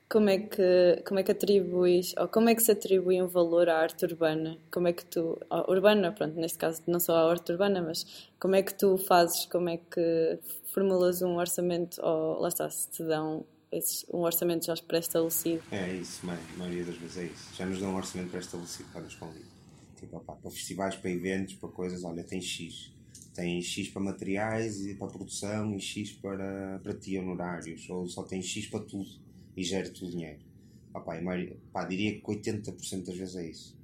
como 0.10 0.30
é 0.30 0.40
que 0.40 1.04
como 1.06 1.20
é 1.20 1.24
que 1.24 1.32
atribuis 1.32 2.14
ou 2.18 2.28
como 2.28 2.50
é 2.50 2.56
que 2.56 2.62
se 2.62 2.72
atribui 2.72 3.22
um 3.22 3.28
valor 3.28 3.68
à 3.68 3.80
arte 3.80 4.06
urbana? 4.06 4.58
Como 4.72 4.88
é 4.88 4.94
que 4.94 5.06
tu 5.06 5.38
urbana 5.68 6.12
pronto 6.14 6.40
neste 6.40 6.58
caso 6.58 6.82
não 6.88 7.00
só 7.00 7.16
à 7.16 7.30
arte 7.30 7.52
urbana 7.52 7.82
mas 7.82 8.30
como 8.40 8.56
é 8.56 8.64
que 8.64 8.74
tu 8.74 8.98
fazes 8.98 9.46
como 9.46 9.70
é 9.70 9.78
que 9.78 10.40
formulas 10.74 11.22
um 11.22 11.36
orçamento 11.36 12.02
ou 12.02 12.40
lá 12.40 12.48
está 12.48 12.70
se 12.70 12.90
te 12.90 13.04
dão 13.04 13.46
esses, 13.70 14.06
um 14.14 14.20
orçamento 14.20 14.66
já 14.66 14.76
pré-estabelecido? 14.78 15.62
É 15.72 15.94
isso 15.94 16.22
a 16.26 16.58
maioria 16.58 16.86
das 16.86 16.96
vezes 16.96 17.18
é 17.18 17.24
isso. 17.26 17.56
Já 17.56 17.66
nos 17.66 17.80
dão 17.80 17.90
um 17.90 17.98
orçamento 17.98 18.30
pré-estabelecido 18.30 18.90
para 18.94 19.02
nos 19.02 19.16
convidar 19.16 19.58
tipo 20.00 20.16
opa, 20.16 20.36
para 20.36 20.52
festivais 20.52 20.96
para 20.96 21.10
eventos 21.10 21.56
para 21.56 21.70
coisas 21.70 22.04
olha 22.06 22.24
tem 22.24 22.42
x. 22.42 22.96
Tem 23.36 23.62
X 23.62 23.90
para 23.90 24.02
materiais 24.02 24.84
e 24.88 24.96
para 24.96 25.08
produção 25.10 25.76
e 25.76 25.80
X 25.80 26.14
para, 26.14 26.80
para 26.82 26.96
ti 26.96 27.20
honorários, 27.20 27.88
ou 27.88 28.08
só 28.08 28.24
tem 28.24 28.42
X 28.42 28.66
para 28.66 28.80
tudo 28.80 29.27
e 29.58 29.64
gera-te 29.64 30.06
o 30.06 30.10
dinheiro. 30.10 30.40
Ah, 30.94 31.00
pá, 31.00 31.16
pá, 31.74 31.86
diria 31.86 32.14
que 32.14 32.22
80% 32.22 33.06
das 33.06 33.18
vezes 33.18 33.36
é 33.36 33.50
isso. 33.50 33.78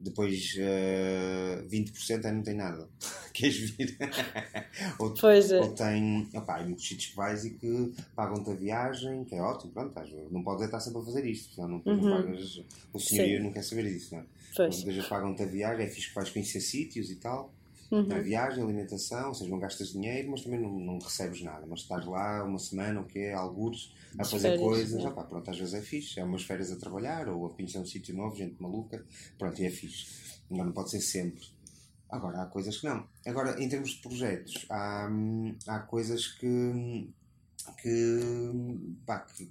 Depois 0.00 0.54
uh, 0.56 0.60
eh, 0.60 1.64
20% 1.68 2.24
é 2.24 2.32
não 2.32 2.42
tem 2.42 2.54
nada. 2.54 2.88
Queres 3.32 3.70
vir? 3.70 3.96
ou, 4.98 5.12
pois 5.14 5.50
é. 5.50 5.60
ou 5.60 5.72
tem. 5.74 6.28
Opá, 6.34 6.62
muitos 6.62 6.86
sítios 6.86 7.10
que 7.10 7.16
vais 7.16 7.44
e 7.44 7.50
que 7.50 7.92
pagam-te 8.14 8.50
a 8.50 8.54
viagem, 8.54 9.24
que 9.24 9.34
é 9.34 9.40
ótimo, 9.40 9.72
pronto, 9.72 9.94
não 10.30 10.42
podes 10.42 10.64
estar 10.66 10.80
sempre 10.80 11.00
a 11.00 11.04
fazer 11.04 11.26
isto, 11.26 11.54
senão 11.54 11.68
não, 11.68 11.82
uhum. 11.84 11.96
não 11.96 12.22
pagas. 12.22 12.62
O 12.92 12.98
senhorio 12.98 13.42
não 13.42 13.52
quer 13.52 13.62
saber 13.62 13.84
disso, 13.84 14.14
não 14.14 14.22
é? 14.22 14.26
Pois. 14.54 15.06
Pagam-te 15.08 15.42
a 15.42 15.46
viagem, 15.46 15.86
é 15.86 15.88
fixe 15.88 16.08
que 16.08 16.14
vais 16.14 16.30
conhecer 16.30 16.60
sítios 16.60 17.10
e 17.10 17.16
tal. 17.16 17.52
Uhum. 17.90 18.12
A 18.12 18.18
viagem, 18.18 18.62
alimentação, 18.62 19.28
ou 19.28 19.34
seja, 19.34 19.50
não 19.50 19.58
gastas 19.58 19.92
dinheiro, 19.92 20.30
mas 20.30 20.42
também 20.42 20.60
não, 20.60 20.78
não 20.78 20.98
recebes 20.98 21.42
nada. 21.42 21.66
Mas 21.66 21.80
estás 21.80 22.04
lá 22.04 22.44
uma 22.44 22.58
semana, 22.58 23.00
o 23.00 23.04
que 23.04 23.18
é, 23.18 23.34
alguns, 23.34 23.94
a 24.18 24.24
fazer 24.24 24.50
férias, 24.50 24.60
coisas. 24.60 25.04
É. 25.04 25.10
pronto, 25.10 25.50
às 25.50 25.58
vezes 25.58 25.74
é 25.74 25.82
fixe. 25.82 26.18
É 26.20 26.24
umas 26.24 26.42
férias 26.42 26.72
a 26.72 26.76
trabalhar, 26.76 27.28
ou 27.28 27.46
a 27.46 27.50
conhecer 27.50 27.78
um 27.78 27.86
sítio 27.86 28.14
novo, 28.14 28.36
gente 28.36 28.60
maluca. 28.60 29.04
Pronto, 29.38 29.60
e 29.60 29.66
é 29.66 29.70
fixe. 29.70 30.06
Não, 30.50 30.64
não 30.64 30.72
pode 30.72 30.90
ser 30.90 31.00
sempre. 31.00 31.42
Agora, 32.08 32.42
há 32.42 32.46
coisas 32.46 32.76
que 32.78 32.86
não. 32.86 33.06
Agora, 33.26 33.62
em 33.62 33.68
termos 33.68 33.90
de 33.90 34.00
projetos, 34.00 34.66
há, 34.70 35.08
há 35.66 35.78
coisas 35.80 36.26
que. 36.26 37.08
que, 37.82 38.20
pá, 39.04 39.20
que 39.20 39.50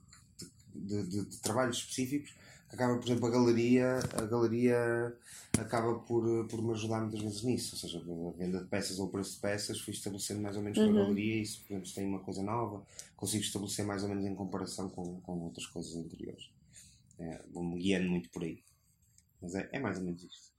de, 0.74 1.04
de, 1.04 1.26
de 1.26 1.38
trabalhos 1.38 1.78
específicos 1.78 2.36
acaba, 2.76 2.98
por 2.98 3.06
exemplo, 3.06 3.28
a 3.28 3.32
galeria, 3.32 4.00
a 4.18 4.26
galeria 4.26 5.18
acaba 5.58 6.00
por, 6.00 6.48
por 6.48 6.62
me 6.62 6.72
ajudar 6.74 7.02
muitas 7.02 7.22
vezes 7.22 7.44
nisso, 7.44 7.76
ou 7.76 7.80
seja, 7.80 8.00
a 8.00 8.38
venda 8.38 8.60
de 8.60 8.66
peças 8.66 9.00
ou 9.00 9.08
o 9.08 9.10
preço 9.10 9.36
de 9.36 9.42
peças, 9.42 9.80
fui 9.80 9.94
estabelecendo 9.94 10.42
mais 10.42 10.56
ou 10.56 10.62
menos 10.62 10.78
uhum. 10.78 10.94
com 10.94 11.00
a 11.00 11.02
galeria 11.04 11.42
e 11.42 11.46
se, 11.46 11.60
por 11.60 11.72
exemplo, 11.72 11.88
se 11.88 11.96
tem 11.96 12.06
uma 12.06 12.20
coisa 12.20 12.44
nova, 12.44 12.86
consigo 13.16 13.44
estabelecer 13.44 13.86
mais 13.86 14.04
ou 14.04 14.10
menos 14.10 14.26
em 14.26 14.36
comparação 14.36 14.90
com, 14.90 15.20
com 15.22 15.40
outras 15.44 15.66
coisas 15.68 15.96
anteriores. 15.96 16.50
É, 17.18 17.42
Vou-me 17.52 17.80
guiando 17.80 18.10
muito 18.10 18.30
por 18.30 18.44
aí. 18.44 18.62
Mas 19.42 19.56
é, 19.56 19.70
é 19.72 19.80
mais 19.80 19.98
ou 19.98 20.04
menos 20.04 20.24
isto. 20.24 20.54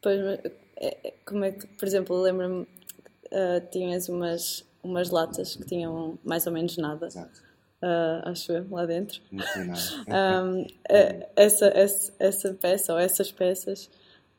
Pois, 0.00 0.18
é, 0.18 0.40
é, 0.76 1.10
como 1.26 1.44
é 1.44 1.50
que, 1.50 1.66
por 1.66 1.86
exemplo, 1.86 2.20
lembro-me, 2.20 2.62
uh, 2.62 3.70
tinhas 3.72 4.08
umas, 4.08 4.64
umas 4.82 5.10
latas 5.10 5.56
que 5.56 5.64
tinham 5.64 6.18
mais 6.24 6.46
ou 6.46 6.52
menos 6.52 6.76
nada. 6.76 7.08
Exato 7.08 7.47
uh, 7.82 8.28
acho 8.28 8.52
eu, 8.52 8.66
lá 8.70 8.86
dentro. 8.86 9.20
um, 9.32 10.66
essa, 11.36 11.66
essa, 11.66 12.12
essa 12.18 12.54
peça 12.54 12.92
ou 12.92 12.98
essas 12.98 13.30
peças, 13.30 13.90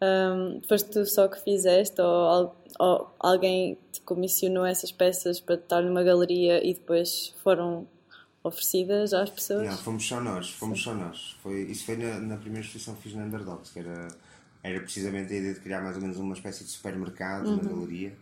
um, 0.02 0.62
foste 0.68 0.90
tu 0.90 1.06
só 1.06 1.28
que 1.28 1.42
fizeste 1.42 2.00
ou, 2.02 2.56
ou 2.80 3.16
alguém 3.20 3.78
te 3.92 4.02
comissionou 4.02 4.66
essas 4.66 4.92
peças 4.92 5.40
para 5.40 5.56
estar 5.56 5.82
numa 5.82 6.04
galeria 6.04 6.66
e 6.66 6.74
depois 6.74 7.34
foram 7.44 7.88
oferecidas 8.44 9.14
às 9.14 9.30
pessoas? 9.30 9.68
Não, 9.68 9.78
fomos 9.78 10.08
só 10.08 10.22
nós, 10.22 10.50
fomos 10.52 10.80
Sim. 10.80 10.86
só 10.86 10.94
nós. 10.94 11.36
Foi, 11.44 11.64
isso 11.64 11.86
foi 11.86 11.98
na, 11.98 12.20
na 12.20 12.38
primeira 12.38 12.66
exposição 12.66 12.96
que 12.96 13.04
fiz 13.04 13.14
na 13.14 13.24
Underdogs, 13.24 13.72
que 13.72 13.80
era, 13.80 14.08
era 14.64 14.80
precisamente 14.80 15.34
a 15.34 15.38
ideia 15.38 15.54
de 15.54 15.60
criar 15.60 15.82
mais 15.82 15.96
ou 15.96 16.02
menos 16.02 16.18
uma 16.18 16.34
espécie 16.34 16.64
de 16.64 16.70
supermercado 16.70 17.48
uhum. 17.48 17.58
na 17.58 17.64
galeria 17.64 18.14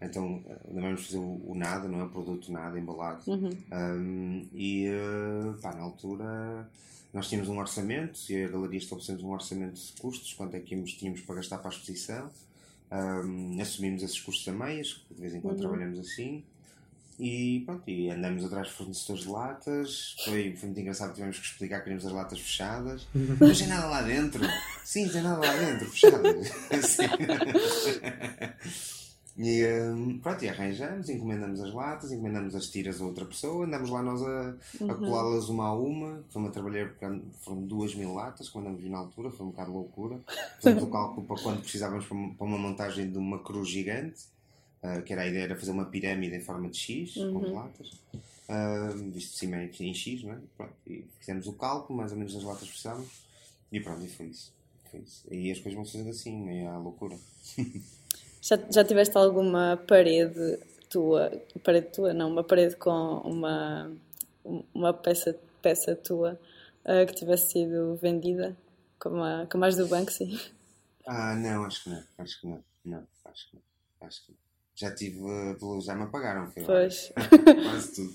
então, 0.00 0.42
ainda 0.68 0.80
vamos 0.80 1.06
fazer 1.06 1.18
o, 1.18 1.40
o, 1.46 1.54
nada, 1.54 1.88
não 1.88 2.00
é? 2.00 2.04
O 2.04 2.08
produto 2.08 2.52
nada 2.52 2.78
embalado. 2.78 3.22
Uhum. 3.26 3.50
Um, 3.72 4.46
e, 4.52 4.88
uh, 4.88 5.54
pá, 5.60 5.74
na 5.74 5.82
altura, 5.82 6.68
nós 7.12 7.28
tínhamos 7.28 7.48
um 7.48 7.58
orçamento 7.58 8.20
e 8.28 8.44
a 8.44 8.48
galeria 8.48 8.78
estabelecemos 8.78 9.22
um 9.22 9.30
orçamento 9.30 9.80
de 9.80 9.92
custos, 10.00 10.34
quanto 10.34 10.54
é 10.54 10.60
que 10.60 10.74
íamos, 10.74 10.92
tínhamos 10.92 11.20
para 11.22 11.36
gastar 11.36 11.58
para 11.58 11.70
a 11.70 11.72
exposição. 11.72 12.30
Um, 12.92 13.60
assumimos 13.60 14.02
esses 14.02 14.20
custos 14.20 14.46
a 14.48 14.52
meias, 14.52 15.04
de 15.10 15.20
vez 15.20 15.34
em 15.34 15.40
quando 15.40 15.54
uhum. 15.54 15.60
trabalhamos 15.60 15.98
assim. 15.98 16.44
E 17.18 17.62
pronto, 17.64 17.88
e 17.88 18.10
andamos 18.10 18.44
atrás 18.44 18.68
de 18.68 18.74
fornecedores 18.74 19.24
de 19.24 19.30
latas. 19.30 20.16
Foi, 20.26 20.54
foi 20.54 20.66
muito 20.66 20.80
engraçado, 20.80 21.14
tivemos 21.14 21.38
que 21.38 21.46
explicar 21.46 21.78
que 21.78 21.84
queríamos 21.84 22.04
as 22.04 22.12
latas 22.12 22.38
fechadas. 22.38 23.06
Uhum. 23.14 23.36
Mas 23.40 23.58
tem 23.58 23.68
nada 23.68 23.86
lá 23.86 24.02
dentro. 24.02 24.44
Sim, 24.84 25.08
tem 25.08 25.22
nada 25.22 25.40
lá 25.40 25.56
dentro, 25.56 25.90
fechadas. 25.90 26.52
Assim. 26.70 27.02
E 29.38 29.66
um, 29.66 30.18
pronto, 30.18 30.42
e 30.42 30.48
arranjamos, 30.48 31.10
encomendamos 31.10 31.60
as 31.60 31.72
latas, 31.74 32.10
encomendamos 32.10 32.54
as 32.54 32.70
tiras 32.70 33.02
a 33.02 33.04
outra 33.04 33.26
pessoa, 33.26 33.66
andamos 33.66 33.90
lá 33.90 34.02
nós 34.02 34.22
a, 34.22 34.56
uhum. 34.80 34.90
a 34.90 34.94
colá-las 34.94 35.48
uma 35.50 35.66
a 35.66 35.74
uma. 35.74 36.24
Fomos 36.30 36.48
a 36.48 36.52
trabalhar 36.52 36.90
foram 37.42 37.62
duas 37.62 37.94
mil 37.94 38.14
latas, 38.14 38.48
quando 38.48 38.68
andamos 38.68 38.90
na 38.90 38.96
altura, 38.96 39.30
foi 39.30 39.44
um 39.44 39.50
bocado 39.50 39.72
loucura. 39.72 40.18
Fizemos 40.56 40.82
o 40.84 40.86
cálculo 40.86 41.26
para 41.26 41.42
quando 41.42 41.60
precisávamos 41.60 42.06
para 42.06 42.16
uma 42.16 42.56
montagem 42.56 43.10
de 43.10 43.18
uma 43.18 43.38
cruz 43.40 43.68
gigante, 43.68 44.24
uh, 44.82 45.02
que 45.02 45.12
era 45.12 45.22
a 45.22 45.26
ideia 45.26 45.44
era 45.44 45.56
fazer 45.56 45.72
uma 45.72 45.84
pirâmide 45.84 46.34
em 46.34 46.40
forma 46.40 46.70
de 46.70 46.78
X, 46.78 47.16
uhum. 47.16 47.34
com 47.34 47.52
latas. 47.52 47.92
Uh, 48.48 49.10
visto 49.12 49.32
de 49.32 49.38
cima 49.38 49.56
em 49.56 49.92
X, 49.92 50.22
não 50.22 50.32
é? 50.32 50.38
Pronto, 50.56 50.72
e 50.86 51.04
fizemos 51.18 51.46
o 51.46 51.52
cálculo, 51.52 51.98
mais 51.98 52.10
ou 52.10 52.16
menos 52.16 52.34
as 52.34 52.42
latas 52.42 52.68
precisávamos, 52.68 53.10
e 53.70 53.80
pronto, 53.80 54.02
e 54.02 54.08
foi 54.08 54.26
isso. 54.26 54.54
Foi 54.90 55.00
isso. 55.00 55.26
E 55.30 55.50
as 55.50 55.58
coisas 55.58 55.74
vão 55.74 55.84
sendo 55.84 56.08
assim, 56.08 56.34
meio 56.34 56.70
à 56.70 56.78
loucura. 56.78 57.18
Já, 58.46 58.56
já 58.70 58.84
tiveste 58.84 59.18
alguma 59.18 59.76
parede 59.88 60.60
tua, 60.88 61.32
parede 61.64 61.88
tua, 61.88 62.14
não, 62.14 62.30
uma 62.30 62.44
parede 62.44 62.76
com 62.76 63.18
uma, 63.24 63.92
uma 64.72 64.94
peça, 64.94 65.36
peça 65.60 65.96
tua 65.96 66.38
uh, 66.84 67.04
que 67.08 67.12
tivesse 67.12 67.50
sido 67.50 67.96
vendida, 67.96 68.56
como 69.00 69.20
a, 69.20 69.48
como 69.50 69.64
as 69.64 69.74
do 69.74 69.88
Banksy? 69.88 70.40
Ah, 71.04 71.34
não, 71.34 71.64
acho 71.64 71.82
que 71.82 71.90
não, 71.90 72.04
acho 72.18 72.40
que 72.40 72.46
não, 72.46 72.64
não, 72.84 73.08
acho 73.24 73.50
que 73.50 73.56
não, 73.56 73.62
acho 74.06 74.24
que 74.24 74.30
não. 74.30 74.38
Já 74.76 74.94
tive, 74.94 75.18
uh, 75.18 75.80
já 75.80 75.96
me 75.96 76.04
apagaram, 76.04 76.48
foi 76.52 76.62
Pois. 76.62 77.12
Quase 77.64 77.94
tudo. 77.96 78.14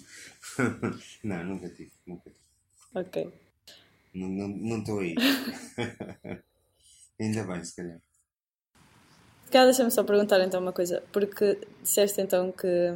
não, 1.26 1.44
nunca 1.44 1.68
tive, 1.72 1.92
nunca 2.08 2.30
tive. 2.30 2.40
Ok. 2.96 3.34
Não 4.14 4.80
estou 4.80 5.00
aí. 5.00 5.14
Ainda 7.20 7.44
bem, 7.44 7.66
se 7.66 7.76
calhar. 7.76 8.00
Cá 9.52 9.66
deixa-me 9.66 9.92
só 9.92 10.02
perguntar 10.04 10.40
então 10.40 10.62
uma 10.62 10.72
coisa, 10.72 11.04
porque 11.12 11.60
disseste 11.84 12.22
então 12.22 12.54
que 12.54 12.96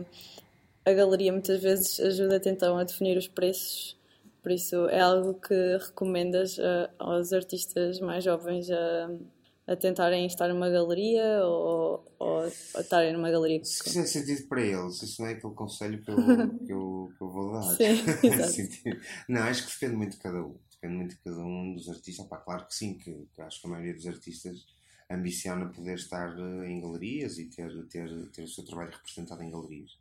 a 0.86 0.94
galeria 0.94 1.34
muitas 1.34 1.62
vezes 1.62 2.00
ajuda-te 2.00 2.48
então 2.48 2.78
a 2.78 2.84
definir 2.86 3.18
os 3.18 3.28
preços, 3.28 3.98
por 4.42 4.54
isso 4.54 4.88
é 4.88 5.02
algo 5.02 5.34
que 5.34 5.54
recomendas 5.78 6.58
uh, 6.58 6.90
aos 6.98 7.34
artistas 7.34 8.00
mais 8.00 8.24
jovens 8.24 8.70
a, 8.72 9.10
a 9.68 9.76
tentarem 9.76 10.26
estar 10.28 10.48
numa 10.48 10.70
galeria 10.70 11.44
ou, 11.44 12.06
ou 12.18 12.44
a 12.76 12.80
estarem 12.80 13.12
numa 13.12 13.30
galeria? 13.30 13.62
Se 13.66 13.84
fizer 13.84 14.06
sentido 14.06 14.48
para 14.48 14.62
eles, 14.62 15.02
isso 15.02 15.22
não 15.22 15.28
é 15.28 15.34
aquele 15.34 15.54
conselho 15.54 16.02
que 16.02 16.10
eu, 16.10 16.16
que 16.66 16.72
eu, 16.72 17.12
que 17.18 17.22
eu 17.22 17.32
vou 17.32 17.52
dar. 17.52 17.64
Sim, 17.64 18.02
exato. 18.24 19.02
não, 19.28 19.42
acho 19.42 19.66
que 19.66 19.74
depende 19.74 19.98
muito 19.98 20.12
de 20.12 20.20
cada 20.20 20.42
um. 20.42 20.56
Depende 20.72 20.96
muito 20.96 21.16
de 21.16 21.22
cada 21.22 21.40
um 21.40 21.74
dos 21.74 21.90
artistas. 21.90 22.26
Pá, 22.28 22.38
claro 22.38 22.66
que 22.66 22.76
sim, 22.76 22.98
que, 22.98 23.12
que 23.34 23.42
acho 23.42 23.60
que 23.60 23.68
a 23.68 23.70
maioria 23.72 23.94
dos 23.94 24.08
artistas 24.08 24.75
ambiciona 25.10 25.68
poder 25.68 25.96
estar 25.96 26.38
eh, 26.38 26.70
em 26.70 26.82
galerias 26.82 27.38
e 27.38 27.46
ter, 27.46 27.72
ter, 27.88 28.10
ter 28.30 28.44
o 28.44 28.48
seu 28.48 28.64
trabalho 28.64 28.92
representado 28.92 29.44
em 29.44 29.52
galerias. 29.52 29.98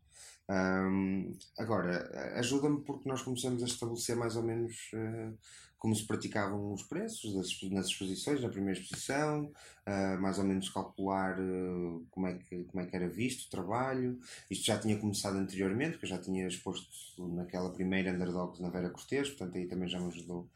Um, 0.49 1.35
agora, 1.59 2.39
ajuda-me 2.39 2.83
porque 2.83 3.09
nós 3.09 3.23
começamos 3.23 3.63
a 3.63 3.67
estabelecer 3.67 4.15
mais 4.15 4.37
ou 4.37 4.43
menos 4.43 4.91
uh, 4.93 5.39
como 5.79 5.95
se 5.95 6.07
praticavam 6.07 6.73
os 6.73 6.83
preços 6.83 7.35
das, 7.35 7.71
nas 7.71 7.87
exposições, 7.87 8.43
na 8.43 8.49
primeira 8.49 8.79
exposição, 8.79 9.45
uh, 9.87 10.21
mais 10.21 10.39
ou 10.39 10.45
menos 10.45 10.69
calcular 10.69 11.39
uh, 11.41 12.07
como, 12.11 12.27
é 12.27 12.35
que, 12.35 12.65
como 12.65 12.83
é 12.83 12.87
que 12.87 12.95
era 12.95 13.09
visto 13.09 13.47
o 13.47 13.51
trabalho. 13.51 14.19
Isto 14.51 14.67
já 14.67 14.79
tinha 14.79 14.99
começado 14.99 15.37
anteriormente, 15.37 15.93
porque 15.93 16.07
eu 16.07 16.11
já 16.11 16.19
tinha 16.19 16.47
exposto 16.47 17.27
naquela 17.29 17.71
primeira 17.71 18.13
Underdogs 18.13 18.61
na 18.61 18.69
Vera 18.69 18.91
Cortês, 18.91 19.29
portanto 19.29 19.57
aí 19.57 19.67
também 19.67 19.89
já 19.89 19.99
me 19.99 20.09
ajudou 20.09 20.47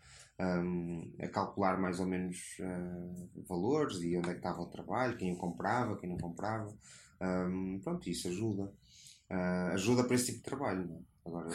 um, 0.40 1.14
a 1.20 1.28
calcular 1.28 1.78
mais 1.80 1.98
ou 1.98 2.06
menos 2.06 2.38
uh, 2.60 3.44
valores 3.48 3.96
e 4.02 4.16
onde 4.16 4.28
é 4.28 4.32
que 4.32 4.38
estava 4.38 4.60
o 4.60 4.70
trabalho, 4.70 5.16
quem 5.16 5.32
o 5.32 5.36
comprava, 5.36 5.98
quem 5.98 6.08
não 6.08 6.16
comprava. 6.16 6.72
Um, 7.20 7.80
pronto, 7.82 8.08
isso 8.08 8.28
ajuda. 8.28 8.72
Uh, 9.30 9.72
ajuda 9.72 10.04
para 10.04 10.14
esse 10.14 10.26
tipo 10.26 10.38
de 10.38 10.44
trabalho. 10.44 10.86
Não 10.86 10.96
é? 10.96 11.00
Agora 11.26 11.48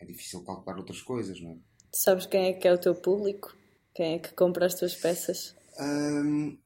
é 0.00 0.06
difícil 0.06 0.44
calcular 0.44 0.78
outras 0.78 1.02
coisas, 1.02 1.40
não 1.40 1.52
é? 1.52 1.56
Sabes 1.92 2.26
quem 2.26 2.46
é 2.46 2.52
que 2.52 2.68
é 2.68 2.72
o 2.72 2.78
teu 2.78 2.94
público? 2.94 3.54
Quem 3.94 4.14
é 4.14 4.18
que 4.18 4.32
compra 4.34 4.66
as 4.66 4.74
tuas 4.74 4.94
peças? 4.94 5.56
Um, 5.78 6.56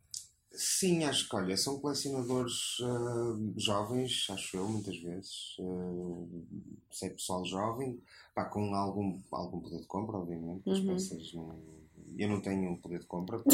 sim, 0.55 1.05
acho 1.05 1.29
que 1.29 1.37
olha, 1.37 1.57
são 1.57 1.81
colecionadores 1.81 2.79
uh, 2.81 3.55
jovens, 3.57 4.27
acho 4.31 4.57
eu, 4.57 4.69
muitas 4.69 4.97
vezes. 4.99 5.57
Uh, 5.59 6.47
sei 6.91 7.11
pessoal 7.11 7.45
jovem 7.45 8.01
Pá, 8.35 8.47
com 8.47 8.75
algum, 8.75 9.21
algum 9.31 9.61
poder 9.61 9.81
de 9.81 9.87
compra, 9.87 10.19
obviamente. 10.19 10.69
As 10.69 10.81
uhum. 10.81 10.89
peças 10.89 11.33
não. 11.35 11.63
Eu 12.19 12.29
não 12.29 12.41
tenho 12.41 12.77
poder 12.79 12.99
de 12.99 13.07
compra. 13.07 13.39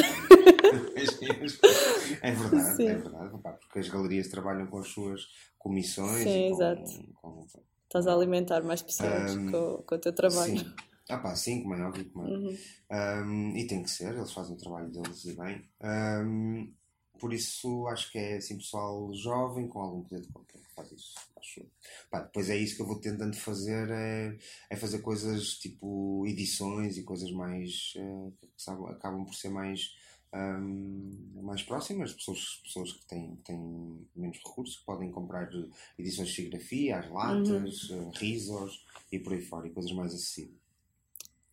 é 2.23 2.33
verdade, 2.33 2.77
Sim. 2.77 2.87
é 2.87 2.97
verdade. 2.97 3.39
Pá, 3.43 3.53
porque 3.53 3.79
as 3.79 3.89
galerias 3.89 4.29
trabalham 4.29 4.67
com 4.69 4.79
as 4.79 4.89
suas 4.89 5.29
comissões. 5.59 6.23
Sim, 6.23 6.49
com, 6.49 6.55
exato. 6.55 6.91
Com, 7.21 7.47
Estás 7.85 8.07
a 8.07 8.15
alimentar 8.15 8.63
mais 8.63 8.81
pessoas 8.83 9.35
um, 9.35 9.51
com, 9.51 9.83
com 9.83 9.95
o 9.95 9.99
teu 9.99 10.15
trabalho. 10.15 10.59
Sim. 10.59 10.73
Ah 11.11 11.19
pá, 11.19 11.35
sim, 11.35 11.63
como 11.63 11.75
é 11.75 11.85
óbvio, 11.85 12.09
como 12.11 12.27
é. 12.27 12.31
Uhum. 12.31 12.57
Um, 12.93 13.57
e 13.57 13.67
tem 13.67 13.83
que 13.83 13.91
ser, 13.91 14.15
eles 14.15 14.33
fazem 14.33 14.55
o 14.55 14.59
trabalho 14.59 14.91
deles 14.91 15.25
e 15.25 15.37
bem. 15.37 15.69
Um, 15.83 16.73
por 17.21 17.33
isso 17.33 17.87
acho 17.89 18.11
que 18.11 18.19
é 18.19 18.37
assim 18.39 18.57
pessoal 18.57 19.13
jovem 19.15 19.69
com 19.69 19.81
algum 19.81 20.03
poder 20.03 20.23
de 20.23 20.29
compra 20.29 20.61
faz 20.81 20.93
isso. 20.93 21.15
Acho. 21.37 21.67
Pá, 22.11 22.21
depois 22.21 22.51
é 22.51 22.57
isso 22.57 22.77
que 22.77 22.83
eu 22.83 22.87
vou 22.87 23.01
tentando 23.01 23.37
fazer, 23.37 23.91
é, 23.91 24.37
é 24.69 24.77
fazer 24.77 25.01
coisas 25.01 25.55
tipo 25.59 26.25
edições 26.27 26.97
e 26.97 27.03
coisas 27.03 27.31
mais 27.31 27.95
uh, 27.97 28.33
que 28.39 28.49
acabam 28.91 29.25
por 29.25 29.35
ser 29.35 29.51
mais, 29.51 29.95
um, 30.35 31.41
mais 31.43 31.63
próximas, 31.63 32.13
pessoas, 32.13 32.61
pessoas 32.65 32.93
que 32.93 33.07
têm, 33.07 33.37
têm 33.45 34.07
menos 34.15 34.39
recursos, 34.39 34.79
que 34.79 34.85
podem 34.85 35.11
comprar 35.11 35.51
edições 35.99 36.29
de 36.29 36.37
fotografia, 36.37 36.99
as 36.99 37.11
latas, 37.11 37.91
uhum. 37.91 38.09
uh, 38.09 38.11
risos 38.17 38.85
e 39.11 39.19
por 39.19 39.33
aí 39.33 39.43
fora, 39.43 39.67
e 39.67 39.71
coisas 39.71 39.93
mais 39.93 40.15
acessíveis. 40.15 40.61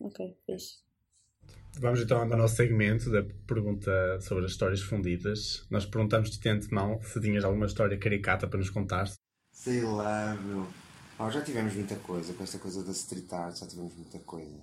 Ok, 0.00 0.36
fixe. 0.46 0.87
Vamos 1.76 2.00
então 2.00 2.20
ao 2.20 2.26
nosso 2.26 2.56
segmento 2.56 3.10
da 3.10 3.22
pergunta 3.46 4.20
sobre 4.20 4.44
as 4.44 4.52
histórias 4.52 4.80
fundidas. 4.80 5.64
Nós 5.70 5.86
perguntamos-te 5.86 6.40
de 6.40 6.48
antemão 6.48 7.00
se 7.02 7.20
tinhas 7.20 7.44
alguma 7.44 7.66
história 7.66 7.96
caricata 7.98 8.48
para 8.48 8.58
nos 8.58 8.70
contar. 8.70 9.08
Sei 9.52 9.82
lá, 9.82 10.36
meu. 10.44 10.66
Oh, 11.20 11.30
já 11.30 11.42
tivemos 11.42 11.74
muita 11.74 11.96
coisa 11.96 12.32
com 12.32 12.44
esta 12.44 12.58
coisa 12.58 12.82
da 12.84 12.92
street 12.92 13.32
art, 13.32 13.56
já 13.58 13.66
tivemos 13.66 13.94
muita 13.94 14.18
coisa. 14.20 14.56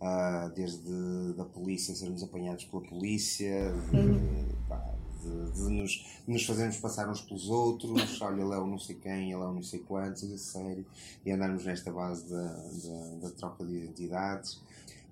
Uh, 0.00 0.48
desde 0.54 1.34
da 1.36 1.44
polícia 1.44 1.94
sermos 1.94 2.22
apanhados 2.22 2.64
pela 2.64 2.82
polícia, 2.82 3.70
de, 3.90 3.96
uhum. 3.96 4.48
pá, 4.66 4.94
de, 5.22 5.52
de, 5.52 5.70
nos, 5.70 5.90
de 6.26 6.32
nos 6.32 6.46
fazermos 6.46 6.78
passar 6.78 7.06
uns 7.06 7.20
pelos 7.20 7.50
outros, 7.50 8.18
olha, 8.22 8.40
ele 8.40 8.54
é 8.54 8.56
o 8.56 8.66
não 8.66 8.78
sei 8.78 8.96
quem, 8.96 9.30
ele 9.30 9.42
é 9.42 9.46
o 9.46 9.52
não 9.52 9.62
sei 9.62 9.80
quantos, 9.80 10.22
e 10.22 10.32
a 10.32 10.38
sério, 10.38 10.86
e 11.24 11.30
andarmos 11.30 11.66
nesta 11.66 11.92
base 11.92 12.30
da, 12.30 12.46
da, 12.46 13.28
da 13.28 13.30
troca 13.32 13.64
de 13.64 13.76
identidades. 13.76 14.62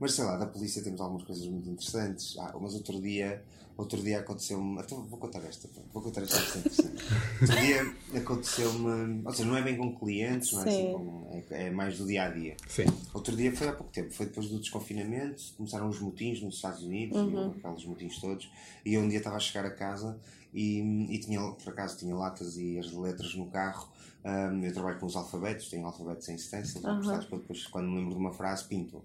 Mas 0.01 0.15
sei 0.15 0.25
lá, 0.25 0.37
da 0.37 0.47
polícia 0.47 0.83
temos 0.83 1.01
algumas 1.01 1.25
coisas 1.25 1.47
muito 1.47 1.69
interessantes. 1.69 2.37
Ah, 2.39 2.55
mas 2.61 2.75
outro 2.75 3.01
dia, 3.01 3.43
outro 3.77 4.01
dia 4.01 4.21
aconteceu-me. 4.21 4.81
Então 4.81 5.03
vou 5.05 5.19
contar 5.19 5.41
esta, 5.45 5.69
vou 5.93 6.03
contar 6.03 6.23
esta 6.23 6.37
bastante 6.39 6.69
interessante. 6.69 7.05
outro 7.43 7.57
dia 7.57 7.95
aconteceu-me. 8.21 9.23
Ou 9.25 9.33
seja, 9.33 9.49
não 9.49 9.57
é 9.57 9.63
bem 9.63 9.77
com 9.77 9.95
clientes, 9.97 10.53
não 10.53 10.63
é, 10.63 10.69
assim 10.69 10.93
com, 10.93 11.29
é, 11.51 11.67
é, 11.67 11.71
mais 11.71 11.99
do 11.99 12.07
dia 12.07 12.25
a 12.25 12.29
dia. 12.29 12.57
Sim. 12.69 12.87
Outro 13.13 13.37
dia 13.37 13.55
foi 13.55 13.69
há 13.69 13.73
pouco 13.73 13.93
tempo, 13.93 14.13
foi 14.13 14.27
depois 14.27 14.49
do 14.49 14.59
desconfinamento, 14.59 15.43
começaram 15.57 15.89
os 15.89 16.01
motins 16.01 16.41
nos 16.41 16.57
Estados 16.57 16.83
Unidos, 16.83 17.17
uhum. 17.17 17.51
aqueles 17.51 17.85
motins 17.85 18.19
todos, 18.21 18.51
e 18.85 18.95
eu 18.95 19.03
um 19.03 19.09
dia 19.09 19.19
estava 19.19 19.37
a 19.37 19.41
chegar 19.41 19.67
a 19.67 19.71
casa 19.71 20.19
e, 20.53 20.81
e 21.11 21.19
tinha, 21.19 21.41
por 21.41 21.69
acaso, 21.71 21.99
tinha 21.99 22.15
latas 22.15 22.57
e 22.57 22.79
as 22.79 22.93
letras 22.93 23.35
no 23.35 23.47
carro 23.47 23.89
um, 24.25 24.65
eu 24.65 24.73
trabalho 24.73 24.99
com 24.99 25.07
os 25.07 25.17
alfabetos, 25.17 25.69
tenho 25.69 25.87
alfabetos 25.87 26.29
em 26.29 26.37
stencil, 26.37 26.81
uhum. 26.83 27.01
para 27.01 27.39
depois, 27.39 27.67
quando 27.67 27.89
me 27.89 27.97
lembro 27.97 28.15
de 28.15 28.21
uma 28.21 28.33
frase, 28.33 28.65
pinto. 28.65 29.03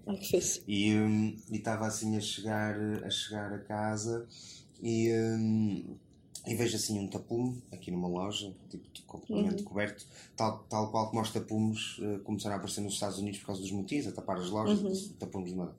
e 0.66 0.94
um, 0.94 1.36
estava 1.50 1.86
assim 1.86 2.16
a 2.16 2.20
chegar, 2.20 2.76
a 3.04 3.10
chegar 3.10 3.52
a 3.52 3.58
casa 3.58 4.26
e, 4.82 5.12
um, 5.12 5.96
e 6.46 6.54
vejo 6.54 6.76
assim 6.76 6.98
um 6.98 7.08
tapume 7.08 7.62
aqui 7.72 7.90
numa 7.90 8.08
loja, 8.08 8.54
tipo 8.68 8.84
completamente 9.06 9.62
uhum. 9.62 9.68
coberto, 9.68 10.04
tal, 10.36 10.64
tal 10.68 10.90
qual 10.90 11.08
como 11.08 11.22
os 11.22 11.30
tapumes 11.30 11.98
uh, 11.98 12.18
começaram 12.24 12.56
a 12.56 12.58
aparecer 12.58 12.80
nos 12.80 12.94
Estados 12.94 13.18
Unidos 13.18 13.38
por 13.38 13.46
causa 13.46 13.62
dos 13.62 13.70
motins, 13.70 14.06
a 14.08 14.12
tapar 14.12 14.38
as 14.38 14.50
lojas, 14.50 14.80
uhum. 14.80 15.12
tapumes 15.18 15.50
de 15.50 15.56
madeira. 15.56 15.78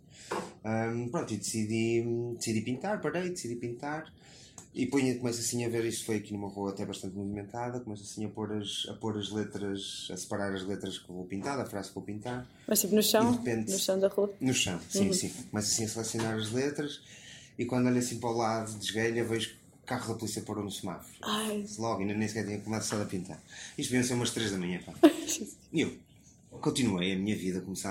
Um, 0.63 1.09
pronto, 1.09 1.33
e 1.33 1.37
decidi, 1.37 2.03
decidi 2.37 2.61
pintar, 2.61 3.01
parei, 3.01 3.29
decidi 3.29 3.55
pintar. 3.55 4.11
E 4.75 4.85
ponho, 4.85 5.17
começo 5.17 5.39
assim 5.39 5.63
a 5.63 5.69
ver, 5.69 5.85
isto 5.85 6.03
foi 6.05 6.17
aqui 6.17 6.33
numa 6.33 6.49
rua 6.49 6.71
até 6.71 6.85
bastante 6.85 7.15
movimentada, 7.15 7.79
começo 7.79 8.03
assim 8.03 8.25
a 8.25 8.29
pôr 8.29 8.51
as, 8.51 8.85
a 8.89 8.93
pôr 8.93 9.17
as 9.17 9.31
letras, 9.31 10.09
a 10.11 10.17
separar 10.17 10.53
as 10.53 10.63
letras 10.63 10.99
que 10.99 11.09
vou 11.09 11.23
pintar, 11.23 11.57
a 11.57 11.65
frase 11.65 11.87
que 11.87 11.95
vou 11.95 12.03
pintar. 12.03 12.45
Mas 12.67 12.81
tipo 12.81 12.93
no 12.93 13.01
chão? 13.01 13.31
Repente, 13.31 13.71
no 13.71 13.79
chão 13.79 13.97
da 13.97 14.09
rua? 14.09 14.33
No 14.41 14.53
chão, 14.53 14.77
sim, 14.89 15.07
uhum. 15.07 15.13
sim. 15.13 15.29
Começo 15.49 15.71
assim 15.71 15.85
a 15.85 15.87
selecionar 15.87 16.35
as 16.35 16.51
letras 16.51 16.99
e 17.57 17.63
quando 17.63 17.87
olho 17.87 17.99
assim 17.99 18.19
para 18.19 18.29
o 18.29 18.33
lado, 18.33 18.77
desguelha, 18.77 19.23
vejo 19.23 19.51
que 19.51 19.55
o 19.55 19.85
carro 19.85 20.13
da 20.13 20.19
polícia 20.19 20.41
parou 20.41 20.61
no 20.61 20.69
semáforo. 20.69 21.15
Ai. 21.21 21.65
Logo, 21.79 22.01
ainda 22.01 22.13
nem 22.13 22.27
sequer 22.27 22.45
tinha 22.45 22.59
começado 22.59 23.01
a 23.01 23.05
pintar. 23.05 23.41
Isto 23.77 23.91
veio 23.91 24.03
a 24.03 24.05
ser 24.05 24.15
umas 24.15 24.31
3 24.31 24.51
da 24.51 24.57
manhã, 24.57 24.81
pá. 24.85 24.93
e 25.71 25.79
eu 25.79 25.97
continuei 26.59 27.13
a 27.13 27.15
minha 27.15 27.37
vida 27.37 27.61
como 27.61 27.77
se, 27.77 27.87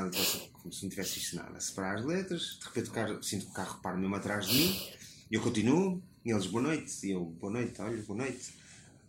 como 0.52 0.70
se 0.70 0.82
não 0.82 0.90
tivesse 0.90 1.14
visto 1.14 1.36
nada, 1.36 1.56
a 1.56 1.60
separar 1.62 1.98
as 1.98 2.04
letras, 2.04 2.58
de 2.60 2.66
repente 2.66 2.90
o 2.90 2.92
carro, 2.92 3.22
sinto 3.22 3.46
que 3.46 3.52
o 3.52 3.54
carro 3.54 3.80
para 3.80 3.96
mesmo 3.96 4.14
atrás 4.14 4.46
de 4.46 4.54
mim, 4.54 4.82
e 5.30 5.34
eu 5.34 5.40
continuo 5.40 6.02
e 6.24 6.30
eles, 6.30 6.46
boa 6.46 6.62
noite. 6.62 7.06
E 7.06 7.10
eu, 7.10 7.24
boa 7.24 7.52
noite, 7.52 7.80
olha, 7.82 8.02
boa 8.02 8.18
noite. 8.18 8.54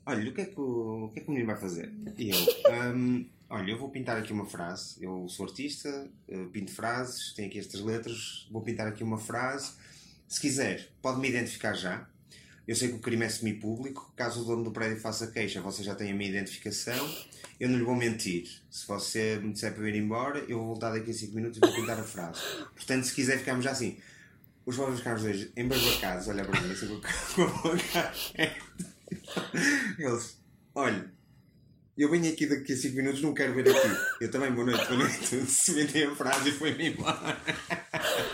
Olha, 0.05 0.29
o 0.29 0.33
que 0.33 0.41
é 0.41 0.45
que 0.45 0.59
o, 0.59 1.05
o, 1.05 1.09
que 1.09 1.19
é 1.19 1.23
que 1.23 1.29
o 1.29 1.31
menino 1.31 1.47
vai 1.47 1.59
fazer? 1.59 1.89
E 2.17 2.29
eu, 2.29 2.37
um, 2.93 3.25
olha, 3.49 3.71
eu 3.71 3.77
vou 3.77 3.89
pintar 3.89 4.17
aqui 4.17 4.33
uma 4.33 4.45
frase. 4.45 4.97
Eu 5.01 5.25
sou 5.29 5.45
artista, 5.45 6.09
pinto 6.51 6.71
frases, 6.71 7.33
tenho 7.33 7.47
aqui 7.47 7.57
estas 7.57 7.79
letras, 7.79 8.47
vou 8.51 8.61
pintar 8.61 8.87
aqui 8.87 9.01
uma 9.01 9.17
frase. 9.17 9.71
Se 10.27 10.41
quiser, 10.41 10.89
pode-me 11.01 11.29
identificar 11.29 11.73
já. 11.73 12.05
Eu 12.67 12.75
sei 12.75 12.89
que 12.89 12.95
o 12.95 12.99
crime 12.99 13.23
é 13.23 13.29
semi-público. 13.29 14.11
Caso 14.15 14.41
o 14.41 14.45
dono 14.45 14.65
do 14.65 14.71
prédio 14.71 14.99
faça 14.99 15.27
queixa, 15.27 15.61
você 15.61 15.83
já 15.83 15.95
tem 15.95 16.11
a 16.11 16.15
minha 16.15 16.29
identificação. 16.29 17.09
Eu 17.57 17.69
não 17.69 17.77
lhe 17.77 17.85
vou 17.85 17.95
mentir. 17.95 18.61
Se 18.69 18.85
você 18.85 19.39
me 19.41 19.53
disser 19.53 19.73
para 19.73 19.83
eu 19.83 19.87
ir 19.87 19.95
embora, 19.95 20.39
eu 20.49 20.57
vou 20.57 20.67
voltar 20.67 20.91
daqui 20.91 21.11
a 21.11 21.13
5 21.13 21.33
minutos 21.33 21.57
e 21.57 21.61
vou 21.61 21.73
pintar 21.73 21.97
a 21.97 22.03
frase. 22.03 22.41
Portanto, 22.75 23.05
se 23.05 23.13
quiser, 23.13 23.37
ficamos 23.37 23.63
já 23.63 23.71
assim 23.71 23.97
os 24.65 24.75
vovos 24.75 24.99
ficaram 24.99 25.17
os 25.17 25.23
dois 25.23 25.51
embasbacados, 25.55 26.27
olha 26.27 26.43
para 26.43 26.61
mim, 26.61 26.71
assim 26.71 26.87
com 26.87 27.41
a 27.43 27.47
boca 27.47 28.13
Eles, 29.99 30.41
olha, 30.73 31.11
eu 31.97 32.09
venho 32.09 32.31
aqui 32.31 32.45
daqui 32.47 32.73
a 32.73 32.77
5 32.77 32.95
minutos, 32.95 33.21
não 33.21 33.33
quero 33.33 33.53
ver 33.53 33.69
aqui. 33.69 33.87
Eu 34.19 34.31
também, 34.31 34.51
boa 34.51 34.65
noite, 34.65 34.85
boa 34.87 34.99
noite. 34.99 35.45
Sementei 35.47 36.05
a 36.05 36.15
frase 36.15 36.49
e 36.49 36.51
foi-me 36.51 36.89
embora. 36.89 37.37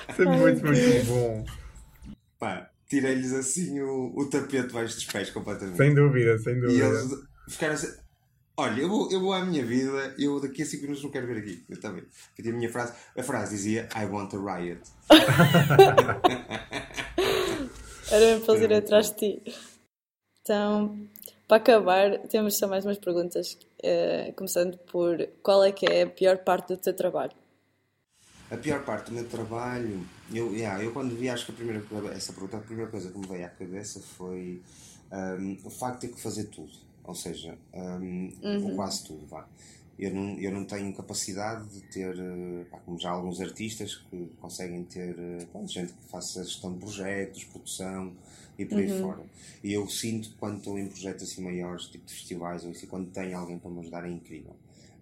É 0.07 0.25
muito, 0.25 0.65
muito 0.65 1.05
bom. 1.05 1.45
Pá, 2.39 2.71
tirei-lhes 2.87 3.33
assim 3.33 3.79
o, 3.81 4.13
o 4.15 4.29
tapete 4.29 4.67
debaixo 4.67 4.95
dos 4.95 5.05
pés 5.05 5.29
completamente. 5.29 5.77
Sem 5.77 5.93
dúvida, 5.93 6.39
sem 6.39 6.59
dúvida. 6.59 6.73
E 6.73 6.81
eles 6.81 7.11
ficaram 7.49 7.73
assim. 7.75 8.00
Olha, 8.61 8.79
eu 8.79 8.87
vou, 8.87 9.11
eu 9.11 9.19
vou 9.19 9.33
à 9.33 9.43
minha 9.43 9.65
vida, 9.65 10.13
eu 10.19 10.39
daqui 10.39 10.61
a 10.61 10.65
5 10.67 10.83
minutos 10.83 11.03
não 11.03 11.09
quero 11.09 11.25
ver 11.25 11.39
aqui. 11.39 11.65
Eu 11.67 11.79
também. 11.79 12.03
Porque 12.35 12.47
a 12.47 12.53
minha 12.53 12.71
frase, 12.71 12.93
a 13.17 13.23
frase 13.23 13.55
dizia 13.55 13.89
I 13.95 14.05
want 14.05 14.31
a 14.35 14.37
riot. 14.37 14.81
Era 18.11 18.25
mesmo 18.25 18.45
para 18.45 18.59
ir 18.59 18.71
atrás 18.71 19.09
de 19.09 19.15
ti. 19.15 19.41
Então, 20.41 20.95
para 21.47 21.57
acabar, 21.57 22.19
temos 22.27 22.55
só 22.55 22.67
mais 22.67 22.85
umas 22.85 22.99
perguntas. 22.99 23.57
eh, 23.81 24.31
começando 24.35 24.77
por 24.77 25.27
qual 25.41 25.63
é 25.63 25.71
que 25.71 25.87
é 25.87 26.03
a 26.03 26.07
pior 26.07 26.37
parte 26.43 26.67
do 26.67 26.77
teu 26.77 26.95
trabalho? 26.95 27.33
A 28.51 28.57
pior 28.57 28.85
parte 28.85 29.09
do 29.09 29.13
meu 29.13 29.27
trabalho, 29.27 30.05
eu, 30.31 30.53
yeah, 30.53 30.83
eu 30.83 30.93
quando 30.93 31.15
vi, 31.15 31.29
acho 31.29 31.47
que 31.47 31.51
a 31.51 31.55
primeira, 31.55 31.83
essa 32.15 32.31
pergunta, 32.31 32.57
a 32.57 32.59
primeira 32.59 32.91
coisa 32.91 33.09
que 33.09 33.17
me 33.17 33.25
veio 33.25 33.43
à 33.43 33.49
cabeça 33.49 33.99
foi 33.99 34.61
um, 35.11 35.57
o 35.63 35.69
facto 35.71 36.01
de 36.01 36.09
ter 36.09 36.13
que 36.13 36.21
fazer 36.21 36.43
tudo. 36.43 36.90
Ou 37.03 37.15
seja, 37.15 37.57
um, 37.73 38.31
ou 38.63 38.75
quase 38.75 39.03
tudo, 39.03 39.25
vá. 39.27 39.47
Eu 39.99 40.13
não, 40.13 40.37
eu 40.39 40.51
não 40.51 40.65
tenho 40.65 40.91
capacidade 40.93 41.67
de 41.69 41.81
ter, 41.81 42.15
eh, 42.17 42.65
pá, 42.71 42.79
como 42.79 42.97
já 42.97 43.11
alguns 43.11 43.39
artistas 43.39 43.95
que 43.95 44.31
conseguem 44.39 44.83
ter, 44.83 45.15
eh, 45.17 45.45
pá, 45.53 45.63
gente 45.65 45.93
que 45.93 46.09
faça 46.09 46.43
gestão 46.43 46.73
de 46.73 46.79
projetos, 46.79 47.43
produção 47.43 48.11
e 48.57 48.65
por 48.65 48.79
aí 48.79 48.87
fora. 49.01 49.21
E 49.63 49.73
eu 49.73 49.87
sinto 49.87 50.29
que 50.29 50.35
quando 50.35 50.57
estou 50.57 50.79
em 50.79 50.87
projetos 50.87 51.29
assim 51.29 51.43
maiores, 51.43 51.85
tipo 51.85 52.05
de 52.05 52.13
festivais 52.13 52.63
ou 52.63 52.71
assim, 52.71 52.87
quando 52.87 53.11
tenho 53.11 53.37
alguém 53.37 53.59
para 53.59 53.69
me 53.69 53.79
ajudar 53.81 54.05
é 54.05 54.09
incrível. 54.09 54.55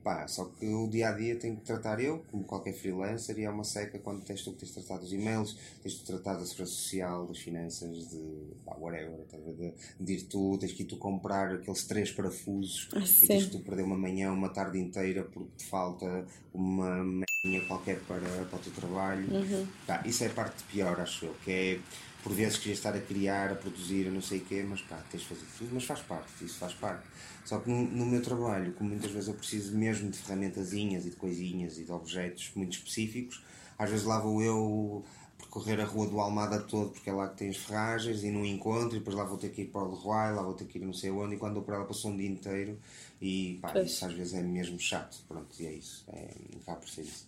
Pá, 0.10 0.28
só 0.28 0.46
que 0.46 0.66
o 0.66 0.88
dia 0.88 1.10
a 1.10 1.12
dia 1.12 1.36
tenho 1.36 1.56
que 1.56 1.62
tratar 1.62 2.00
eu, 2.00 2.26
como 2.32 2.44
qualquer 2.44 2.74
freelancer, 2.74 3.38
e 3.38 3.44
é 3.44 3.50
uma 3.50 3.64
seca 3.64 4.00
quando 4.00 4.24
tens 4.24 4.42
tu 4.42 4.54
que 4.54 4.62
tens 4.62 4.70
de 4.70 4.82
tratar 4.82 4.98
dos 5.00 5.14
e-mails, 5.14 5.56
tens 5.84 5.94
de 6.00 6.04
tratar 6.04 6.34
da 6.34 6.44
segurança 6.48 6.72
social, 6.72 7.28
das 7.28 7.38
finanças, 7.38 8.10
de 8.10 8.20
pá, 8.66 8.76
whatever, 8.80 9.20
de, 9.56 9.72
de 10.00 10.14
ir 10.14 10.24
tu, 10.24 10.58
tens 10.58 10.74
que 10.74 10.82
ir 10.82 10.88
tu 10.88 10.98
comprar 10.98 11.54
aqueles 11.54 11.84
três 11.84 12.12
parafusos 12.12 12.90
Ah, 12.96 13.02
e 13.02 13.06
sim. 13.06 13.28
tens 13.28 13.46
que 13.46 13.52
tu 13.52 13.60
perder 13.60 13.84
uma 13.84 13.96
manhã, 13.96 14.32
uma 14.32 14.50
tarde 14.50 14.80
inteira 14.80 15.24
porque 15.26 15.52
te 15.58 15.66
falta 15.66 16.26
uma 16.56 17.04
merda 17.04 17.68
qualquer 17.68 18.00
para, 18.08 18.46
para 18.50 18.58
o 18.58 18.62
teu 18.64 18.74
trabalho. 18.74 19.28
Pá, 19.86 20.02
isso 20.08 20.24
é 20.24 20.28
a 20.28 20.32
parte 20.32 20.64
pior, 20.64 21.00
acho 21.00 21.26
eu, 21.26 21.36
que 21.46 21.52
é 21.52 21.80
por 22.24 22.34
vezes 22.34 22.58
queria 22.58 22.74
estar 22.74 22.94
a 22.96 23.00
criar, 23.00 23.52
a 23.52 23.56
produzir, 23.56 24.08
a 24.08 24.12
não 24.12 24.22
sei 24.22 24.40
o 24.40 24.46
quê, 24.46 24.66
mas 24.68 24.82
pá, 24.82 25.02
tens 25.10 25.22
de 25.22 25.30
fazer 25.30 25.46
tudo, 25.58 25.70
mas 25.74 25.86
faz 25.86 26.02
parte, 26.02 26.44
isso 26.44 26.58
faz 26.58 26.74
parte. 26.74 27.04
Só 27.46 27.60
que 27.60 27.70
no, 27.70 27.84
no 27.84 28.06
meu 28.06 28.22
trabalho, 28.22 28.74
como 28.74 28.90
muitas 28.90 29.12
vezes 29.12 29.28
eu 29.28 29.34
preciso 29.34 29.76
mesmo 29.76 30.10
de 30.10 30.18
ferramentazinhas 30.18 31.06
e 31.06 31.10
de 31.10 31.16
coisinhas 31.16 31.78
e 31.78 31.84
de 31.84 31.92
objetos 31.92 32.52
muito 32.56 32.74
específicos, 32.74 33.44
às 33.78 33.90
vezes 33.90 34.06
lá 34.06 34.20
vou 34.20 34.42
eu 34.42 35.04
percorrer 35.38 35.80
a 35.80 35.86
rua 35.86 36.06
do 36.08 36.20
Almada 36.20 36.60
todo 36.60 36.92
porque 36.92 37.10
é 37.10 37.14
lá 37.14 37.28
que 37.30 37.38
tem 37.38 37.50
as 37.50 37.58
ferragens 37.58 38.24
e 38.24 38.30
não 38.30 38.46
encontro 38.46 38.96
e 38.96 39.00
depois 39.00 39.16
lá 39.16 39.24
vou 39.24 39.38
ter 39.38 39.50
que 39.50 39.64
ir 39.64 39.66
para 39.68 39.82
o 39.82 39.96
Leroy, 39.96 40.36
lá 40.36 40.44
vou 40.44 40.54
ter 40.54 40.66
que 40.66 40.78
ir 40.78 40.86
não 40.86 40.94
sei 40.94 41.10
onde 41.10 41.36
e 41.36 41.38
quando 41.38 41.56
dou 41.56 41.64
para 41.64 41.78
ela 41.78 41.86
passou 41.86 42.12
um 42.12 42.18
dia 42.18 42.30
inteiro 42.30 42.78
e 43.22 43.58
pá, 43.62 43.70
Pois. 43.72 43.90
isso 43.92 44.06
às 44.06 44.14
vezes 44.14 44.34
é 44.36 44.44
mesmo 44.44 44.78
chato, 44.80 45.18
pronto, 45.28 45.48
e 45.60 45.66
é 45.66 45.74
isso, 45.74 46.04
é, 46.10 46.30
acaba 46.62 46.80
por 46.80 46.90
ser 46.90 47.02
isso. 47.02 47.28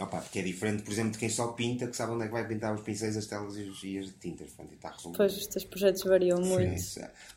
Opa, 0.00 0.18
porque 0.20 0.38
é 0.38 0.42
diferente, 0.42 0.82
por 0.82 0.90
exemplo, 0.90 1.12
de 1.12 1.18
quem 1.18 1.28
só 1.28 1.48
pinta, 1.48 1.86
que 1.86 1.94
sabe 1.94 2.12
onde 2.12 2.24
é 2.24 2.26
que 2.26 2.32
vai 2.32 2.48
pintar 2.48 2.74
os 2.74 2.80
pincéis, 2.80 3.16
as 3.18 3.26
telas 3.26 3.54
e, 3.56 3.62
os, 3.64 3.76
as 3.76 4.14
tintas. 4.18 4.48
Portanto, 4.48 4.74
está 4.74 4.90
resumido. 4.90 5.16
Pois, 5.18 5.36
os 5.36 5.46
teus 5.46 5.64
projetos 5.64 6.02
variam 6.04 6.40
muito. 6.40 6.82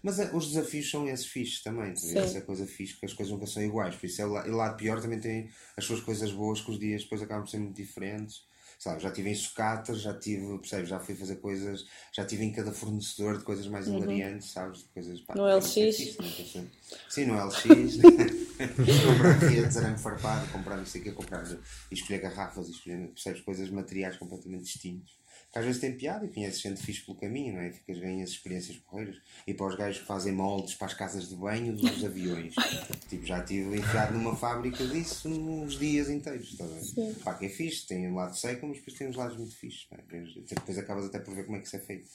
Mas 0.01 0.19
é, 0.19 0.33
os 0.33 0.47
desafios 0.47 0.89
são 0.89 1.07
esses 1.07 1.25
fixos 1.25 1.61
também. 1.61 1.93
Sim. 1.95 2.17
Essa 2.17 2.37
a 2.37 2.41
coisa 2.41 2.65
fixe, 2.65 2.95
que 2.95 3.05
as 3.05 3.13
coisas 3.13 3.33
nunca 3.33 3.45
são 3.47 3.61
iguais. 3.61 3.95
Por 3.95 4.05
isso, 4.05 4.21
é 4.21 4.25
e 4.25 4.77
pior 4.77 5.01
também 5.01 5.19
tem 5.19 5.49
as 5.75 5.83
suas 5.83 5.99
coisas 5.99 6.31
boas, 6.31 6.61
que 6.61 6.71
os 6.71 6.79
dias 6.79 7.03
depois 7.03 7.21
acabam 7.21 7.43
por 7.43 7.49
ser 7.49 7.59
muito 7.59 7.75
diferentes. 7.75 8.43
Sabe, 8.83 9.01
já 9.01 9.07
estive 9.07 9.29
em 9.29 9.35
sucatas, 9.35 10.01
já 10.01 10.13
tive, 10.13 10.57
percebes, 10.57 10.89
já 10.89 10.99
fui 10.99 11.15
fazer 11.15 11.37
coisas, 11.37 11.85
já 12.11 12.23
estive 12.23 12.43
em 12.43 12.51
cada 12.51 12.73
fornecedor 12.73 13.37
de 13.37 13.45
coisas 13.45 13.65
mais 13.65 13.87
hilariantes, 13.87 14.51
sabes? 14.51 14.79
De 14.79 14.89
coisas, 14.89 15.21
pá, 15.21 15.35
Uhum. 15.37 15.41
No 15.43 15.57
isso 15.57 15.79
LX? 15.79 15.97
fixe, 15.97 16.17
não 16.21 16.67
Sim, 17.07 17.25
no 17.27 17.35
LX. 17.35 17.63
comprar 19.07 19.37
redes, 19.37 19.77
arame 19.77 19.97
farpado, 19.97 20.51
comprar 20.51 20.75
não 20.75 20.85
sei 20.85 20.99
o 20.99 21.03
quê, 21.05 21.11
comprar 21.13 21.49
e 21.49 21.93
escolher 21.93 22.19
garrafas, 22.19 22.67
e 22.67 22.71
escolher, 22.71 23.07
percebes, 23.07 23.39
coisas, 23.39 23.69
materiais 23.69 24.17
completamente 24.17 24.65
distintos. 24.65 25.17
Às 25.55 25.65
vezes 25.65 25.79
tem 25.79 25.95
piada 25.95 26.25
e 26.25 26.29
conheces 26.29 26.61
gente 26.61 26.81
fixe 26.81 27.05
pelo 27.05 27.15
caminho, 27.17 27.53
não 27.53 27.61
é? 27.61 27.71
Ficas, 27.71 27.99
ganhas 27.99 28.31
experiências 28.31 28.77
porreiras. 28.77 29.17
E 29.45 29.53
para 29.53 29.67
os 29.67 29.75
gajos 29.75 30.01
que 30.01 30.07
fazem 30.07 30.33
moldes 30.33 30.73
para 30.73 30.87
as 30.87 30.95
casas 30.95 31.29
de 31.29 31.35
banho 31.35 31.75
dos 31.75 32.03
aviões. 32.03 32.55
tipo, 33.07 33.23
já 33.23 33.39
estive 33.39 33.77
enfiado 33.77 34.13
numa 34.13 34.35
fábrica 34.35 34.83
disso 34.87 35.29
uns 35.29 35.77
dias 35.77 36.09
inteiros, 36.09 36.49
estás 36.49 36.71
a 36.71 37.01
ver? 37.01 37.15
Pá, 37.23 37.35
que 37.35 37.45
é 37.45 37.49
fixe, 37.49 37.85
tem 37.85 38.07
um 38.07 38.15
lado 38.15 38.35
seco, 38.35 38.65
mas 38.65 38.77
depois 38.77 38.97
tem 38.97 39.07
uns 39.07 39.15
lados 39.15 39.37
muito 39.37 39.55
fixes. 39.55 39.87
é? 39.91 40.55
Depois 40.55 40.77
acabas 40.77 41.05
até 41.05 41.19
por 41.19 41.35
ver 41.35 41.45
como 41.45 41.57
é 41.57 41.59
que 41.59 41.67
isso 41.67 41.75
é 41.75 41.79
feito. 41.79 42.09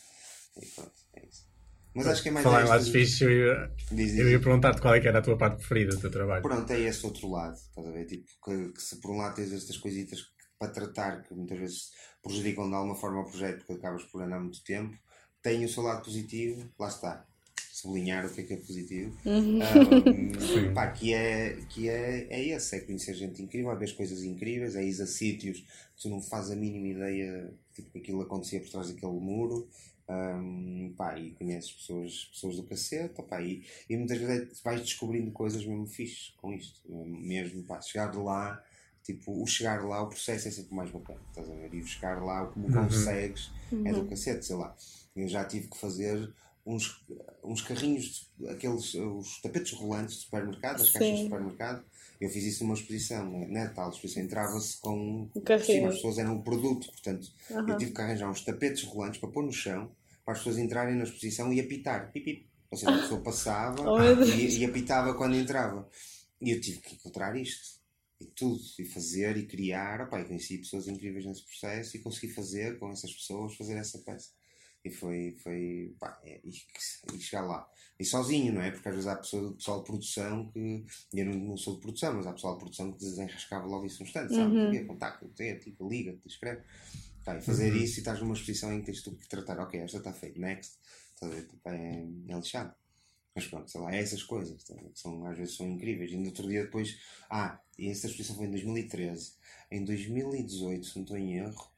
E 0.61 0.67
pronto, 0.67 0.93
é 1.15 1.27
isso. 1.27 1.47
Mas 1.95 2.07
acho 2.07 2.23
que 2.23 2.29
é 2.29 2.33
mais 2.33 2.45
Falar 2.45 2.65
em 2.65 2.69
lados 2.69 2.89
fixos, 2.89 3.21
eu 3.21 3.31
ia, 3.31 3.73
eu 3.93 4.31
ia 4.31 4.41
perguntar-te 4.41 4.81
qual 4.81 4.95
é 4.95 5.01
que 5.01 5.09
era 5.09 5.19
a 5.19 5.23
tua 5.23 5.39
parte 5.39 5.59
preferida 5.59 5.95
do 5.95 6.01
teu 6.01 6.11
trabalho. 6.11 6.43
Pronto, 6.43 6.71
é 6.73 6.81
esse 6.81 7.05
outro 7.07 7.31
lado, 7.31 7.57
estás 7.57 7.87
a 7.87 7.91
ver? 7.91 8.05
Tipo, 8.05 8.25
que, 8.45 8.73
que 8.73 8.83
se 8.83 9.01
por 9.01 9.13
um 9.13 9.17
lado 9.17 9.35
tens 9.37 9.53
estas 9.53 9.77
coisitas 9.77 10.21
para 10.59 10.73
tratar 10.73 11.23
que 11.23 11.35
muitas 11.35 11.59
vezes 11.59 11.91
prejudicam 12.29 12.69
de 12.69 12.75
alguma 12.75 12.95
forma 12.95 13.23
o 13.23 13.25
projeto 13.25 13.65
porque 13.65 13.73
acabas 13.73 14.05
por 14.05 14.23
andar 14.23 14.39
muito 14.39 14.63
tempo, 14.63 14.97
tem 15.43 15.65
o 15.65 15.69
seu 15.69 15.83
lado 15.83 16.05
positivo, 16.05 16.69
lá 16.79 16.89
está. 16.89 17.25
Sublinhar 17.73 18.27
o 18.27 18.31
que 18.31 18.41
é 18.41 18.45
que 18.45 18.55
é 18.55 18.57
positivo. 18.57 19.17
Ah, 19.63 20.75
pá, 20.75 20.91
que 20.91 21.15
é, 21.15 21.59
que 21.69 21.89
é, 21.89 22.27
é 22.29 22.45
esse, 22.49 22.77
é 22.77 22.81
conhecer 22.81 23.15
gente 23.15 23.41
incrível, 23.41 23.71
é 23.71 23.77
ver 23.77 23.95
coisas 23.95 24.23
incríveis, 24.25 24.75
é 24.75 24.85
ir 24.85 25.01
a 25.01 25.07
sítios 25.07 25.61
que 25.61 26.03
tu 26.03 26.09
não 26.09 26.21
fazes 26.21 26.51
a 26.51 26.57
mínima 26.57 26.89
ideia 26.89 27.55
tipo, 27.73 27.91
que 27.91 27.99
aquilo 27.99 28.21
acontecia 28.21 28.61
por 28.61 28.71
trás 28.71 28.89
daquele 28.89 29.13
muro. 29.13 29.69
Um, 30.11 30.95
pá, 30.97 31.19
e 31.19 31.33
conheces 31.33 31.71
pessoas, 31.71 32.25
pessoas 32.33 32.57
do 32.57 32.63
cacete, 32.63 33.23
pá, 33.23 33.43
e, 33.43 33.63
e 33.91 33.97
muitas 33.97 34.17
vezes 34.19 34.61
vais 34.63 34.81
descobrindo 34.81 35.31
coisas 35.31 35.65
mesmo 35.67 35.87
fixes 35.87 36.35
com 36.39 36.51
isto, 36.51 36.81
mesmo 36.89 37.63
pá, 37.65 37.79
chegar 37.83 38.11
de 38.11 38.17
lá, 38.17 38.63
tipo, 39.09 39.43
o 39.43 39.47
chegar 39.47 39.83
lá, 39.85 40.03
o 40.03 40.09
processo 40.09 40.49
é 40.49 40.51
sempre 40.51 40.75
mais 40.75 40.91
bacana, 40.91 41.19
estás 41.31 41.49
a 41.49 41.55
ver? 41.55 41.73
E 41.73 41.81
o 41.81 41.87
chegar 41.87 42.23
lá, 42.23 42.45
o 42.45 42.53
como 42.53 42.71
consegues 42.71 43.51
é 43.85 43.91
do 43.91 44.05
cacete, 44.05 44.45
sei 44.45 44.57
lá. 44.57 44.77
Eu 45.17 45.27
já 45.27 45.45
tive 45.47 45.67
que 45.69 45.79
fazer 45.79 46.31
uns, 46.67 47.03
uns 47.43 47.63
carrinhos, 47.63 48.31
aqueles, 48.51 48.93
os 48.95 49.41
tapetes 49.41 49.73
rolantes 49.73 50.17
de 50.17 50.21
supermercado, 50.25 50.83
as 50.83 50.91
caixas 50.91 51.11
de 51.11 51.17
Sim. 51.17 51.25
supermercado. 51.25 51.85
Eu 52.21 52.29
fiz 52.29 52.45
isso 52.45 52.65
numa 52.65 52.75
exposição, 52.75 53.25
não 53.25 53.61
é 53.61 53.69
tal 53.69 53.89
exposição, 53.89 54.23
entrava-se 54.23 54.79
com. 54.79 55.31
O 55.35 55.41
carrinho. 55.41 55.65
Sim, 55.65 55.87
as 55.87 55.95
pessoas 55.95 56.19
eram 56.19 56.37
o 56.37 56.43
produto, 56.43 56.89
portanto, 56.89 57.29
eu 57.51 57.77
tive 57.79 57.93
que 57.93 58.01
arranjar 58.03 58.29
uns 58.29 58.45
tapetes 58.45 58.85
rolantes 58.85 59.19
para 59.19 59.31
pôr 59.31 59.43
no 59.43 59.53
chão, 59.53 59.91
para 60.23 60.35
as 60.35 60.41
pessoas 60.41 60.59
entrarem 60.59 60.97
na 60.97 61.05
exposição 61.05 61.51
e 61.51 61.61
apitar. 61.61 62.13
Pip, 62.13 62.25
pip. 62.25 62.49
Ou 62.71 62.77
seja, 62.77 62.95
a 62.95 62.99
pessoa 62.99 63.21
passava 63.23 63.81
Oh, 63.91 64.25
e, 64.25 64.59
e 64.59 64.65
apitava 64.67 65.15
quando 65.15 65.37
entrava. 65.37 65.89
E 66.43 66.51
eu 66.51 66.61
tive 66.61 66.81
que 66.81 66.95
encontrar 66.97 67.35
isto. 67.35 67.78
E 68.21 68.27
tudo. 68.27 68.61
E 68.79 68.85
fazer 68.85 69.37
e 69.37 69.47
criar. 69.47 70.01
Opa, 70.03 70.21
e 70.21 70.25
conheci 70.25 70.59
pessoas 70.59 70.89
incríveis 70.89 71.25
nesse 71.25 71.45
processo 71.45 71.97
e 71.97 72.01
consegui 72.01 72.33
fazer 72.33 72.79
com 72.79 72.91
essas 72.91 73.13
pessoas, 73.13 73.57
fazer 73.57 73.75
essa 73.75 73.99
peça. 73.99 74.31
E 74.85 74.91
foi. 74.91 75.37
foi 75.43 75.95
pá, 75.99 76.21
é, 76.25 76.41
e, 76.45 76.51
e 77.15 77.21
chegar 77.21 77.43
lá. 77.43 77.69
E 77.99 78.05
sozinho, 78.05 78.53
não 78.55 78.63
é? 78.63 78.71
Porque 78.71 78.89
às 78.89 78.95
vezes 78.95 79.09
há 79.09 79.17
pessoa, 79.17 79.55
pessoal 79.55 79.79
de 79.81 79.87
produção 79.87 80.51
que. 80.51 80.85
Eu 81.13 81.27
não, 81.27 81.35
não 81.35 81.57
sou 81.57 81.75
de 81.75 81.81
produção, 81.81 82.15
mas 82.15 82.27
há 82.27 82.33
pessoal 82.33 82.55
de 82.55 82.61
produção 82.61 82.93
que 82.93 82.99
desenrascava 82.99 83.67
logo 83.67 83.87
isso 83.87 84.03
um 84.03 84.07
instante, 84.07 84.35
sabe? 84.35 84.57
Uhum. 84.57 84.87
Contacto, 84.87 85.29
tipo, 85.61 85.89
liga-te, 85.89 86.27
escreve. 86.27 86.63
Tá, 87.25 87.37
e 87.37 87.43
fazer 87.43 87.75
isso 87.75 87.97
e 87.97 87.99
estás 87.99 88.21
numa 88.21 88.33
exposição 88.33 88.73
em 88.73 88.81
que 88.81 88.87
tens 88.87 89.03
tu 89.03 89.15
que 89.15 89.29
tratar, 89.29 89.59
ok, 89.59 89.79
esta 89.81 89.99
está 89.99 90.13
feita, 90.15 90.41
next, 90.41 90.79
estás 91.13 91.31
a 91.31 91.35
ver? 91.35 91.47
Tipo, 91.47 91.69
é, 91.69 92.07
é 92.29 92.35
lixado. 92.35 92.75
Mas 93.39 93.47
pronto, 93.47 93.71
sei 93.71 93.81
lá, 93.81 93.95
é 93.95 94.01
essas 94.01 94.25
coisas 94.25 94.65
tá, 94.65 94.75
que 94.75 94.99
são, 94.99 95.25
às 95.25 95.39
vezes 95.39 95.55
são 95.55 95.69
incríveis. 95.69 96.11
E 96.11 96.17
no 96.17 96.27
outro 96.27 96.49
dia 96.49 96.65
depois, 96.65 96.99
ah, 97.31 97.57
e 97.79 97.89
essa 97.89 98.09
exposição 98.09 98.35
foi 98.35 98.47
em 98.47 98.51
2013. 98.51 99.35
Em 99.71 99.85
2018, 99.85 100.85
se 100.85 100.97
não 100.97 101.05
estou 101.05 101.17
em 101.17 101.37
erro, 101.37 101.71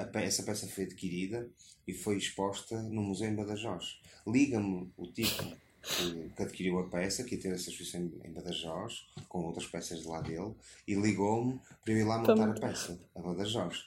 a 0.00 0.04
pe- 0.04 0.22
essa 0.22 0.44
peça 0.44 0.68
foi 0.68 0.84
adquirida 0.84 1.50
e 1.88 1.92
foi 1.92 2.18
exposta 2.18 2.80
no 2.82 3.02
Museu 3.02 3.28
em 3.28 3.34
Badajoz. 3.34 4.00
Liga-me 4.24 4.92
o 4.96 5.06
tipo 5.08 5.42
que, 5.82 6.30
que 6.36 6.42
adquiriu 6.44 6.78
a 6.78 6.88
peça, 6.88 7.24
que 7.24 7.34
ia 7.34 7.40
ter 7.40 7.52
essa 7.52 7.68
exposição 7.68 8.00
em, 8.24 8.30
Badajoz, 8.32 9.08
com 9.28 9.40
outras 9.40 9.66
peças 9.66 10.02
de 10.02 10.06
lá 10.06 10.20
dele, 10.20 10.54
e 10.86 10.94
ligou-me 10.94 11.58
para 11.84 11.94
eu 11.94 11.98
ir 11.98 12.04
lá 12.04 12.18
montar 12.18 12.50
a 12.50 12.54
peça, 12.60 13.00
a 13.16 13.20
Badajoz. 13.20 13.86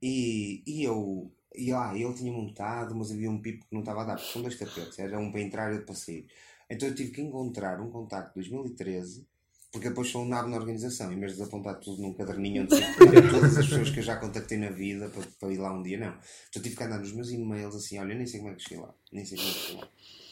E, 0.00 0.62
e 0.66 0.82
eu. 0.82 1.30
E 1.54 1.72
lá, 1.72 1.96
ele 1.96 2.12
tinha 2.14 2.32
montado, 2.32 2.94
mas 2.94 3.10
havia 3.10 3.30
um 3.30 3.40
pipo 3.40 3.64
que 3.66 3.74
não 3.74 3.80
estava 3.80 4.02
a 4.02 4.04
dar, 4.04 4.18
são 4.18 4.42
dois 4.42 4.58
tapetes, 4.58 4.98
era 4.98 5.18
um 5.18 5.30
para 5.30 5.40
entrar 5.40 5.70
e 5.70 5.72
outro 5.72 5.86
para 5.86 5.94
sair. 5.94 6.26
Então 6.70 6.88
eu 6.88 6.94
tive 6.94 7.10
que 7.10 7.22
encontrar 7.22 7.80
um 7.80 7.90
contacto 7.90 8.28
de 8.40 8.50
2013 8.50 9.26
porque 9.70 9.90
depois 9.90 10.08
sou 10.08 10.22
um 10.22 10.28
nabo 10.28 10.48
na 10.48 10.56
organização, 10.56 11.12
em 11.12 11.20
vez 11.20 11.36
de 11.36 11.42
apontar 11.42 11.78
tudo 11.78 12.00
num 12.00 12.14
caderninho 12.14 12.62
onde 12.62 12.74
todas 13.30 13.58
as 13.58 13.66
pessoas 13.66 13.90
que 13.90 13.98
eu 13.98 14.02
já 14.02 14.16
contactei 14.16 14.56
na 14.56 14.70
vida 14.70 15.10
para, 15.10 15.22
para 15.38 15.52
ir 15.52 15.58
lá 15.58 15.72
um 15.72 15.82
dia, 15.82 15.98
não. 15.98 16.18
Então 16.48 16.62
tive 16.62 16.74
que 16.74 16.82
andar 16.82 16.98
nos 16.98 17.12
meus 17.12 17.30
e-mails 17.30 17.74
assim, 17.74 17.98
olha, 17.98 18.14
nem 18.14 18.26
sei 18.26 18.40
como 18.40 18.52
é 18.52 18.54
que 18.54 18.62
cheguei 18.62 18.78
lá, 18.78 18.94
nem 19.12 19.24
sei 19.26 19.36
como 19.36 19.50
é 19.50 19.52
que 19.52 19.58
cheguei 19.58 19.80
lá. 19.80 19.88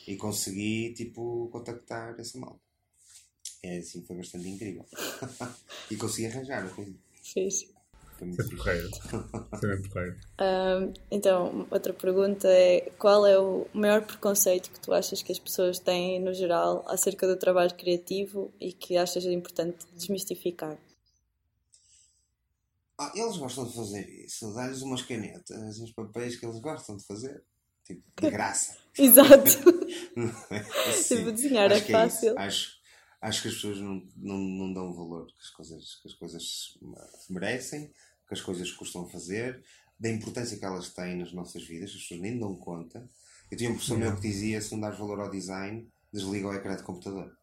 E 0.08 0.16
consegui, 0.16 0.94
tipo, 0.94 1.48
contactar 1.52 2.18
essa 2.18 2.38
malta. 2.38 2.60
É 3.62 3.78
assim, 3.78 4.02
foi 4.06 4.16
bastante 4.16 4.48
incrível. 4.48 4.86
e 5.90 5.96
consegui 5.96 6.28
arranjar 6.28 6.64
a 6.64 6.68
coisa. 6.70 6.94
Foi 7.22 7.42
muito 7.42 7.75
Sempre 8.18 8.56
porreiro. 8.56 8.90
Ahm, 10.38 10.92
então, 11.10 11.66
outra 11.70 11.92
pergunta 11.92 12.48
é: 12.48 12.90
qual 12.98 13.26
é 13.26 13.38
o 13.38 13.66
maior 13.72 14.02
preconceito 14.02 14.70
que 14.70 14.80
tu 14.80 14.92
achas 14.92 15.22
que 15.22 15.32
as 15.32 15.38
pessoas 15.38 15.78
têm 15.78 16.20
no 16.20 16.32
geral 16.32 16.84
acerca 16.88 17.26
do 17.26 17.36
trabalho 17.36 17.74
criativo 17.74 18.52
e 18.60 18.72
que 18.72 18.96
achas 18.96 19.24
importante 19.24 19.86
desmistificar? 19.94 20.76
Ah, 22.98 23.12
eles 23.14 23.36
gostam 23.36 23.66
de 23.66 23.74
fazer 23.74 24.08
isso, 24.24 24.54
dá-lhes 24.54 24.80
umas 24.80 25.02
canetas, 25.02 25.78
uns 25.80 25.92
papéis 25.92 26.36
que 26.36 26.46
eles 26.46 26.58
gostam 26.60 26.96
de 26.96 27.04
fazer. 27.04 27.42
Tipo, 27.84 28.02
de 28.20 28.30
graça. 28.30 28.76
Exato! 28.98 29.86
É 30.50 30.90
assim. 30.90 31.16
Tipo, 31.16 31.32
desenhar 31.32 31.70
é 31.70 31.74
Acho 31.74 31.84
que 31.84 31.92
fácil. 31.92 32.28
isso. 32.30 32.38
Acho, 32.38 32.75
acho 33.26 33.42
que 33.42 33.48
as 33.48 33.54
pessoas 33.54 33.78
não, 33.78 34.06
não, 34.16 34.38
não 34.38 34.72
dão 34.72 34.94
valor 34.94 35.26
que 35.26 35.40
as, 35.40 35.50
coisas, 35.50 35.94
que 36.00 36.08
as 36.08 36.14
coisas 36.14 36.78
merecem, 37.28 37.88
que 38.28 38.34
as 38.34 38.40
coisas 38.40 38.70
custam 38.70 39.02
a 39.02 39.08
fazer, 39.08 39.64
da 39.98 40.08
importância 40.08 40.56
que 40.56 40.64
elas 40.64 40.90
têm 40.90 41.16
nas 41.16 41.32
nossas 41.32 41.64
vidas, 41.64 41.90
as 41.90 42.02
pessoas 42.02 42.20
nem 42.20 42.38
dão 42.38 42.54
conta. 42.54 43.08
Eu 43.50 43.58
tinha 43.58 43.68
um 43.68 43.74
professor 43.74 43.98
meu 43.98 44.14
que 44.14 44.22
dizia: 44.22 44.60
se 44.60 44.70
não 44.72 44.80
dás 44.80 44.96
valor 44.96 45.18
ao 45.20 45.30
design, 45.30 45.88
desliga 46.12 46.48
o 46.48 46.54
ecrã 46.54 46.76
de 46.76 46.84
computador. 46.84 47.36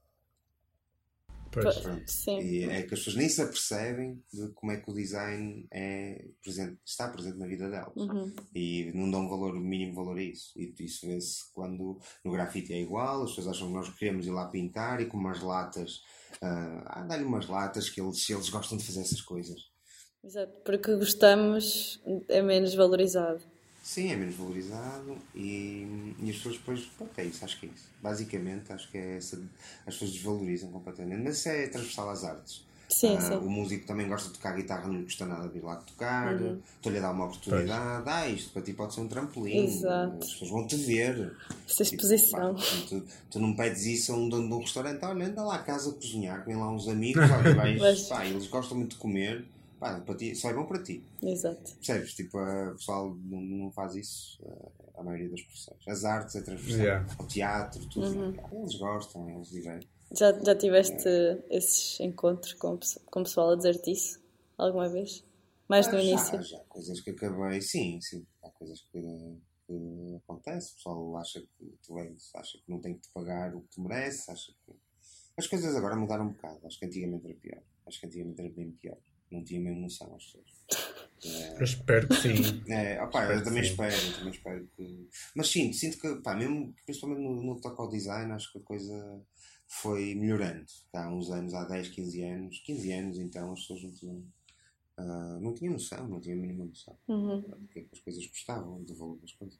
Sim. 2.07 2.39
E 2.39 2.63
é 2.63 2.81
que 2.83 2.93
as 2.93 2.99
pessoas 2.99 3.15
nem 3.15 3.29
se 3.29 3.41
apercebem 3.41 4.21
de 4.31 4.49
como 4.49 4.71
é 4.71 4.77
que 4.77 4.89
o 4.89 4.93
design 4.93 5.67
é 5.71 6.25
presente, 6.41 6.77
está 6.85 7.07
presente 7.07 7.37
na 7.37 7.47
vida 7.47 7.69
delas. 7.69 7.95
Uhum. 7.95 8.33
E 8.53 8.91
não 8.93 9.09
dão 9.09 9.29
valor, 9.29 9.55
o 9.55 9.59
mínimo 9.59 9.93
valor 9.93 10.17
a 10.17 10.23
isso. 10.23 10.51
E 10.55 10.73
isso 10.79 11.05
vê-se 11.05 11.51
quando 11.53 11.99
no 12.23 12.31
grafite 12.31 12.73
é 12.73 12.81
igual, 12.81 13.23
as 13.23 13.29
pessoas 13.29 13.55
acham 13.55 13.67
que 13.67 13.73
nós 13.73 13.89
queremos 13.95 14.25
ir 14.25 14.31
lá 14.31 14.47
pintar 14.47 15.01
e 15.01 15.05
com 15.05 15.17
umas 15.17 15.41
latas, 15.41 16.01
ah, 16.41 16.83
ah, 16.87 17.01
dá-lhe 17.03 17.23
umas 17.23 17.47
latas 17.47 17.89
que 17.89 18.01
eles, 18.01 18.29
eles 18.29 18.49
gostam 18.49 18.77
de 18.77 18.83
fazer 18.83 19.01
essas 19.01 19.21
coisas. 19.21 19.71
Exato, 20.23 20.53
porque 20.63 20.95
gostamos 20.95 22.01
é 22.29 22.41
menos 22.41 22.73
valorizado. 22.73 23.52
Sim, 23.83 24.13
é 24.13 24.15
menos 24.15 24.35
valorizado 24.35 25.17
e, 25.35 26.15
e 26.19 26.29
as 26.29 26.37
pessoas 26.37 26.55
depois, 26.55 26.79
pronto, 26.97 27.11
é 27.17 27.25
isso, 27.25 27.43
acho 27.43 27.59
que 27.59 27.65
é 27.65 27.69
isso. 27.69 27.89
Basicamente, 28.01 28.71
acho 28.71 28.89
que 28.89 28.97
é 28.97 29.17
essa, 29.17 29.35
as 29.85 29.93
pessoas 29.95 30.11
desvalorizam 30.11 30.71
completamente. 30.71 31.21
Mas 31.21 31.37
isso 31.39 31.49
é 31.49 31.67
transversal 31.67 32.09
às 32.09 32.23
artes. 32.23 32.63
Sim, 32.87 33.17
Ah, 33.17 33.21
sim. 33.21 33.35
O 33.35 33.49
músico 33.49 33.85
também 33.85 34.07
gosta 34.07 34.29
de 34.29 34.35
tocar 34.35 34.55
guitarra, 34.55 34.87
não 34.87 34.99
lhe 34.99 35.03
custa 35.03 35.25
nada 35.25 35.49
vir 35.49 35.63
lá 35.63 35.75
tocar. 35.77 36.33
Uhum. 36.39 36.61
Estou-lhe 36.77 36.97
a 36.99 37.01
dar 37.01 37.11
uma 37.11 37.25
oportunidade. 37.25 38.03
Ah, 38.07 38.29
isto 38.29 38.51
para 38.51 38.61
ti 38.61 38.71
pode 38.71 38.93
ser 38.93 39.01
um 39.01 39.07
trampolim. 39.09 39.65
Exato. 39.65 40.17
As 40.23 40.31
pessoas 40.31 40.51
vão 40.51 40.65
te 40.67 40.75
ver. 40.77 41.35
Essa 41.67 41.83
exposição. 41.83 42.55
Pá, 42.55 42.61
tu, 42.87 43.03
tu 43.31 43.39
não 43.39 43.53
pedes 43.53 43.85
isso 43.85 44.13
a 44.13 44.15
um 44.15 44.29
dono 44.29 44.47
de 44.47 44.53
um 44.53 44.59
restaurante. 44.59 45.03
Olha, 45.03 45.25
anda 45.25 45.43
lá 45.43 45.55
a 45.55 45.59
casa 45.63 45.89
a 45.89 45.93
cozinhar, 45.93 46.45
vem 46.45 46.55
lá 46.55 46.71
uns 46.71 46.87
amigos. 46.87 47.21
Olha, 47.29 47.53
vais, 47.79 48.03
pá, 48.07 48.25
eles 48.25 48.47
gostam 48.47 48.77
muito 48.77 48.91
de 48.91 48.97
comer. 48.97 49.43
Pá, 49.83 49.99
para 49.99 50.15
ti, 50.15 50.33
só 50.33 50.49
é 50.49 50.53
bom 50.53 50.65
para 50.65 50.81
ti. 50.81 51.03
Exato. 51.21 51.75
Percebes? 51.75 52.13
Tipo, 52.13 52.37
o 52.37 52.71
pessoal 52.75 53.13
não, 53.25 53.41
não 53.41 53.69
faz 53.73 53.95
isso, 53.95 54.41
eh, 54.45 54.71
a 54.95 55.03
maioria 55.03 55.29
das 55.29 55.41
profissões. 55.41 55.85
As 55.85 56.05
artes 56.05 56.35
é 56.37 56.41
transversal. 56.41 56.79
Yeah. 56.85 57.15
O 57.19 57.27
teatro, 57.27 57.85
tudo. 57.89 58.07
Uhum. 58.07 58.33
Eles 58.61 58.75
gostam, 58.75 59.29
eles 59.29 59.49
divertem. 59.49 59.89
Já, 60.13 60.31
já 60.41 60.55
tiveste 60.55 61.09
esses 61.49 61.99
encontros 61.99 62.53
com, 62.53 62.79
com 63.11 63.23
pessoal 63.23 63.49
a 63.51 63.55
dizer-te 63.57 63.91
isso? 63.91 64.21
Alguma 64.57 64.87
vez? 64.87 65.21
Mais 65.67 65.85
no 65.91 65.97
Ah, 65.97 66.01
início? 66.01 66.37
Já, 66.37 66.57
já, 66.57 66.59
coisas 66.69 67.01
que 67.01 67.09
acabei, 67.09 67.59
sim, 67.61 67.99
sim. 67.99 68.25
Há 68.41 68.49
coisas 68.51 68.79
que, 68.89 69.01
que 69.67 70.15
acontecem. 70.23 70.71
O 70.71 70.75
pessoal 70.75 71.17
acha 71.17 71.41
que 71.41 71.77
tu 71.85 71.99
és, 71.99 72.29
acha 72.35 72.57
que 72.57 72.71
não 72.71 72.79
tem 72.79 72.93
que 72.93 73.01
te 73.01 73.09
pagar 73.13 73.53
o 73.53 73.59
que 73.63 73.67
tu 73.75 73.81
mereces, 73.81 74.29
acha 74.29 74.53
que. 74.65 74.73
As 75.37 75.47
coisas 75.47 75.75
agora 75.75 75.95
mudaram 75.97 76.27
um 76.27 76.31
bocado. 76.31 76.65
Acho 76.65 76.79
que 76.79 76.85
antigamente 76.85 77.25
era 77.25 77.35
pior. 77.35 77.61
Acho 77.85 77.99
que 77.99 78.05
antigamente 78.05 78.39
era 78.39 78.49
bem 78.49 78.71
pior. 78.71 78.97
Não 79.33 79.43
tinha 79.43 79.59
mesmo 79.59 79.81
noção 79.81 80.15
as 80.15 80.23
pessoas. 80.25 80.53
É, 81.25 81.57
Eu 81.57 81.63
espero 81.63 82.07
que 82.07 82.15
sim. 82.15 82.63
É, 82.67 83.01
opá, 83.01 83.21
Espero 83.21 83.39
eu 83.39 83.43
também 83.43 83.63
sim. 83.63 83.69
espero, 83.71 83.95
eu 83.95 84.13
também 84.15 84.29
espero 84.33 84.67
que. 84.75 85.09
Mas 85.35 85.47
sim, 85.49 85.73
sinto 85.73 85.97
que, 85.97 86.15
pá, 86.21 86.35
mesmo, 86.35 86.73
principalmente 86.85 87.21
no, 87.21 87.41
no 87.43 87.55
que 87.55 87.61
toca 87.61 87.81
ao 87.81 87.89
design, 87.89 88.31
acho 88.33 88.51
que 88.51 88.59
a 88.59 88.61
coisa 88.61 89.21
foi 89.67 90.13
melhorando. 90.15 90.65
Há 90.93 91.09
uns 91.09 91.31
anos, 91.31 91.53
há 91.53 91.65
10, 91.65 91.89
15 91.89 92.23
anos, 92.23 92.59
15 92.59 92.91
anos 92.93 93.17
então, 93.19 93.53
as 93.53 93.59
pessoas 93.61 93.83
não 93.83 93.91
tinham, 93.93 94.23
ah, 94.97 95.39
não 95.41 95.53
tinham 95.53 95.73
noção, 95.73 96.07
não 96.07 96.19
tinham 96.21 96.37
a 96.37 96.41
mínima 96.41 96.65
noção 96.65 96.97
Uhum. 97.07 97.41
do 97.41 97.67
que 97.69 97.79
é 97.79 97.83
que 97.83 97.89
as 97.93 97.99
coisas 98.01 98.25
custavam, 98.27 98.83
do 98.83 98.95
valor 98.95 99.17
das 99.19 99.31
coisas. 99.33 99.59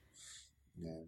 É, 0.84 1.04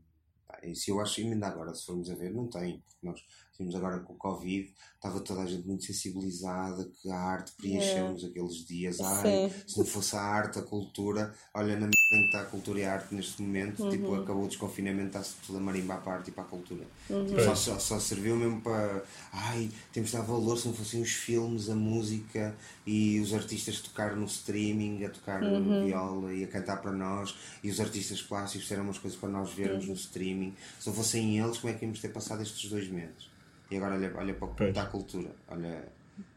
pá, 0.48 0.60
isso 0.64 0.90
eu 0.90 1.00
acho, 1.02 1.22
e 1.22 1.26
ainda 1.26 1.48
agora, 1.48 1.74
se 1.76 1.86
formos 1.86 2.10
a 2.10 2.16
ver, 2.16 2.34
não 2.34 2.48
tem, 2.50 2.80
porque 2.80 3.06
nós 3.06 3.20
tínhamos 3.56 3.76
agora 3.76 4.00
com 4.00 4.14
o 4.14 4.18
Covid, 4.18 4.72
estava 4.96 5.20
toda 5.20 5.42
a 5.42 5.46
gente 5.46 5.66
muito 5.68 5.84
sensibilizada 5.84 6.90
que 7.02 7.10
a 7.10 7.18
arte 7.18 7.52
preencheu-nos 7.54 8.26
aqueles 8.26 8.66
dias. 8.66 9.00
Ai, 9.00 9.50
Sim. 9.50 9.64
se 9.68 9.78
não 9.78 9.86
fosse 9.86 10.16
a 10.16 10.22
arte, 10.22 10.60
a 10.60 10.62
cultura, 10.62 11.34
olha 11.54 11.74
na 11.74 11.88
merda 11.88 11.96
em 12.12 12.22
que 12.22 12.26
está 12.26 12.42
a 12.42 12.46
cultura 12.46 12.80
e 12.80 12.86
a 12.86 12.94
arte 12.94 13.14
neste 13.14 13.42
momento, 13.42 13.90
tipo, 13.90 14.16
acabou 14.16 14.46
o 14.46 14.48
desconfinamento, 14.48 15.08
está-se 15.08 15.36
tudo 15.46 15.60
a 15.60 15.62
marimbar 15.62 16.02
para 16.02 16.14
a 16.14 16.16
arte 16.18 16.30
e 16.30 16.32
para 16.32 16.44
a 16.44 16.48
cultura. 16.48 16.86
Tipo, 17.08 17.42
só, 17.42 17.56
só, 17.56 17.80
só 17.80 18.00
serviu 18.00 18.36
mesmo 18.36 18.62
para, 18.62 19.04
ai, 19.32 19.70
temos 19.94 20.10
de 20.10 20.18
dar 20.18 20.24
valor 20.24 20.58
se 20.58 20.68
não 20.68 20.74
fossem 20.74 21.02
os 21.02 21.12
filmes, 21.12 21.70
a 21.70 21.76
música 21.76 22.56
e 22.86 23.20
os 23.20 23.34
artistas 23.34 23.80
tocar 23.80 24.16
no 24.16 24.26
streaming, 24.26 25.04
a 25.06 25.10
tocar 25.10 25.42
viola 25.86 26.34
e 26.34 26.44
a 26.44 26.48
cantar 26.48 26.82
para 26.82 26.92
nós, 26.92 27.36
e 27.64 27.70
os 27.70 27.80
artistas 27.80 28.22
plásticos 28.22 28.68
fizeram 28.68 28.84
umas 28.84 28.98
coisas 28.98 29.20
para 29.20 29.30
nós 29.30 29.54
vermos 29.54 29.88
no 29.88 29.94
streaming. 29.94 30.56
Se 30.80 30.88
não 30.88 30.96
fossem 30.96 31.40
eles, 31.40 31.58
como 31.58 31.72
é 31.72 31.78
que 31.78 31.86
íamos 31.86 32.00
ter 32.00 32.10
passado 32.10 32.42
estes 32.42 32.70
dois 32.70 32.88
meses? 32.90 33.35
E 33.72 33.78
agora 33.78 33.96
olha, 33.96 34.14
olha 34.16 34.34
para 34.34 34.48
como 34.48 34.70
está 34.70 34.84
a 34.84 34.88
cultura, 34.88 35.32
olha 35.48 35.88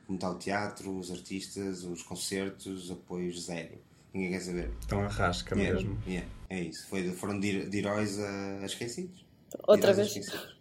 como 0.06 0.16
está 0.16 0.30
o 0.30 0.34
teatro, 0.36 0.96
os 0.98 1.10
artistas, 1.10 1.84
os 1.84 2.02
concertos, 2.02 2.90
apoios 2.90 3.44
zero. 3.44 3.76
Ninguém 4.14 4.30
quer 4.32 4.40
saber. 4.40 4.70
Estão 4.80 5.00
a 5.00 5.08
rasca 5.08 5.54
Yeah, 5.54 5.74
mesmo. 5.80 6.02
yeah, 6.06 6.28
é 6.48 6.62
isso. 6.62 6.86
Foi, 6.88 7.10
foram 7.12 7.38
de, 7.38 7.68
de 7.68 7.78
heróis 7.78 8.18
a, 8.18 8.60
a 8.62 8.66
esquecidos. 8.66 9.24
Outra 9.66 9.92
vez. 9.92 10.08
esquecidos. 10.08 10.56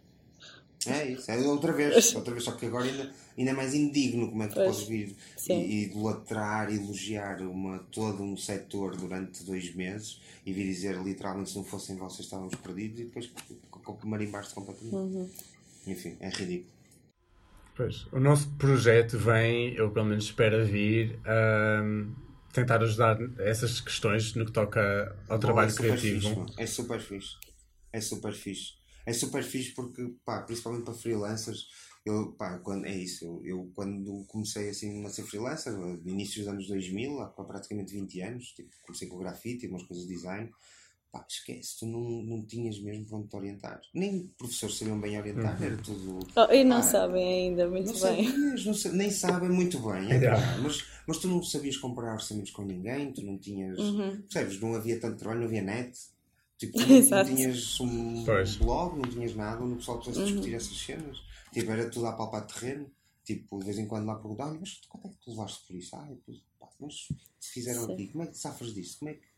É 0.86 1.10
isso, 1.10 1.30
é 1.30 1.36
outra 1.38 1.72
vez, 1.72 2.14
outra 2.14 2.32
vez, 2.32 2.44
só 2.44 2.52
que 2.52 2.64
agora 2.66 2.84
ainda, 2.84 3.12
ainda 3.36 3.50
é 3.50 3.54
mais 3.54 3.74
indigno 3.74 4.28
como 4.30 4.42
é 4.44 4.46
que 4.46 4.54
tu 4.54 4.60
Pois, 4.60 4.76
podes 4.76 4.88
vir 4.88 5.16
sim. 5.36 5.60
e, 5.60 5.66
e 5.72 5.84
idolatrar, 5.86 6.72
elogiar 6.72 7.42
uma, 7.42 7.80
todo 7.90 8.22
um 8.22 8.36
setor 8.36 8.96
durante 8.96 9.42
dois 9.42 9.74
meses 9.74 10.20
e 10.46 10.52
vir 10.52 10.64
dizer 10.66 10.96
literalmente 11.02 11.50
se 11.50 11.56
não 11.56 11.64
fossem 11.64 11.96
vocês 11.96 12.20
estávamos 12.20 12.54
perdidos 12.54 13.00
e 13.00 13.04
depois 13.04 13.30
marimbaste 14.04 14.54
completamente. 14.54 14.94
Uhum. 14.94 15.28
Enfim, 15.88 16.16
é 16.20 16.28
ridículo. 16.28 16.72
Pois, 17.76 18.06
o 18.12 18.18
nosso 18.18 18.50
projeto 18.56 19.16
vem, 19.16 19.74
eu 19.74 19.90
pelo 19.90 20.06
menos 20.06 20.24
espero 20.24 20.66
vir, 20.66 21.18
ahm, 21.24 22.12
tentar 22.52 22.82
ajudar 22.82 23.18
essas 23.38 23.80
questões 23.80 24.34
no 24.34 24.44
que 24.44 24.52
toca 24.52 25.16
ao 25.28 25.38
trabalho 25.38 25.70
é 25.70 25.74
criativo. 25.74 26.44
Fixe, 26.46 26.60
é 26.62 26.66
super 26.66 27.00
fixe. 27.00 27.36
É 27.92 28.00
super 28.00 28.32
fixe. 28.32 28.72
É 29.06 29.12
super 29.12 29.42
fixe 29.44 29.74
porque, 29.74 30.14
pá, 30.24 30.42
principalmente 30.42 30.84
para 30.84 30.94
freelancers, 30.94 31.68
eu, 32.04 32.32
pá, 32.32 32.58
quando, 32.58 32.86
é 32.86 32.94
isso. 32.94 33.24
Eu, 33.24 33.42
eu 33.44 33.72
quando 33.74 34.24
comecei 34.26 34.70
assim 34.70 35.04
a 35.04 35.08
ser 35.08 35.22
freelancer, 35.22 35.72
no 35.72 36.10
início 36.10 36.40
dos 36.40 36.48
anos 36.48 36.66
2000, 36.66 37.20
há 37.20 37.28
praticamente 37.28 37.92
20 37.92 38.20
anos, 38.22 38.46
tipo, 38.48 38.70
comecei 38.82 39.08
com 39.08 39.18
grafite 39.18 39.66
e 39.66 39.68
umas 39.68 39.84
coisas 39.84 40.06
de 40.06 40.14
design. 40.14 40.50
Pá, 41.10 41.24
esquece, 41.26 41.78
tu 41.78 41.86
não, 41.86 42.00
não 42.00 42.44
tinhas 42.44 42.78
mesmo 42.80 43.06
para 43.06 43.16
onde 43.18 43.28
te 43.28 43.36
orientar. 43.36 43.80
Nem 43.94 44.26
professores 44.36 44.76
sabiam 44.76 45.00
bem 45.00 45.18
orientar, 45.18 45.60
era 45.62 45.76
tudo. 45.78 46.18
Oh, 46.36 46.52
e 46.52 46.62
não 46.64 46.76
Ah, 46.78 46.82
sabem 46.82 47.26
ainda 47.48 47.66
muito 47.68 47.86
Não 47.94 48.00
bem. 48.00 48.26
sabias, 48.26 48.64
não 48.66 48.74
sa- 48.74 48.92
nem 48.92 49.10
sabem 49.10 49.48
muito 49.48 49.78
bem, 49.80 50.12
é. 50.12 50.20
Mas, 50.62 50.84
mas 51.06 51.16
tu 51.18 51.26
não 51.28 51.42
sabias 51.42 51.78
comparar 51.78 52.12
orçamentos 52.12 52.50
com 52.52 52.62
ninguém, 52.62 53.10
tu 53.12 53.22
não 53.22 53.38
tinhas. 53.38 53.78
Uhum. 53.78 54.20
Percebes? 54.22 54.60
Não 54.60 54.74
havia 54.74 55.00
tanto 55.00 55.16
trabalho, 55.18 55.40
não 55.40 55.46
havia 55.46 55.62
net. 55.62 55.98
Tipo, 56.58 56.76
não, 56.86 56.88
não 56.88 57.24
tinhas 57.24 57.80
um 57.80 58.24
Pois. 58.26 58.56
blog, 58.56 58.96
não 58.96 59.08
tinhas 59.10 59.34
nada 59.34 59.64
onde 59.64 59.74
o 59.74 59.76
pessoal 59.78 59.96
Uhum. 59.98 60.04
pudesse 60.04 60.24
discutir 60.26 60.54
essas 60.54 60.76
cenas. 60.78 61.18
Tipo, 61.54 61.70
era 61.70 61.88
tudo 61.88 62.06
a 62.06 62.12
palpar 62.12 62.46
terreno. 62.46 62.90
Tipo, 63.24 63.58
de 63.60 63.64
vez 63.64 63.78
em 63.78 63.86
quando 63.86 64.04
lá 64.06 64.16
perguntar, 64.16 64.48
olha, 64.48 64.60
mas 64.60 64.80
quanto 64.88 65.06
é 65.06 65.10
que 65.10 65.16
tu 65.24 65.30
levaste 65.30 65.66
por 65.66 65.74
isso? 65.76 65.96
Ah, 65.96 66.06
depois, 66.08 66.38
pá, 66.60 66.68
mas 66.80 66.94
te 67.40 67.48
fizeram 67.52 67.86
Sim. 67.86 67.92
aqui, 67.94 68.08
como 68.08 68.24
é 68.24 68.26
que 68.26 68.32
te 68.32 68.38
safas 68.38 68.74
disso? 68.74 68.98
Como 68.98 69.10
é 69.10 69.14
que. 69.14 69.37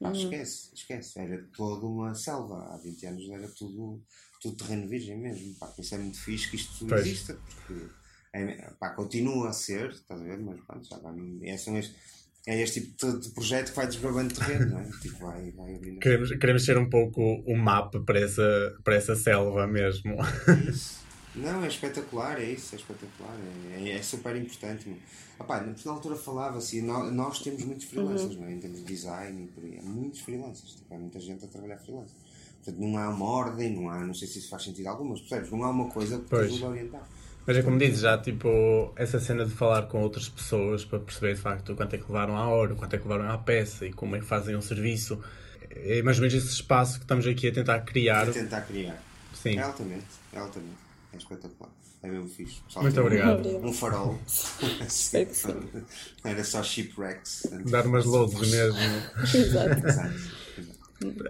Pá, 0.00 0.08
Uhum. 0.08 0.14
esquece, 0.14 0.70
esquece. 0.74 1.18
Era 1.20 1.44
toda 1.56 1.86
uma 1.86 2.14
selva. 2.14 2.68
Há 2.72 2.78
20 2.78 3.06
anos 3.06 3.28
era 3.30 3.48
tudo, 3.48 4.02
tudo 4.40 4.56
terreno 4.56 4.88
virgem 4.88 5.18
mesmo. 5.18 5.54
Pá, 5.56 5.72
isso 5.78 5.94
é 5.94 5.98
muito 5.98 6.18
fixe 6.18 6.48
que 6.50 6.56
isto 6.56 6.86
Pois. 6.86 7.00
exista, 7.06 7.34
porque 7.34 7.86
é, 8.32 8.70
pá, 8.78 8.90
continua 8.90 9.50
a 9.50 9.52
ser, 9.52 9.90
estás 9.90 10.20
a 10.20 10.24
ver? 10.24 10.38
Mas 10.40 10.58
pronto, 10.66 10.88
já 10.88 10.98
vai, 10.98 11.14
é, 11.42 11.56
são 11.56 11.76
este, 11.76 11.94
é 12.46 12.62
este 12.62 12.80
tipo 12.80 13.06
de, 13.12 13.20
de 13.20 13.34
projeto 13.34 13.70
que 13.70 13.76
vai 13.76 13.86
desbravando 13.86 14.34
terreno, 14.34 14.70
não 14.70 14.78
é? 14.80 14.88
Tipo, 15.02 15.18
vai, 15.18 15.50
vai 15.52 15.74
abrindo. 15.74 16.00
Queremos, 16.00 16.30
queremos 16.30 16.64
ser 16.64 16.78
um 16.78 16.88
pouco 16.88 17.20
o 17.22 17.56
mapa 17.56 18.00
para 18.00 18.20
essa, 18.20 18.78
para 18.82 18.94
essa 18.94 19.14
selva 19.14 19.66
mesmo. 19.66 20.14
É 20.48 20.70
isso. 20.70 21.09
Não, 21.34 21.64
é 21.64 21.68
espetacular, 21.68 22.40
é 22.40 22.50
isso, 22.50 22.74
é 22.74 22.78
espetacular, 22.78 23.36
é, 23.72 23.90
é 23.90 24.02
super 24.02 24.34
importante. 24.34 24.94
Opa, 25.38 25.60
na 25.60 25.92
altura 25.92 26.16
falava-se, 26.16 26.82
nós, 26.82 27.12
nós, 27.12 27.38
temos 27.38 27.64
muitos 27.64 27.86
freelancers, 27.86 28.34
uhum. 28.34 28.42
não 28.42 28.48
é? 28.48 28.52
em 28.52 28.58
termos 28.58 28.80
de 28.80 28.84
design 28.84 29.44
e 29.44 29.46
por 29.46 29.64
aí, 29.64 29.78
há 29.78 29.82
muitos 29.82 30.20
freelancers, 30.20 30.74
tipo, 30.74 30.92
há 30.94 30.98
muita 30.98 31.20
gente 31.20 31.44
a 31.44 31.48
trabalhar 31.48 31.78
freelance. 31.78 32.14
Portanto, 32.62 32.80
não 32.80 32.98
há 32.98 33.08
uma 33.08 33.24
ordem, 33.24 33.74
não 33.74 33.88
há, 33.88 34.00
não 34.00 34.12
sei 34.12 34.28
se 34.28 34.38
isso 34.40 34.50
faz 34.50 34.64
sentido 34.64 34.88
algum, 34.88 35.04
mas 35.04 35.20
percebes, 35.20 35.50
não 35.50 35.64
há 35.64 35.70
uma 35.70 35.88
coisa 35.88 36.18
que 36.18 36.26
te 36.26 36.34
ajude 36.34 36.64
a 36.64 36.68
orientar. 36.68 37.08
Mas 37.46 37.56
é 37.56 37.62
como 37.62 37.78
dizes, 37.78 38.00
já 38.00 38.18
tipo, 38.18 38.92
essa 38.96 39.18
cena 39.18 39.46
de 39.46 39.50
falar 39.52 39.82
com 39.82 40.02
outras 40.02 40.28
pessoas 40.28 40.84
para 40.84 40.98
perceber 40.98 41.34
de 41.34 41.40
facto 41.40 41.74
quanto 41.74 41.94
é 41.94 41.98
que 41.98 42.04
levaram 42.04 42.36
à 42.36 42.46
hora, 42.48 42.74
quanto 42.74 42.94
é 42.94 42.98
que 42.98 43.08
levaram 43.08 43.30
à 43.30 43.38
peça 43.38 43.86
e 43.86 43.92
como 43.92 44.14
é 44.14 44.20
que 44.20 44.26
fazem 44.26 44.54
o 44.54 44.62
serviço. 44.62 45.18
É 45.70 46.02
mais 46.02 46.18
ou 46.18 46.22
menos 46.22 46.34
esse 46.34 46.52
espaço 46.52 46.98
que 46.98 47.04
estamos 47.04 47.26
aqui 47.26 47.48
a 47.48 47.52
tentar 47.52 47.80
criar. 47.80 48.28
A 48.28 48.32
tentar 48.32 48.60
criar. 48.62 49.02
Sim. 49.32 49.56
É 49.56 49.62
altamente, 49.62 50.06
é 50.32 50.38
altamente. 50.38 50.89
É 51.12 51.16
espetacular. 51.16 51.70
É 52.02 52.08
mesmo 52.08 52.28
fixe. 52.28 52.62
Pessoal, 52.62 52.84
Muito 52.84 53.00
obrigado. 53.00 53.48
Um 53.58 53.72
farol. 53.72 54.18
Era 56.24 56.44
só 56.44 56.62
shipwrecks. 56.62 57.42
Dar 57.70 57.86
umas 57.86 58.06
loads 58.06 58.50
mesmo. 58.50 58.78
Exato. 59.34 59.82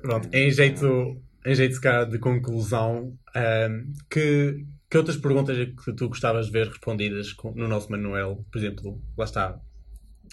Pronto, 0.03 0.29
em 0.33 0.51
jeito, 0.51 1.17
em 1.45 1.55
jeito 1.55 1.81
de 2.11 2.19
conclusão, 2.19 3.17
um, 3.37 3.93
que 4.09 4.65
que 4.91 4.99
outras 4.99 5.17
perguntas 5.17 5.57
é 5.57 5.67
que 5.67 5.93
tu 5.93 6.09
gostavas 6.09 6.47
de 6.47 6.53
ver 6.53 6.67
respondidas 6.67 7.37
no 7.55 7.69
nosso 7.69 7.89
manual, 7.93 8.45
por 8.51 8.59
exemplo, 8.59 9.01
lá 9.17 9.25
está, 9.25 9.61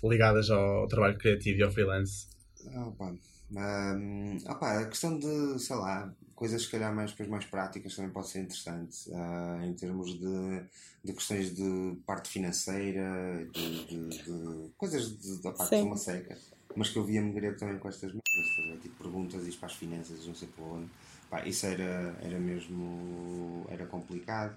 ligadas 0.04 0.50
ao 0.50 0.88
trabalho 0.88 1.16
criativo 1.16 1.60
e 1.60 1.64
ao 1.64 1.72
freelance? 1.72 2.28
Opa, 2.76 3.14
um, 3.52 4.38
opa, 4.48 4.80
a 4.80 4.86
questão 4.86 5.20
de, 5.20 5.60
sei 5.60 5.76
lá, 5.76 6.12
coisas 6.38 6.62
se 6.62 6.70
calhar 6.70 6.96
mais, 6.96 7.14
mais 7.28 7.46
práticas 7.46 7.96
também 7.96 8.12
pode 8.12 8.30
ser 8.30 8.40
interessante, 8.40 9.10
uh, 9.10 9.62
em 9.66 9.74
termos 9.74 10.18
de, 10.18 10.64
de 11.04 11.14
questões 11.14 11.54
de 11.54 11.98
parte 12.06 12.30
financeira, 12.30 13.46
de, 13.52 13.86
de, 13.86 14.10
de 14.24 14.70
coisas 14.78 15.18
de, 15.18 15.42
da 15.42 15.52
parte 15.52 15.70
Sim. 15.70 15.82
de 15.82 15.88
uma 15.88 15.98
seca, 15.98 16.38
mas 16.76 16.90
que 16.90 16.98
eu 16.98 17.04
via-me 17.04 17.34
grego 17.34 17.58
também 17.58 17.78
com 17.80 17.90
estas 17.90 18.14
merdas, 18.14 18.82
tipo 18.82 18.96
perguntas 19.04 19.46
e 19.46 19.52
para 19.52 19.66
as 19.66 19.74
finanças, 19.74 20.26
não 20.26 20.36
sei 20.36 20.48
por 20.48 20.64
onde 20.64 20.90
Pá, 21.30 21.46
isso 21.46 21.66
era, 21.66 22.18
era 22.22 22.40
mesmo 22.40 23.66
era 23.70 23.86
complicado. 23.86 24.56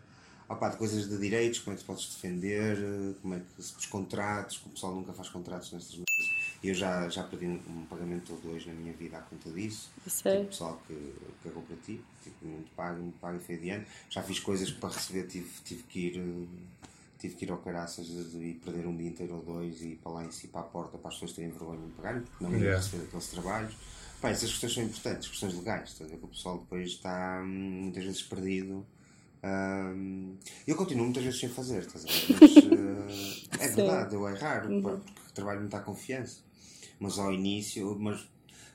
Opa, 0.48 0.68
de 0.68 0.76
coisas 0.76 1.08
de 1.08 1.16
direitos, 1.18 1.60
como 1.60 1.74
é 1.74 1.78
que 1.78 1.84
podes 1.84 2.14
defender, 2.14 2.76
como 3.22 3.34
é 3.34 3.40
que 3.40 3.62
se 3.62 3.76
os 3.76 3.86
contratos, 3.86 4.58
que 4.58 4.68
o 4.68 4.70
pessoal 4.70 4.94
nunca 4.94 5.12
faz 5.12 5.28
contratos 5.28 5.72
nestas 5.72 5.96
mesas. 5.96 6.39
Eu 6.62 6.74
já, 6.74 7.08
já 7.08 7.24
perdi 7.24 7.46
um 7.46 7.86
pagamento 7.88 8.32
ou 8.34 8.38
dois 8.40 8.66
na 8.66 8.74
minha 8.74 8.92
vida 8.92 9.16
à 9.16 9.20
conta 9.22 9.50
disso. 9.50 9.90
Sei. 10.06 10.38
Tipo, 10.38 10.46
pessoal 10.48 10.82
que 10.86 11.14
cagou 11.42 11.62
para 11.62 11.76
ti, 11.76 12.00
tipo, 12.22 12.46
não 12.46 12.62
te 12.62 12.70
paga, 12.70 12.98
não 12.98 13.10
te 13.10 13.18
paga 13.18 13.36
e 13.38 13.40
foi 13.40 13.54
adiante. 13.54 13.86
Já 14.10 14.22
fiz 14.22 14.40
coisas 14.40 14.70
que 14.70 14.78
para 14.78 14.90
receber 14.90 15.26
tive, 15.26 15.50
tive 15.64 15.82
que 15.84 15.98
ir 16.00 16.48
tive 17.20 17.34
que 17.34 17.44
ir 17.44 17.50
ao 17.50 17.58
caraças 17.58 18.06
e 18.08 18.58
perder 18.64 18.86
um 18.86 18.96
dia 18.96 19.08
inteiro 19.08 19.34
ou 19.34 19.42
dois 19.42 19.82
e 19.82 19.88
ir 19.88 19.96
para 19.96 20.12
lá 20.12 20.24
em 20.24 20.30
si 20.30 20.48
para 20.48 20.62
a 20.62 20.64
porta 20.64 20.96
para 20.96 21.08
as 21.08 21.14
pessoas 21.14 21.32
terem 21.32 21.50
vergonha 21.50 21.78
de 21.78 21.86
me 21.86 21.92
pagarem, 21.92 22.22
porque 22.22 22.42
não 22.42 22.50
ia 22.52 22.58
yeah. 22.58 22.78
receber 22.78 23.04
aqueles 23.04 23.26
trabalhos. 23.28 23.74
Pá, 24.20 24.30
essas 24.30 24.50
questões 24.50 24.74
são 24.74 24.82
importantes, 24.82 25.28
questões 25.28 25.54
legais, 25.54 25.92
que 25.92 26.02
o 26.02 26.28
pessoal 26.28 26.58
depois 26.58 26.88
está 26.88 27.40
hum, 27.42 27.82
muitas 27.82 28.04
vezes 28.04 28.22
perdido. 28.22 28.86
Um, 29.42 30.36
eu 30.66 30.76
continuo 30.76 31.04
muitas 31.04 31.24
vezes 31.24 31.40
sem 31.40 31.48
fazer, 31.48 31.80
estás 31.80 32.04
a 32.04 32.08
ver? 32.08 32.38
Mas 32.40 32.56
uh, 32.56 33.62
é 33.62 33.68
verdade, 33.72 34.14
eu 34.14 34.28
é 34.28 34.34
raro, 34.34 34.70
uhum. 34.70 34.82
porque 34.82 35.12
trabalho 35.34 35.60
muita 35.60 35.80
confiança. 35.80 36.40
Mas 37.00 37.18
ao 37.18 37.32
início, 37.32 37.96
mas, 37.98 38.28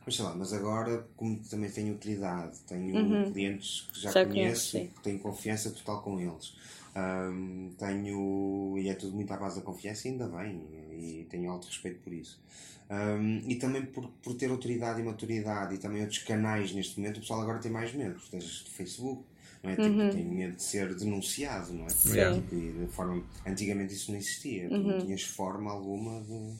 mas 0.06 0.16
sei 0.16 0.26
lá, 0.26 0.36
mas 0.36 0.52
agora, 0.52 1.08
como 1.16 1.38
também 1.38 1.70
tenho 1.70 1.94
utilidade, 1.94 2.58
tenho 2.68 2.96
uhum. 2.96 3.32
clientes 3.32 3.88
que 3.94 4.02
já, 4.02 4.12
já 4.12 4.26
conheço, 4.26 4.72
conheço 4.74 4.94
que 4.96 5.04
tenho 5.04 5.20
confiança 5.20 5.72
total 5.72 6.02
com 6.02 6.20
eles. 6.20 6.54
Um, 6.96 7.72
tenho, 7.78 8.78
e 8.78 8.90
é 8.90 8.94
tudo 8.94 9.14
muito 9.16 9.32
à 9.32 9.38
base 9.38 9.58
da 9.58 9.62
confiança, 9.62 10.08
ainda 10.08 10.28
bem, 10.28 10.66
e 10.92 11.28
tenho 11.30 11.52
alto 11.52 11.68
respeito 11.68 12.00
por 12.00 12.12
isso. 12.12 12.42
Um, 12.90 13.42
e 13.50 13.56
também 13.56 13.86
por, 13.86 14.08
por 14.22 14.36
ter 14.36 14.50
autoridade 14.50 15.02
e 15.02 15.04
maturidade 15.04 15.76
e 15.76 15.78
também 15.78 16.02
outros 16.02 16.20
canais 16.20 16.72
neste 16.72 17.00
momento, 17.00 17.18
o 17.18 17.20
pessoal 17.22 17.42
agora 17.42 17.60
tem 17.60 17.72
mais 17.72 17.94
medo. 17.94 18.20
Tens 18.30 18.64
do 18.64 18.70
Facebook, 18.70 19.24
não 19.64 19.72
é? 19.72 19.76
Tipo, 19.76 19.88
uhum. 19.88 20.10
Tem 20.10 20.24
medo 20.24 20.56
de 20.56 20.64
ser 20.64 20.96
denunciado, 20.96 21.74
não 21.74 21.86
é? 21.86 21.90
Sim. 21.90 22.42
de 22.50 22.88
forma, 22.92 23.24
antigamente 23.46 23.94
isso 23.94 24.12
não 24.12 24.18
existia, 24.18 24.70
uhum. 24.70 24.84
não 24.84 25.00
tinhas 25.00 25.24
forma 25.24 25.72
alguma 25.72 26.22
de, 26.22 26.54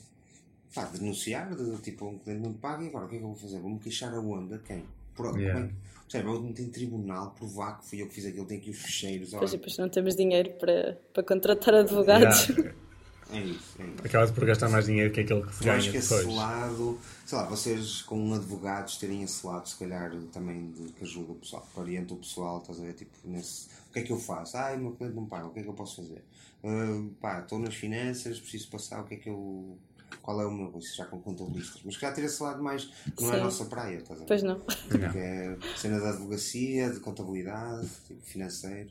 pá, 0.76 0.84
de 0.84 1.00
denunciar, 1.00 1.54
de 1.54 1.76
tipo, 1.78 2.06
um 2.06 2.18
cliente 2.18 2.42
não 2.42 2.52
te 2.52 2.58
paga 2.58 2.84
e 2.84 2.88
agora 2.88 3.06
o 3.06 3.08
que 3.08 3.16
é 3.16 3.18
que 3.18 3.24
eu 3.24 3.28
vou 3.28 3.36
fazer? 3.36 3.58
Vou-me 3.58 3.78
queixar 3.78 4.12
aonde? 4.12 4.54
A 4.54 4.58
quem? 4.58 4.84
Por, 5.14 5.38
yeah. 5.38 5.54
como 5.54 5.64
é 5.64 5.68
que, 5.68 5.74
Percebe? 6.02 6.28
Eu 6.28 6.40
não 6.40 6.52
tenho 6.52 6.68
tribunal 6.68 7.30
provar 7.30 7.80
que 7.80 7.88
fui 7.88 8.02
eu 8.02 8.06
que 8.06 8.14
fiz 8.14 8.26
aquilo, 8.26 8.44
tem 8.44 8.58
aqui 8.58 8.70
os 8.70 8.78
fecheiros. 8.78 9.30
Pois, 9.30 9.50
depois 9.50 9.76
não 9.78 9.88
temos 9.88 10.14
dinheiro 10.14 10.50
para, 10.50 11.00
para 11.12 11.22
contratar 11.22 11.74
advogados. 11.74 12.48
Yeah. 12.48 12.74
É 13.28 13.40
isso, 13.40 13.82
é 13.82 13.84
isso. 13.84 14.06
Acabas 14.06 14.30
por 14.30 14.46
gastar 14.46 14.68
mais 14.68 14.86
dinheiro 14.86 15.12
que 15.12 15.18
aquele 15.18 15.42
que 15.42 15.52
se 15.52 15.64
ganha 15.64 15.78
acho 15.78 15.90
que 15.90 15.98
depois. 15.98 16.20
esse 16.20 16.30
lado, 16.30 17.00
sei 17.24 17.38
lá, 17.38 17.44
vocês 17.46 18.02
com 18.02 18.32
advogados 18.32 18.98
terem 18.98 19.24
esse 19.24 19.44
lado, 19.44 19.68
se 19.68 19.76
calhar 19.76 20.12
também 20.32 20.70
de, 20.70 20.92
que 20.92 21.02
ajuda 21.02 21.32
o 21.32 21.34
pessoal, 21.34 21.66
que 21.74 21.80
orienta 21.80 22.14
o 22.14 22.18
pessoal, 22.18 22.58
estás 22.58 22.78
a 22.78 22.84
ver, 22.84 22.92
tipo, 22.92 23.10
nesse, 23.24 23.66
o 23.90 23.92
que 23.92 23.98
é 23.98 24.02
que 24.02 24.12
eu 24.12 24.18
faço? 24.20 24.56
Ah, 24.56 24.72
o 24.76 24.78
meu 24.78 24.92
cliente 24.92 25.16
não 25.16 25.26
paga, 25.26 25.46
o 25.46 25.50
que 25.50 25.58
é 25.58 25.62
que 25.64 25.68
eu 25.68 25.74
posso 25.74 25.96
fazer? 25.96 26.22
Uh, 26.62 27.10
pá, 27.20 27.40
estou 27.40 27.58
nas 27.58 27.74
finanças, 27.74 28.38
preciso 28.38 28.68
passar, 28.68 29.00
o 29.00 29.04
que 29.04 29.14
é 29.14 29.16
que 29.16 29.28
eu 29.28 29.76
qual 30.22 30.40
é 30.40 30.46
o 30.46 30.50
meu 30.50 30.70
gosto, 30.70 30.94
já 30.96 31.06
com 31.06 31.20
contabilistas. 31.20 31.82
Mas 31.84 31.96
cá 31.96 32.12
ter 32.12 32.24
esse 32.24 32.42
lado 32.42 32.62
mais 32.62 32.84
que 32.84 33.22
não 33.22 33.30
Sim. 33.30 33.36
é 33.36 33.40
a 33.40 33.44
nossa 33.44 33.64
praia, 33.66 33.98
estás 33.98 34.20
a 34.20 34.22
ver? 34.22 34.26
Pois 34.26 34.42
não. 34.42 34.60
Que 34.60 35.18
é 35.18 35.56
cena 35.76 36.00
da 36.00 36.10
advocacia, 36.10 36.90
de 36.90 37.00
contabilidade, 37.00 37.88
tipo 38.06 38.22
financeiro. 38.22 38.90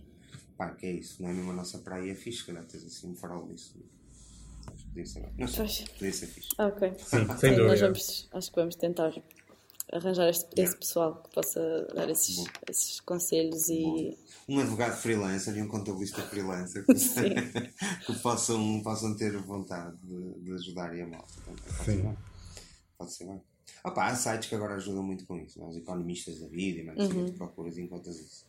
Pá, 0.57 0.69
que 0.69 0.86
é 0.86 0.91
isso, 0.91 1.21
não 1.21 1.30
é 1.30 1.34
mesmo 1.34 1.51
a 1.51 1.55
nossa 1.55 1.80
praia, 1.80 2.11
é 2.11 2.15
fixe, 2.15 2.45
calhar 2.45 2.63
tens 2.63 2.86
assim 2.86 3.09
um 3.09 3.15
farol 3.15 3.45
disso. 3.47 3.76
Podia 4.88 5.05
ser, 5.05 5.30
não 5.38 5.47
sei, 5.47 5.86
podia 5.86 6.13
ser 6.13 6.28
fixe. 6.28 6.49
Ah, 6.57 6.67
ok. 6.67 6.93
Sim, 6.97 7.38
sem 7.38 7.49
dúvida. 7.51 7.67
Nós 7.67 7.82
vamos, 7.82 8.30
acho 8.32 8.49
que 8.49 8.55
vamos 8.55 8.76
tentar 8.76 9.13
arranjar 9.91 10.29
este, 10.29 10.45
yeah. 10.55 10.63
esse 10.63 10.77
pessoal 10.77 11.21
que 11.21 11.29
possa 11.33 11.88
dar 11.93 12.09
esses, 12.09 12.43
esses 12.69 12.99
conselhos 13.01 13.69
e. 13.69 14.17
Um 14.47 14.59
advogado 14.59 14.95
freelancer 14.97 15.55
e 15.57 15.61
um 15.61 15.67
contabilista 15.67 16.21
freelancer 16.21 16.86
que, 16.86 16.93
que 18.05 18.19
possam, 18.21 18.81
possam 18.83 19.15
ter 19.15 19.38
vontade 19.38 19.97
de, 20.03 20.39
de 20.41 20.53
ajudar 20.53 20.95
e 20.95 21.01
a 21.01 21.07
malta. 21.07 21.33
Pode 21.45 21.61
Sim. 21.61 21.83
ser 21.83 22.01
bem. 22.03 22.17
Pode 22.97 23.13
ser 23.13 23.25
bem. 23.25 23.41
Opa, 23.83 24.07
há 24.07 24.15
sites 24.15 24.49
que 24.49 24.55
agora 24.55 24.75
ajudam 24.75 25.03
muito 25.03 25.25
com 25.25 25.38
isso, 25.38 25.63
os 25.63 25.77
economistas 25.77 26.39
da 26.39 26.47
vida, 26.47 26.83
mas 26.83 27.07
uhum. 27.09 27.27
tu 27.27 27.33
procuras 27.33 27.77
e 27.77 27.81
encontras 27.81 28.17
isso. 28.19 28.45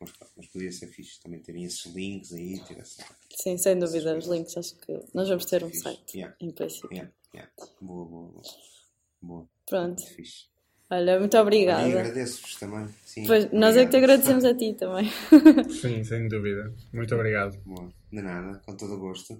Mas, 0.00 0.12
mas 0.36 0.46
podia 0.46 0.70
ser 0.70 0.86
fixe 0.86 1.20
também 1.20 1.40
terem 1.40 1.64
esses 1.64 1.84
links 1.86 2.32
aí. 2.32 2.58
Ter 2.60 2.78
essa, 2.78 3.04
Sim, 3.34 3.58
sem 3.58 3.78
dúvida, 3.78 4.16
os 4.16 4.26
links. 4.26 4.56
Acho 4.56 4.76
que 4.76 4.92
nós 5.12 5.28
vamos 5.28 5.44
ter 5.44 5.64
um 5.64 5.68
fixe. 5.68 5.82
site, 5.82 6.16
yeah. 6.16 6.36
em 6.40 6.50
princípio. 6.52 6.92
Yeah. 6.92 7.12
Yeah. 7.34 7.52
Boa, 7.80 8.06
boa, 8.06 8.28
boa. 8.30 8.42
boa. 9.20 9.48
Pronto. 9.66 10.00
Muito 10.00 10.14
fixe. 10.14 10.46
Olha, 10.90 11.18
muito 11.18 11.36
obrigada. 11.36 11.86
E 11.86 11.98
agradeço-vos 11.98 12.56
também. 12.56 12.86
Sim, 13.04 13.26
pois, 13.26 13.50
nós 13.52 13.76
é 13.76 13.84
que 13.84 13.90
te 13.90 13.96
agradecemos 13.98 14.44
a 14.46 14.54
ti 14.54 14.74
também. 14.74 15.10
Sim, 15.70 16.02
sem 16.02 16.28
dúvida. 16.28 16.72
Muito 16.92 17.14
obrigado. 17.14 17.58
Boa. 17.64 17.88
De 18.10 18.22
nada, 18.22 18.60
com 18.64 18.74
todo 18.74 18.94
o 18.94 18.98
gosto. 18.98 19.38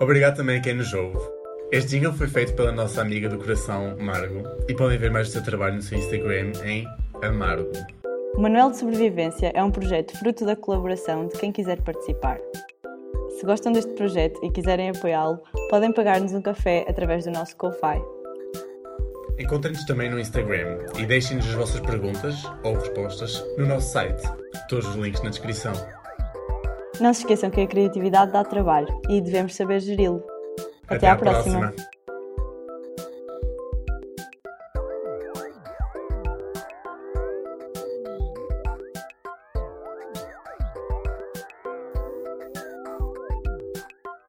Obrigado 0.00 0.36
também 0.36 0.58
a 0.58 0.62
quem 0.62 0.74
nos 0.74 0.92
ouve. 0.94 1.18
Este 1.70 1.90
jingle 1.90 2.12
foi 2.12 2.26
feito 2.28 2.54
pela 2.54 2.72
nossa 2.72 3.00
amiga 3.00 3.28
do 3.28 3.38
coração, 3.38 3.96
Margo, 3.98 4.42
e 4.68 4.74
podem 4.74 4.98
ver 4.98 5.10
mais 5.10 5.28
do 5.28 5.32
seu 5.32 5.42
trabalho 5.44 5.76
no 5.76 5.82
seu 5.82 5.98
Instagram 5.98 6.52
em 6.64 6.86
Amargo. 7.22 7.70
O 8.34 8.40
Manuel 8.40 8.70
de 8.70 8.78
Sobrevivência 8.78 9.52
é 9.54 9.62
um 9.62 9.70
projeto 9.70 10.16
fruto 10.18 10.46
da 10.46 10.56
colaboração 10.56 11.28
de 11.28 11.38
quem 11.38 11.52
quiser 11.52 11.80
participar. 11.82 12.40
Se 13.38 13.44
gostam 13.44 13.72
deste 13.72 13.92
projeto 13.92 14.40
e 14.44 14.50
quiserem 14.50 14.90
apoiá-lo, 14.90 15.40
podem 15.68 15.92
pagar-nos 15.92 16.32
um 16.32 16.42
café 16.42 16.84
através 16.88 17.24
do 17.24 17.30
nosso 17.30 17.56
Ko-Fi. 17.56 18.19
Encontrem-nos 19.40 19.84
também 19.86 20.10
no 20.10 20.20
Instagram 20.20 20.78
e 20.98 21.06
deixem-nos 21.06 21.46
as 21.46 21.54
vossas 21.54 21.80
perguntas 21.80 22.44
ou 22.62 22.74
respostas 22.74 23.42
no 23.56 23.66
nosso 23.66 23.90
site. 23.90 24.22
Todos 24.68 24.86
os 24.88 24.96
links 24.96 25.22
na 25.22 25.30
descrição. 25.30 25.72
Não 27.00 27.14
se 27.14 27.22
esqueçam 27.22 27.50
que 27.50 27.62
a 27.62 27.66
criatividade 27.66 28.32
dá 28.32 28.44
trabalho 28.44 28.86
e 29.08 29.18
devemos 29.22 29.54
saber 29.56 29.80
geri-lo. 29.80 30.22
Até, 30.84 30.96
Até 30.96 31.08
à, 31.08 31.16
próxima. 31.16 31.58
próxima. 31.58 31.90